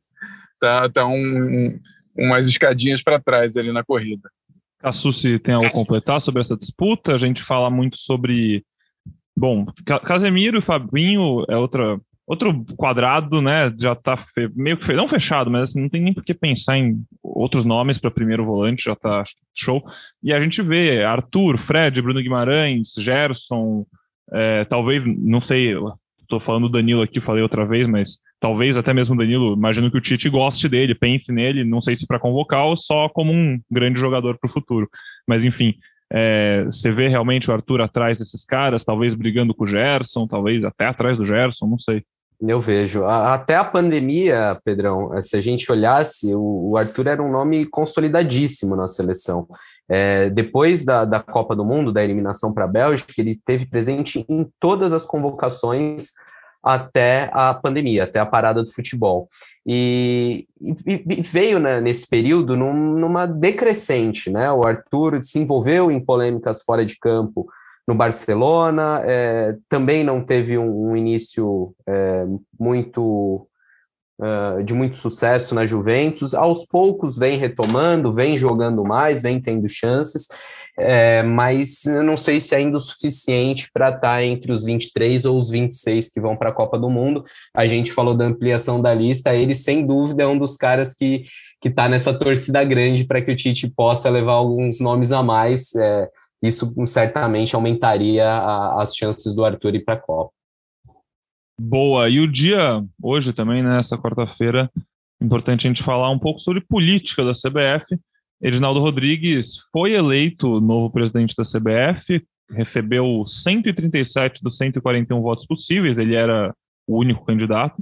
Tá, 0.61 0.89
tá 0.89 1.05
um, 1.05 1.13
um 1.13 1.81
umas 2.17 2.47
escadinhas 2.47 3.03
para 3.03 3.19
trás 3.19 3.57
ali 3.57 3.73
na 3.73 3.83
corrida. 3.83 4.31
Cassucci 4.79 5.41
tem 5.41 5.57
algo 5.57 5.67
a 5.67 5.73
completar 5.73 6.21
sobre 6.21 6.41
essa 6.41 6.57
disputa? 6.57 7.17
A 7.17 7.19
gente 7.19 7.43
fala 7.43 7.69
muito 7.69 7.99
sobre. 7.99 8.65
Bom, 9.37 9.67
Casemiro 10.05 10.61
e 10.61 10.63
Fabinho 10.63 11.45
é 11.49 11.57
outra, 11.57 11.99
outro 12.25 12.65
quadrado, 12.77 13.43
né? 13.43 13.75
Já 13.81 13.97
tá 13.97 14.17
fe... 14.17 14.49
meio 14.55 14.77
que 14.77 14.87
fe... 14.87 14.93
não 14.93 15.09
fechado, 15.09 15.51
mas 15.51 15.71
assim, 15.71 15.81
não 15.81 15.89
tem 15.89 16.01
nem 16.01 16.15
por 16.15 16.23
que 16.23 16.33
pensar 16.33 16.79
em 16.79 17.03
outros 17.21 17.65
nomes 17.65 17.99
para 17.99 18.09
primeiro 18.09 18.45
volante, 18.45 18.85
já 18.85 18.95
tá 18.95 19.25
show. 19.53 19.83
E 20.23 20.33
a 20.33 20.41
gente 20.41 20.63
vê 20.63 21.03
Arthur, 21.03 21.59
Fred, 21.59 22.01
Bruno 22.01 22.23
Guimarães, 22.23 22.93
Gerson, 22.99 23.85
é, 24.33 24.65
talvez, 24.65 25.05
não 25.07 25.41
sei, 25.41 25.75
estou 26.21 26.41
falando 26.41 26.69
do 26.69 26.73
Danilo 26.73 27.03
aqui, 27.03 27.21
falei 27.21 27.43
outra 27.43 27.67
vez, 27.67 27.87
mas 27.87 28.19
talvez 28.41 28.77
até 28.77 28.93
mesmo 28.93 29.15
o 29.15 29.19
Danilo, 29.19 29.55
imagino 29.55 29.91
que 29.91 29.99
o 29.99 30.01
Tite 30.01 30.29
goste 30.29 30.69
dele, 30.69 30.95
pense 30.95 31.31
nele, 31.31 31.65
não 31.65 31.81
sei 31.81 31.95
se 31.95 32.07
para 32.07 32.19
convocar 32.19 32.65
ou 32.65 32.77
só 32.77 33.09
como 33.09 33.33
um 33.33 33.61
grande 33.71 34.01
jogador 34.01 34.39
para 34.39 34.49
o 34.49 34.53
futuro. 34.53 34.89
Mas 35.27 35.45
enfim, 35.45 35.75
é, 36.13 36.65
você 36.65 36.91
vê 36.91 37.09
realmente 37.09 37.51
o 37.51 37.55
Arthur 37.55 37.81
atrás 37.81 38.19
desses 38.19 38.45
caras, 38.45 38.85
talvez 38.85 39.15
brigando 39.15 39.55
com 39.55 39.65
o 39.65 39.67
Gerson, 39.69 40.27
talvez 40.27 40.65
até 40.65 40.87
atrás 40.87 41.17
do 41.17 41.27
Gerson, 41.27 41.67
não 41.67 41.79
sei. 41.79 42.03
Eu 42.41 42.61
vejo. 42.61 43.05
Até 43.05 43.55
a 43.55 43.65
pandemia, 43.65 44.59
Pedrão, 44.65 45.13
se 45.21 45.37
a 45.37 45.41
gente 45.41 45.71
olhasse, 45.71 46.35
o 46.35 46.77
Arthur 46.77 47.07
era 47.07 47.23
um 47.23 47.31
nome 47.31 47.65
consolidadíssimo 47.67 48.75
na 48.75 48.89
seleção. 48.89 49.47
É, 49.89 50.31
depois 50.31 50.85
da, 50.85 51.05
da 51.05 51.21
Copa 51.21 51.55
do 51.55 51.65
Mundo, 51.65 51.93
da 51.93 52.03
eliminação 52.03 52.53
para 52.53 52.65
a 52.65 52.69
Bélgica, 52.69 53.13
ele 53.19 53.33
esteve 53.33 53.67
presente 53.67 54.25
em 54.29 54.51
todas 54.59 54.93
as 54.93 55.05
convocações 55.05 56.13
até 56.63 57.29
a 57.33 57.53
pandemia, 57.53 58.05
até 58.05 58.21
a 58.21 58.27
parada 58.27 58.63
do 58.63 58.71
futebol. 58.71 59.29
E, 59.67 60.47
e 60.87 61.23
veio 61.23 61.59
né, 61.59 61.81
nesse 61.81 62.09
período 62.09 62.57
num, 62.57 62.73
numa 62.73 63.27
decrescente, 63.27 64.31
né? 64.31 64.51
O 64.53 64.65
Arthur 64.65 65.23
se 65.25 65.41
envolveu 65.41 65.91
em 65.91 65.99
polêmicas 65.99 66.63
fora 66.63 66.87
de 66.87 66.99
campo 66.99 67.49
no 67.87 67.97
Barcelona, 67.97 69.03
é, 69.05 69.57
também 69.69 70.05
não 70.05 70.25
teve 70.25 70.57
um, 70.57 70.91
um 70.91 70.97
início 70.97 71.75
é, 71.85 72.25
muito 72.59 73.49
uh, 74.23 74.63
de 74.63 74.73
muito 74.73 74.97
sucesso 74.97 75.55
na 75.55 75.67
Juventus. 75.67 76.35
Aos 76.35 76.65
poucos 76.65 77.19
vem 77.19 77.39
retomando, 77.39 78.15
vem 78.15 78.39
jogando 78.39 78.85
mais, 78.85 79.21
vem 79.21 79.41
tendo 79.41 79.69
chances 79.69 80.29
é, 80.79 81.23
mas 81.23 81.85
eu 81.85 82.03
não 82.03 82.17
sei 82.17 82.41
se 82.41 82.55
é 82.55 82.59
ainda 82.59 82.77
o 82.79 82.81
suficiente 82.81 83.71
para 83.73 83.89
estar 83.89 84.01
tá 84.01 84.25
entre 84.25 84.53
os 84.53 84.65
23 84.65 85.25
ou 85.27 85.37
os 85.37 85.51
26 85.51 86.09
que 86.09 86.21
vão 86.21 86.37
para 86.37 86.49
a 86.49 86.53
Copa 86.53 86.79
do 86.79 86.89
Mundo. 86.89 87.25
A 87.55 87.67
gente 87.67 87.93
falou 87.93 88.15
da 88.15 88.25
ampliação 88.25 88.81
da 88.81 88.95
lista, 88.95 89.35
ele 89.35 89.55
sem 89.55 89.85
dúvida 89.85 90.23
é 90.23 90.27
um 90.27 90.39
dos 90.39 90.57
caras 90.57 90.95
que 90.95 91.25
que 91.61 91.69
está 91.69 91.89
nessa 91.89 92.13
torcida 92.13 92.65
grande 92.65 93.05
para 93.05 93.23
que 93.23 93.31
o 93.31 93.37
Tite 93.37 93.71
possa 93.71 94.11
levar 94.11 94.33
alguns 94.33 94.81
nomes 94.81 95.13
a 95.13 95.23
mais. 95.23 95.73
É, 95.77 96.09
isso 96.43 96.75
certamente 96.89 97.55
aumentaria 97.55 98.29
a, 98.29 98.83
as 98.83 98.97
chances 98.97 99.33
do 99.33 99.45
Arthur 99.45 99.77
ir 99.77 99.85
para 99.85 99.95
a 99.95 100.01
Copa. 100.01 100.33
Boa. 101.65 102.09
E 102.09 102.19
o 102.19 102.27
dia 102.27 102.85
hoje 103.01 103.33
também, 103.33 103.63
nessa 103.63 103.95
né, 103.95 104.03
quarta-feira, 104.03 104.69
importante 105.21 105.65
a 105.65 105.71
gente 105.71 105.83
falar 105.83 106.11
um 106.11 106.19
pouco 106.19 106.41
sobre 106.41 106.61
política 106.61 107.25
da 107.25 107.33
CBF. 107.35 107.97
Edinaldo 108.43 108.81
Rodrigues 108.81 109.59
foi 109.71 109.93
eleito 109.93 110.61
novo 110.61 110.91
presidente 110.91 111.37
da 111.37 111.45
CBF, 111.45 112.21
recebeu 112.51 113.25
137 113.25 114.43
dos 114.43 114.57
141 114.57 115.23
votos 115.23 115.47
possíveis, 115.47 115.99
ele 115.99 116.17
era 116.17 116.53
o 116.85 116.99
único 116.99 117.25
candidato. 117.25 117.81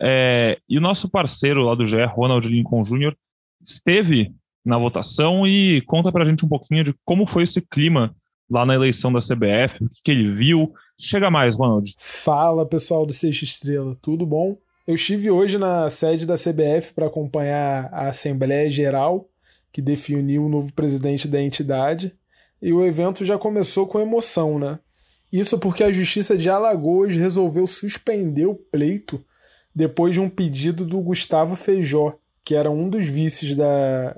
É, 0.00 0.58
e 0.68 0.76
o 0.76 0.80
nosso 0.80 1.08
parceiro 1.08 1.62
lá 1.62 1.76
do 1.76 1.86
GE, 1.86 2.04
Ronald 2.06 2.48
Lincoln 2.48 2.82
Jr., 2.82 3.14
esteve 3.64 4.34
na 4.64 4.76
votação 4.76 5.46
e 5.46 5.80
conta 5.82 6.10
para 6.10 6.24
a 6.24 6.26
gente 6.26 6.44
um 6.44 6.48
pouquinho 6.48 6.82
de 6.82 6.94
como 7.04 7.24
foi 7.28 7.44
esse 7.44 7.62
clima 7.62 8.12
lá 8.50 8.66
na 8.66 8.74
eleição 8.74 9.12
da 9.12 9.20
CBF, 9.20 9.84
o 9.84 9.88
que, 9.90 10.00
que 10.04 10.10
ele 10.10 10.34
viu. 10.34 10.74
Chega 11.04 11.32
mais, 11.32 11.56
Ronald. 11.56 11.96
Fala, 11.98 12.64
pessoal 12.64 13.04
do 13.04 13.12
Sexta 13.12 13.42
Estrela, 13.42 13.96
tudo 14.00 14.24
bom? 14.24 14.56
Eu 14.86 14.94
estive 14.94 15.32
hoje 15.32 15.58
na 15.58 15.90
sede 15.90 16.24
da 16.24 16.36
CBF 16.36 16.94
para 16.94 17.06
acompanhar 17.06 17.88
a 17.92 18.06
Assembleia 18.06 18.70
Geral, 18.70 19.28
que 19.72 19.82
definiu 19.82 20.44
o 20.44 20.48
novo 20.48 20.72
presidente 20.72 21.26
da 21.26 21.42
entidade, 21.42 22.14
e 22.62 22.72
o 22.72 22.86
evento 22.86 23.24
já 23.24 23.36
começou 23.36 23.84
com 23.84 23.98
emoção, 23.98 24.60
né? 24.60 24.78
Isso 25.32 25.58
porque 25.58 25.82
a 25.82 25.90
Justiça 25.90 26.36
de 26.36 26.48
Alagoas 26.48 27.16
resolveu 27.16 27.66
suspender 27.66 28.46
o 28.46 28.54
pleito 28.54 29.24
depois 29.74 30.14
de 30.14 30.20
um 30.20 30.28
pedido 30.28 30.86
do 30.86 31.00
Gustavo 31.00 31.56
Feijó, 31.56 32.14
que 32.44 32.54
era 32.54 32.70
um 32.70 32.88
dos 32.88 33.06
vices 33.06 33.56
da 33.56 34.16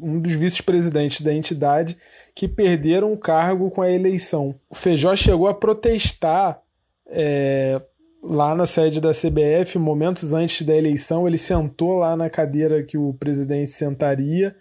um 0.00 0.20
dos 0.20 0.32
vice-presidentes 0.32 1.20
da 1.20 1.32
entidade 1.32 1.96
que 2.34 2.46
perderam 2.46 3.12
o 3.12 3.18
cargo 3.18 3.70
com 3.70 3.82
a 3.82 3.90
eleição. 3.90 4.54
O 4.68 4.74
Feijó 4.74 5.14
chegou 5.16 5.48
a 5.48 5.54
protestar 5.54 6.60
é, 7.08 7.80
lá 8.22 8.54
na 8.54 8.66
sede 8.66 9.00
da 9.00 9.12
CBF, 9.12 9.78
momentos 9.78 10.32
antes 10.32 10.62
da 10.62 10.74
eleição, 10.74 11.26
ele 11.26 11.38
sentou 11.38 11.98
lá 11.98 12.16
na 12.16 12.28
cadeira 12.28 12.82
que 12.82 12.98
o 12.98 13.14
presidente 13.14 13.70
sentaria, 13.70 14.54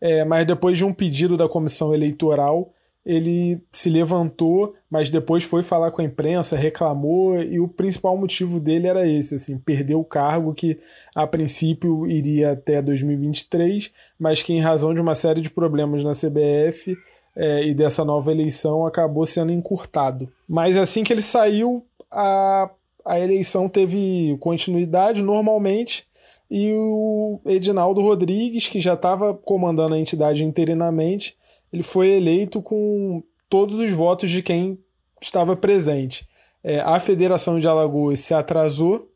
é, 0.00 0.24
mas 0.24 0.46
depois 0.46 0.76
de 0.76 0.84
um 0.84 0.92
pedido 0.92 1.36
da 1.36 1.48
comissão 1.48 1.94
eleitoral, 1.94 2.72
ele 3.04 3.60
se 3.72 3.90
levantou, 3.90 4.74
mas 4.88 5.10
depois 5.10 5.42
foi 5.42 5.62
falar 5.62 5.90
com 5.90 6.00
a 6.00 6.04
imprensa, 6.04 6.56
reclamou, 6.56 7.40
e 7.42 7.58
o 7.58 7.66
principal 7.66 8.16
motivo 8.16 8.60
dele 8.60 8.86
era 8.86 9.08
esse, 9.08 9.34
assim, 9.34 9.58
perder 9.58 9.96
o 9.96 10.04
cargo 10.04 10.54
que 10.54 10.78
a 11.14 11.26
princípio 11.26 12.06
iria 12.06 12.52
até 12.52 12.80
2023, 12.80 13.90
mas 14.18 14.42
que 14.42 14.52
em 14.52 14.60
razão 14.60 14.94
de 14.94 15.00
uma 15.00 15.14
série 15.14 15.40
de 15.40 15.50
problemas 15.50 16.04
na 16.04 16.12
CBF 16.12 16.96
é, 17.34 17.64
e 17.64 17.74
dessa 17.74 18.04
nova 18.04 18.30
eleição 18.30 18.86
acabou 18.86 19.26
sendo 19.26 19.52
encurtado. 19.52 20.30
Mas 20.48 20.76
assim 20.76 21.02
que 21.02 21.12
ele 21.12 21.22
saiu, 21.22 21.84
a, 22.10 22.70
a 23.04 23.18
eleição 23.18 23.68
teve 23.68 24.36
continuidade 24.38 25.22
normalmente, 25.22 26.06
e 26.48 26.70
o 26.74 27.40
Edinaldo 27.46 28.02
Rodrigues, 28.02 28.68
que 28.68 28.78
já 28.78 28.92
estava 28.92 29.32
comandando 29.32 29.94
a 29.94 29.98
entidade 29.98 30.44
interinamente, 30.44 31.34
ele 31.72 31.82
foi 31.82 32.08
eleito 32.08 32.60
com 32.60 33.22
todos 33.48 33.78
os 33.78 33.90
votos 33.90 34.30
de 34.30 34.42
quem 34.42 34.78
estava 35.20 35.56
presente. 35.56 36.28
É, 36.62 36.80
a 36.80 36.98
Federação 37.00 37.58
de 37.58 37.66
Alagoas 37.66 38.20
se 38.20 38.34
atrasou, 38.34 39.10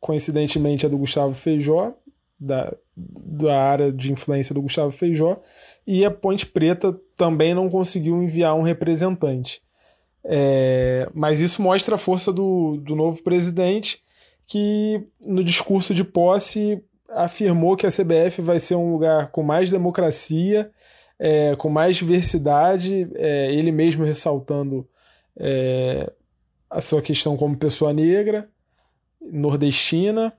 coincidentemente 0.00 0.86
a 0.86 0.88
do 0.88 0.98
Gustavo 0.98 1.34
Feijó, 1.34 1.94
da, 2.38 2.72
da 2.96 3.60
área 3.60 3.92
de 3.92 4.12
influência 4.12 4.54
do 4.54 4.62
Gustavo 4.62 4.90
Feijó, 4.90 5.40
e 5.86 6.04
a 6.04 6.10
Ponte 6.10 6.46
Preta 6.46 6.98
também 7.16 7.54
não 7.54 7.70
conseguiu 7.70 8.22
enviar 8.22 8.54
um 8.54 8.62
representante. 8.62 9.62
É, 10.22 11.08
mas 11.14 11.40
isso 11.40 11.62
mostra 11.62 11.94
a 11.94 11.98
força 11.98 12.32
do, 12.32 12.76
do 12.78 12.94
novo 12.94 13.22
presidente, 13.22 14.00
que 14.46 15.02
no 15.24 15.42
discurso 15.42 15.94
de 15.94 16.04
posse 16.04 16.82
afirmou 17.10 17.76
que 17.76 17.86
a 17.86 17.90
CBF 17.90 18.42
vai 18.42 18.60
ser 18.60 18.74
um 18.74 18.92
lugar 18.92 19.30
com 19.30 19.42
mais 19.42 19.70
democracia 19.70 20.70
é, 21.18 21.56
com 21.56 21.68
mais 21.68 21.96
diversidade, 21.96 23.08
é, 23.14 23.52
ele 23.52 23.72
mesmo 23.72 24.04
ressaltando 24.04 24.86
é, 25.38 26.12
a 26.70 26.80
sua 26.80 27.00
questão 27.00 27.36
como 27.36 27.56
pessoa 27.56 27.92
negra, 27.92 28.48
nordestina, 29.20 30.32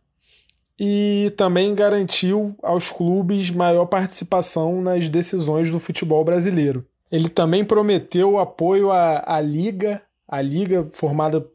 e 0.79 1.33
também 1.35 1.73
garantiu 1.73 2.55
aos 2.61 2.91
clubes 2.91 3.49
maior 3.49 3.85
participação 3.85 4.81
nas 4.81 5.09
decisões 5.09 5.71
do 5.71 5.79
futebol 5.79 6.23
brasileiro. 6.23 6.85
Ele 7.11 7.29
também 7.29 7.63
prometeu 7.63 8.37
apoio 8.37 8.91
à, 8.91 9.23
à 9.25 9.41
Liga, 9.41 10.01
a 10.27 10.41
Liga 10.41 10.87
formada 10.91 11.45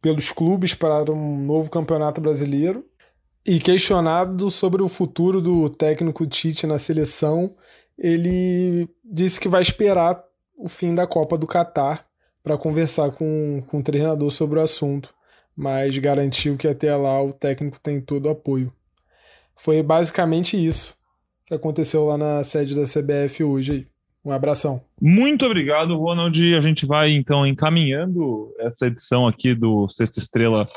pelos 0.00 0.32
clubes 0.32 0.72
para 0.72 1.12
um 1.12 1.44
novo 1.44 1.70
campeonato 1.70 2.20
brasileiro, 2.20 2.84
e 3.46 3.58
questionado 3.58 4.50
sobre 4.50 4.82
o 4.82 4.88
futuro 4.88 5.40
do 5.40 5.68
técnico 5.70 6.26
Tite 6.26 6.66
na 6.66 6.78
seleção, 6.78 7.54
ele 7.98 8.88
disse 9.04 9.40
que 9.40 9.48
vai 9.48 9.62
esperar 9.62 10.22
o 10.56 10.68
fim 10.68 10.94
da 10.94 11.06
Copa 11.06 11.36
do 11.36 11.46
Catar 11.46 12.06
para 12.42 12.56
conversar 12.56 13.10
com, 13.10 13.62
com 13.66 13.78
o 13.78 13.82
treinador 13.82 14.30
sobre 14.30 14.58
o 14.58 14.62
assunto, 14.62 15.12
mas 15.56 15.96
garantiu 15.98 16.56
que 16.56 16.68
até 16.68 16.94
lá 16.94 17.22
o 17.22 17.32
técnico 17.32 17.80
tem 17.80 18.00
todo 18.00 18.26
o 18.26 18.30
apoio. 18.30 18.72
Foi 19.56 19.82
basicamente 19.82 20.56
isso 20.56 20.96
que 21.44 21.54
aconteceu 21.54 22.04
lá 22.06 22.16
na 22.16 22.44
sede 22.44 22.74
da 22.74 22.84
CBF 22.84 23.42
hoje. 23.42 23.72
Aí. 23.72 23.86
Um 24.24 24.32
abração. 24.32 24.82
Muito 25.00 25.46
obrigado, 25.46 25.96
Ronald. 25.96 26.54
A 26.54 26.60
gente 26.60 26.84
vai 26.84 27.12
então 27.12 27.46
encaminhando 27.46 28.52
essa 28.58 28.86
edição 28.86 29.26
aqui 29.26 29.54
do 29.54 29.88
Sexta 29.88 30.18
Estrela 30.18 30.68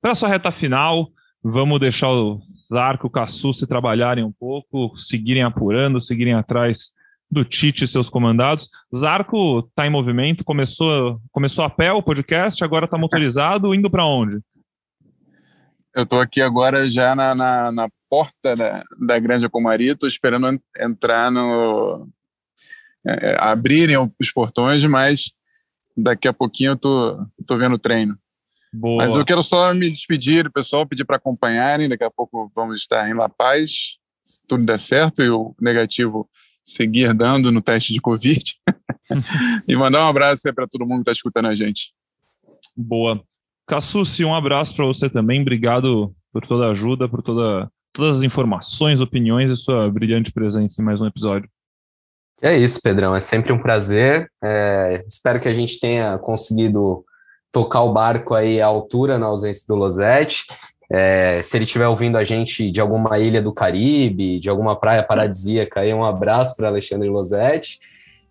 para 0.00 0.14
sua 0.14 0.28
reta 0.28 0.52
final. 0.52 1.08
Vamos 1.42 1.80
deixar 1.80 2.10
o 2.10 2.40
Zarco, 2.68 3.06
o 3.06 3.10
Cassu 3.10 3.54
se 3.54 3.66
trabalharem 3.66 4.22
um 4.22 4.32
pouco, 4.32 4.96
seguirem 4.98 5.42
apurando, 5.42 6.00
seguirem 6.00 6.34
atrás 6.34 6.92
do 7.30 7.44
Tite 7.44 7.84
e 7.84 7.88
seus 7.88 8.08
comandados. 8.08 8.68
Zarco 8.94 9.60
está 9.60 9.86
em 9.86 9.90
movimento, 9.90 10.44
começou, 10.44 11.20
começou 11.30 11.64
a 11.64 11.70
pé 11.70 11.92
o 11.92 12.02
podcast, 12.02 12.62
agora 12.62 12.84
está 12.84 12.98
motorizado, 12.98 13.74
indo 13.74 13.90
para 13.90 14.04
onde? 14.04 14.40
Eu 15.94 16.02
estou 16.02 16.20
aqui 16.20 16.40
agora 16.40 16.88
já 16.88 17.14
na, 17.14 17.34
na, 17.34 17.72
na 17.72 17.88
porta 18.08 18.54
da, 18.54 18.84
da 18.98 19.18
Grande 19.18 19.48
Comari, 19.48 19.86
estou 19.86 20.08
esperando 20.08 20.60
entrar 20.78 21.30
no. 21.30 22.08
É, 23.06 23.36
abrirem 23.40 23.96
os 23.96 24.30
portões, 24.30 24.84
mas 24.84 25.32
daqui 25.96 26.28
a 26.28 26.34
pouquinho 26.34 26.72
eu 26.72 26.76
tô, 26.76 27.26
tô 27.46 27.56
vendo 27.56 27.74
o 27.74 27.78
treino. 27.78 28.18
Boa. 28.72 29.02
Mas 29.02 29.16
eu 29.16 29.24
quero 29.24 29.42
só 29.42 29.74
me 29.74 29.90
despedir, 29.90 30.50
pessoal, 30.50 30.86
pedir 30.86 31.04
para 31.04 31.16
acompanharem. 31.16 31.88
Daqui 31.88 32.04
a 32.04 32.10
pouco 32.10 32.50
vamos 32.54 32.80
estar 32.80 33.08
em 33.08 33.14
La 33.14 33.28
Paz, 33.28 33.98
se 34.22 34.40
tudo 34.46 34.64
der 34.64 34.78
certo 34.78 35.22
e 35.22 35.30
o 35.30 35.54
negativo 35.60 36.28
seguir 36.62 37.12
dando 37.14 37.50
no 37.50 37.60
teste 37.60 37.92
de 37.92 38.00
Covid. 38.00 38.54
e 39.66 39.76
mandar 39.76 40.04
um 40.04 40.08
abraço 40.08 40.52
para 40.54 40.68
todo 40.68 40.86
mundo 40.86 40.98
que 40.98 41.10
está 41.10 41.12
escutando 41.12 41.46
a 41.46 41.54
gente. 41.54 41.92
Boa. 42.76 43.22
Cassucci, 43.66 44.24
um 44.24 44.34
abraço 44.34 44.74
para 44.74 44.86
você 44.86 45.08
também. 45.08 45.40
Obrigado 45.40 46.14
por 46.32 46.46
toda 46.46 46.66
a 46.66 46.70
ajuda, 46.70 47.08
por 47.08 47.22
toda, 47.22 47.70
todas 47.92 48.18
as 48.18 48.22
informações, 48.22 49.00
opiniões 49.00 49.52
e 49.52 49.56
sua 49.56 49.90
brilhante 49.90 50.32
presença 50.32 50.80
em 50.80 50.84
mais 50.84 51.00
um 51.00 51.06
episódio. 51.06 51.48
É 52.42 52.56
isso, 52.56 52.80
Pedrão. 52.82 53.14
É 53.14 53.20
sempre 53.20 53.52
um 53.52 53.60
prazer. 53.60 54.30
É, 54.42 55.04
espero 55.06 55.40
que 55.40 55.48
a 55.48 55.52
gente 55.52 55.78
tenha 55.78 56.16
conseguido 56.18 57.04
tocar 57.52 57.82
o 57.82 57.92
barco 57.92 58.34
aí 58.34 58.60
à 58.60 58.66
altura 58.66 59.18
na 59.18 59.26
ausência 59.26 59.64
do 59.68 59.74
Losetti. 59.74 60.46
É, 60.92 61.40
se 61.42 61.56
ele 61.56 61.64
estiver 61.64 61.86
ouvindo 61.86 62.18
a 62.18 62.24
gente 62.24 62.70
de 62.70 62.80
alguma 62.80 63.18
ilha 63.18 63.40
do 63.40 63.52
Caribe, 63.52 64.40
de 64.40 64.50
alguma 64.50 64.74
praia 64.74 65.02
paradisíaca, 65.02 65.80
aí 65.80 65.94
um 65.94 66.04
abraço 66.04 66.56
para 66.56 66.68
Alexandre 66.68 67.08
Losetti. 67.08 67.78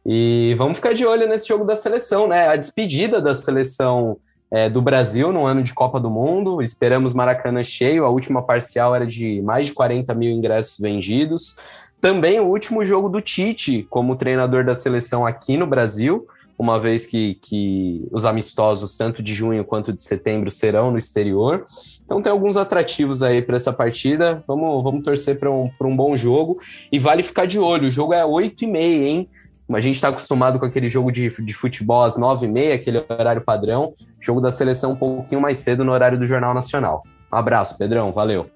E 0.05 0.55
vamos 0.57 0.77
ficar 0.77 0.93
de 0.93 1.05
olho 1.05 1.27
nesse 1.27 1.47
jogo 1.47 1.63
da 1.63 1.75
seleção, 1.75 2.27
né? 2.27 2.47
A 2.47 2.55
despedida 2.55 3.21
da 3.21 3.35
seleção 3.35 4.17
é, 4.51 4.69
do 4.69 4.81
Brasil 4.81 5.31
no 5.31 5.45
ano 5.45 5.61
de 5.61 5.73
Copa 5.73 5.99
do 5.99 6.09
Mundo. 6.09 6.61
Esperamos 6.61 7.13
Maracanã 7.13 7.63
cheio. 7.63 8.05
A 8.05 8.09
última 8.09 8.41
parcial 8.41 8.95
era 8.95 9.05
de 9.05 9.41
mais 9.41 9.67
de 9.67 9.73
40 9.73 10.13
mil 10.15 10.31
ingressos 10.31 10.79
vendidos. 10.79 11.57
Também 12.01 12.39
o 12.39 12.47
último 12.47 12.83
jogo 12.85 13.09
do 13.09 13.21
Tite 13.21 13.85
como 13.89 14.15
treinador 14.15 14.65
da 14.65 14.73
seleção 14.73 15.25
aqui 15.25 15.57
no 15.57 15.67
Brasil 15.67 16.27
uma 16.59 16.77
vez 16.77 17.05
que, 17.05 17.35
que 17.35 18.05
os 18.11 18.25
amistosos, 18.25 18.97
tanto 18.97 19.23
de 19.23 19.33
junho 19.33 19.63
quanto 19.63 19.93
de 19.93 20.01
setembro, 20.01 20.51
serão 20.51 20.91
no 20.91 20.97
exterior. 20.97 21.63
Então 22.03 22.21
tem 22.21 22.29
alguns 22.29 22.57
atrativos 22.57 23.23
aí 23.23 23.41
para 23.41 23.55
essa 23.55 23.71
partida. 23.71 24.43
Vamos, 24.45 24.83
vamos 24.83 25.01
torcer 25.01 25.39
para 25.39 25.49
um, 25.49 25.71
um 25.81 25.95
bom 25.95 26.17
jogo. 26.17 26.59
E 26.91 26.99
vale 26.99 27.23
ficar 27.23 27.45
de 27.45 27.57
olho. 27.57 27.87
O 27.87 27.91
jogo 27.91 28.13
é 28.13 28.25
8 28.25 28.65
e 28.65 28.67
meia, 28.67 29.07
hein? 29.07 29.29
A 29.71 29.79
gente 29.79 29.95
está 29.95 30.09
acostumado 30.09 30.59
com 30.59 30.65
aquele 30.65 30.89
jogo 30.89 31.11
de, 31.11 31.29
de 31.29 31.53
futebol 31.53 32.03
às 32.03 32.17
9 32.17 32.45
e 32.45 32.49
meia, 32.49 32.75
aquele 32.75 33.01
horário 33.07 33.41
padrão. 33.41 33.93
Jogo 34.19 34.41
da 34.41 34.51
seleção 34.51 34.91
um 34.91 34.95
pouquinho 34.97 35.39
mais 35.39 35.59
cedo 35.59 35.85
no 35.85 35.93
horário 35.93 36.19
do 36.19 36.25
Jornal 36.25 36.53
Nacional. 36.53 37.03
Um 37.31 37.37
abraço, 37.37 37.77
Pedrão. 37.77 38.11
Valeu. 38.11 38.49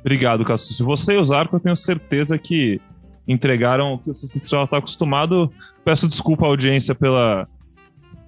Obrigado, 0.00 0.44
Cassu. 0.44 0.74
Se 0.74 0.82
você 0.82 1.14
Zarco, 1.24 1.56
eu 1.56 1.60
tenho 1.60 1.76
certeza 1.76 2.36
que 2.36 2.82
entregaram 3.26 3.94
o 3.94 3.98
que 3.98 4.10
o 4.10 4.16
já 4.48 4.64
está 4.64 4.78
acostumado. 4.78 5.52
Peço 5.84 6.08
desculpa 6.08 6.44
à 6.44 6.48
audiência 6.48 6.94
pela, 6.94 7.48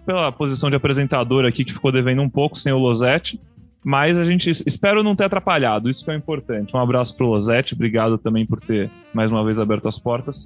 pela 0.04 0.32
posição 0.32 0.70
de 0.70 0.76
apresentador 0.76 1.44
aqui, 1.44 1.64
que 1.64 1.72
ficou 1.72 1.92
devendo 1.92 2.22
um 2.22 2.28
pouco 2.28 2.58
sem 2.58 2.72
o 2.72 2.78
Losetti. 2.78 3.40
Mas 3.84 4.16
a 4.16 4.24
gente 4.24 4.50
espero 4.50 5.02
não 5.02 5.14
ter 5.14 5.24
atrapalhado, 5.24 5.88
isso 5.88 6.04
que 6.04 6.10
é 6.10 6.14
importante. 6.14 6.74
Um 6.74 6.80
abraço 6.80 7.16
para 7.16 7.24
o 7.24 7.30
Losetti, 7.30 7.74
obrigado 7.74 8.18
também 8.18 8.44
por 8.44 8.60
ter 8.60 8.90
mais 9.14 9.30
uma 9.30 9.44
vez 9.44 9.58
aberto 9.58 9.88
as 9.88 9.98
portas. 9.98 10.44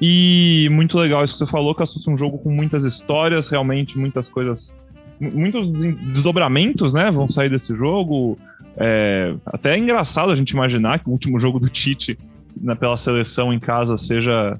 E 0.00 0.68
muito 0.72 0.98
legal 0.98 1.22
isso 1.22 1.34
que 1.34 1.38
você 1.38 1.50
falou, 1.50 1.74
que 1.74 1.82
assusta 1.82 2.10
um 2.10 2.18
jogo 2.18 2.36
com 2.38 2.50
muitas 2.50 2.84
histórias, 2.84 3.48
realmente 3.48 3.96
muitas 3.96 4.28
coisas, 4.28 4.72
muitos 5.20 5.70
desdobramentos, 6.12 6.92
né? 6.92 7.10
Vão 7.10 7.28
sair 7.28 7.48
desse 7.48 7.74
jogo. 7.74 8.36
É, 8.76 9.34
até 9.46 9.74
é 9.74 9.78
engraçado 9.78 10.32
a 10.32 10.36
gente 10.36 10.50
imaginar 10.50 10.98
que 10.98 11.08
o 11.08 11.12
último 11.12 11.38
jogo 11.38 11.60
do 11.60 11.68
Tite 11.68 12.18
na, 12.60 12.76
pela 12.76 12.96
seleção 12.96 13.52
em 13.52 13.58
casa 13.58 13.96
seja 13.98 14.58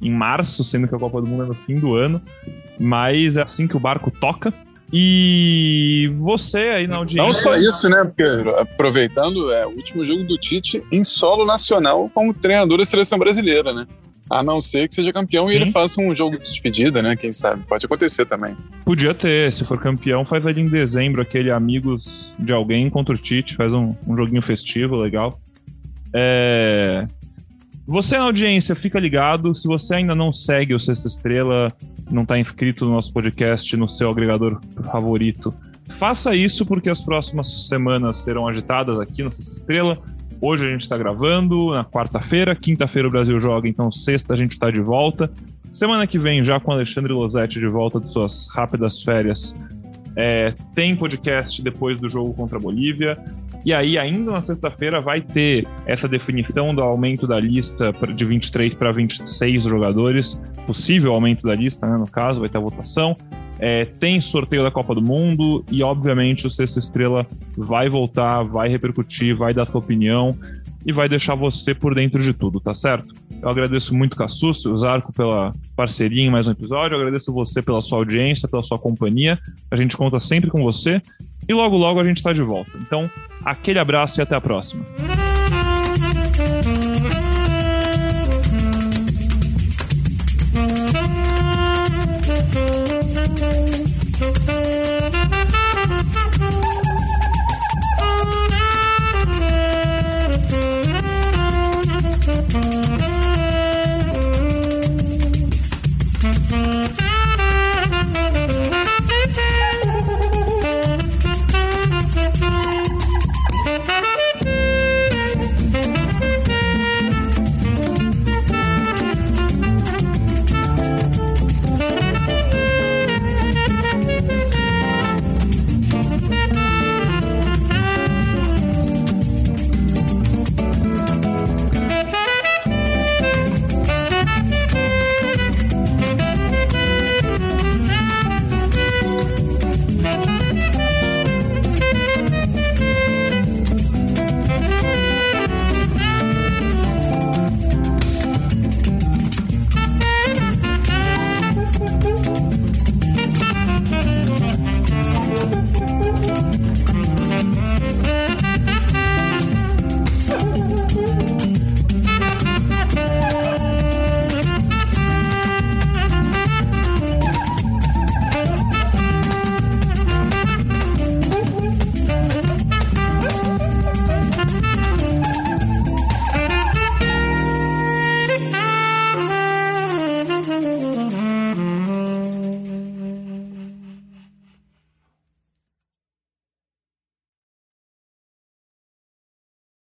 em 0.00 0.10
março, 0.10 0.62
sendo 0.64 0.86
que 0.86 0.94
a 0.94 0.98
Copa 0.98 1.20
do 1.20 1.26
Mundo 1.26 1.44
é 1.44 1.46
no 1.46 1.54
fim 1.54 1.78
do 1.78 1.94
ano. 1.94 2.20
Mas 2.78 3.36
é 3.36 3.42
assim 3.42 3.66
que 3.66 3.76
o 3.76 3.80
barco 3.80 4.10
toca. 4.10 4.52
E 4.92 6.12
você 6.18 6.58
aí 6.58 6.86
na 6.86 6.96
audiência. 6.96 7.26
Não 7.26 7.32
só 7.32 7.56
isso, 7.56 7.88
né? 7.88 8.04
Porque 8.04 8.22
aproveitando, 8.60 9.50
é 9.50 9.66
o 9.66 9.70
último 9.70 10.04
jogo 10.04 10.22
do 10.24 10.38
Tite 10.38 10.82
em 10.92 11.02
solo 11.02 11.44
nacional 11.44 12.10
como 12.14 12.32
treinador 12.32 12.78
da 12.78 12.84
seleção 12.84 13.18
brasileira, 13.18 13.72
né? 13.72 13.86
A 14.28 14.42
não 14.42 14.60
ser 14.60 14.88
que 14.88 14.94
seja 14.94 15.12
campeão 15.12 15.46
Sim. 15.46 15.52
e 15.52 15.56
ele 15.56 15.66
faça 15.70 16.00
um 16.00 16.14
jogo 16.14 16.36
de 16.36 16.42
despedida, 16.42 17.00
né? 17.00 17.16
Quem 17.16 17.32
sabe? 17.32 17.64
Pode 17.64 17.86
acontecer 17.86 18.26
também. 18.26 18.56
Podia 18.84 19.14
ter, 19.14 19.52
se 19.52 19.64
for 19.64 19.80
campeão, 19.80 20.24
faz 20.24 20.44
ali 20.46 20.60
em 20.60 20.68
dezembro 20.68 21.22
aquele 21.22 21.50
Amigos 21.50 22.04
de 22.38 22.52
Alguém 22.52 22.90
contra 22.90 23.14
o 23.14 23.18
Tite, 23.18 23.56
faz 23.56 23.72
um, 23.72 23.94
um 24.06 24.16
joguinho 24.16 24.42
festivo 24.42 24.96
legal. 24.96 25.38
É... 26.12 27.06
Você 27.86 28.18
na 28.18 28.24
audiência, 28.24 28.74
fica 28.74 28.98
ligado. 28.98 29.54
Se 29.54 29.68
você 29.68 29.94
ainda 29.94 30.12
não 30.12 30.32
segue 30.32 30.74
o 30.74 30.80
Sexta 30.80 31.06
Estrela, 31.06 31.68
não 32.10 32.22
está 32.22 32.36
inscrito 32.36 32.84
no 32.84 32.92
nosso 32.92 33.12
podcast, 33.12 33.76
no 33.76 33.88
seu 33.88 34.10
agregador 34.10 34.60
favorito, 34.90 35.54
faça 35.96 36.34
isso 36.34 36.66
porque 36.66 36.90
as 36.90 37.00
próximas 37.00 37.68
semanas 37.68 38.24
serão 38.24 38.48
agitadas 38.48 38.98
aqui 38.98 39.22
no 39.22 39.30
Sexta 39.30 39.52
Estrela. 39.52 39.98
Hoje 40.40 40.66
a 40.66 40.70
gente 40.70 40.82
está 40.82 40.98
gravando, 40.98 41.72
na 41.72 41.84
quarta-feira, 41.84 42.56
quinta-feira 42.56 43.06
o 43.06 43.10
Brasil 43.10 43.40
joga, 43.40 43.68
então 43.68 43.90
sexta 43.90 44.34
a 44.34 44.36
gente 44.36 44.52
está 44.52 44.70
de 44.70 44.80
volta. 44.80 45.30
Semana 45.72 46.06
que 46.06 46.18
vem, 46.18 46.44
já 46.44 46.58
com 46.58 46.72
Alexandre 46.72 47.12
Losetti 47.12 47.60
de 47.60 47.68
volta 47.68 48.00
de 48.00 48.10
suas 48.10 48.48
rápidas 48.48 49.02
férias, 49.02 49.54
é, 50.16 50.54
tem 50.74 50.96
podcast 50.96 51.62
depois 51.62 52.00
do 52.00 52.08
jogo 52.08 52.34
contra 52.34 52.58
a 52.58 52.60
Bolívia. 52.60 53.16
E 53.66 53.74
aí, 53.74 53.98
ainda 53.98 54.30
na 54.30 54.40
sexta-feira, 54.40 55.00
vai 55.00 55.20
ter 55.20 55.66
essa 55.84 56.06
definição 56.06 56.72
do 56.72 56.80
aumento 56.80 57.26
da 57.26 57.40
lista 57.40 57.90
de 58.14 58.24
23 58.24 58.72
para 58.74 58.92
26 58.92 59.64
jogadores. 59.64 60.40
Possível 60.64 61.12
aumento 61.12 61.42
da 61.42 61.52
lista, 61.52 61.84
né, 61.84 61.96
no 61.96 62.06
caso, 62.06 62.38
vai 62.38 62.48
ter 62.48 62.58
a 62.58 62.60
votação. 62.60 63.16
É, 63.58 63.84
tem 63.84 64.22
sorteio 64.22 64.62
da 64.62 64.70
Copa 64.70 64.94
do 64.94 65.02
Mundo 65.02 65.64
e, 65.68 65.82
obviamente, 65.82 66.46
o 66.46 66.50
Sexta 66.50 66.78
Estrela 66.78 67.26
vai 67.58 67.88
voltar, 67.88 68.44
vai 68.44 68.68
repercutir, 68.68 69.34
vai 69.34 69.52
dar 69.52 69.66
sua 69.66 69.80
opinião 69.80 70.32
e 70.86 70.92
vai 70.92 71.08
deixar 71.08 71.34
você 71.34 71.74
por 71.74 71.94
dentro 71.94 72.22
de 72.22 72.32
tudo, 72.32 72.60
tá 72.60 72.72
certo? 72.72 73.12
Eu 73.42 73.48
agradeço 73.48 73.94
muito 73.94 74.14
Cassus, 74.16 74.64
o 74.64 74.78
Zarco 74.78 75.12
pela 75.12 75.52
parceria 75.74 76.22
em 76.22 76.30
mais 76.30 76.46
um 76.46 76.52
episódio, 76.52 76.94
eu 76.94 77.00
agradeço 77.00 77.32
você 77.32 77.60
pela 77.60 77.82
sua 77.82 77.98
audiência, 77.98 78.48
pela 78.48 78.62
sua 78.62 78.78
companhia. 78.78 79.36
A 79.68 79.76
gente 79.76 79.96
conta 79.96 80.20
sempre 80.20 80.48
com 80.48 80.62
você 80.62 81.02
e 81.48 81.52
logo 81.52 81.76
logo 81.76 81.98
a 81.98 82.04
gente 82.04 82.18
está 82.18 82.32
de 82.32 82.42
volta. 82.42 82.70
Então, 82.80 83.10
aquele 83.44 83.80
abraço 83.80 84.20
e 84.20 84.22
até 84.22 84.36
a 84.36 84.40
próxima. 84.40 84.84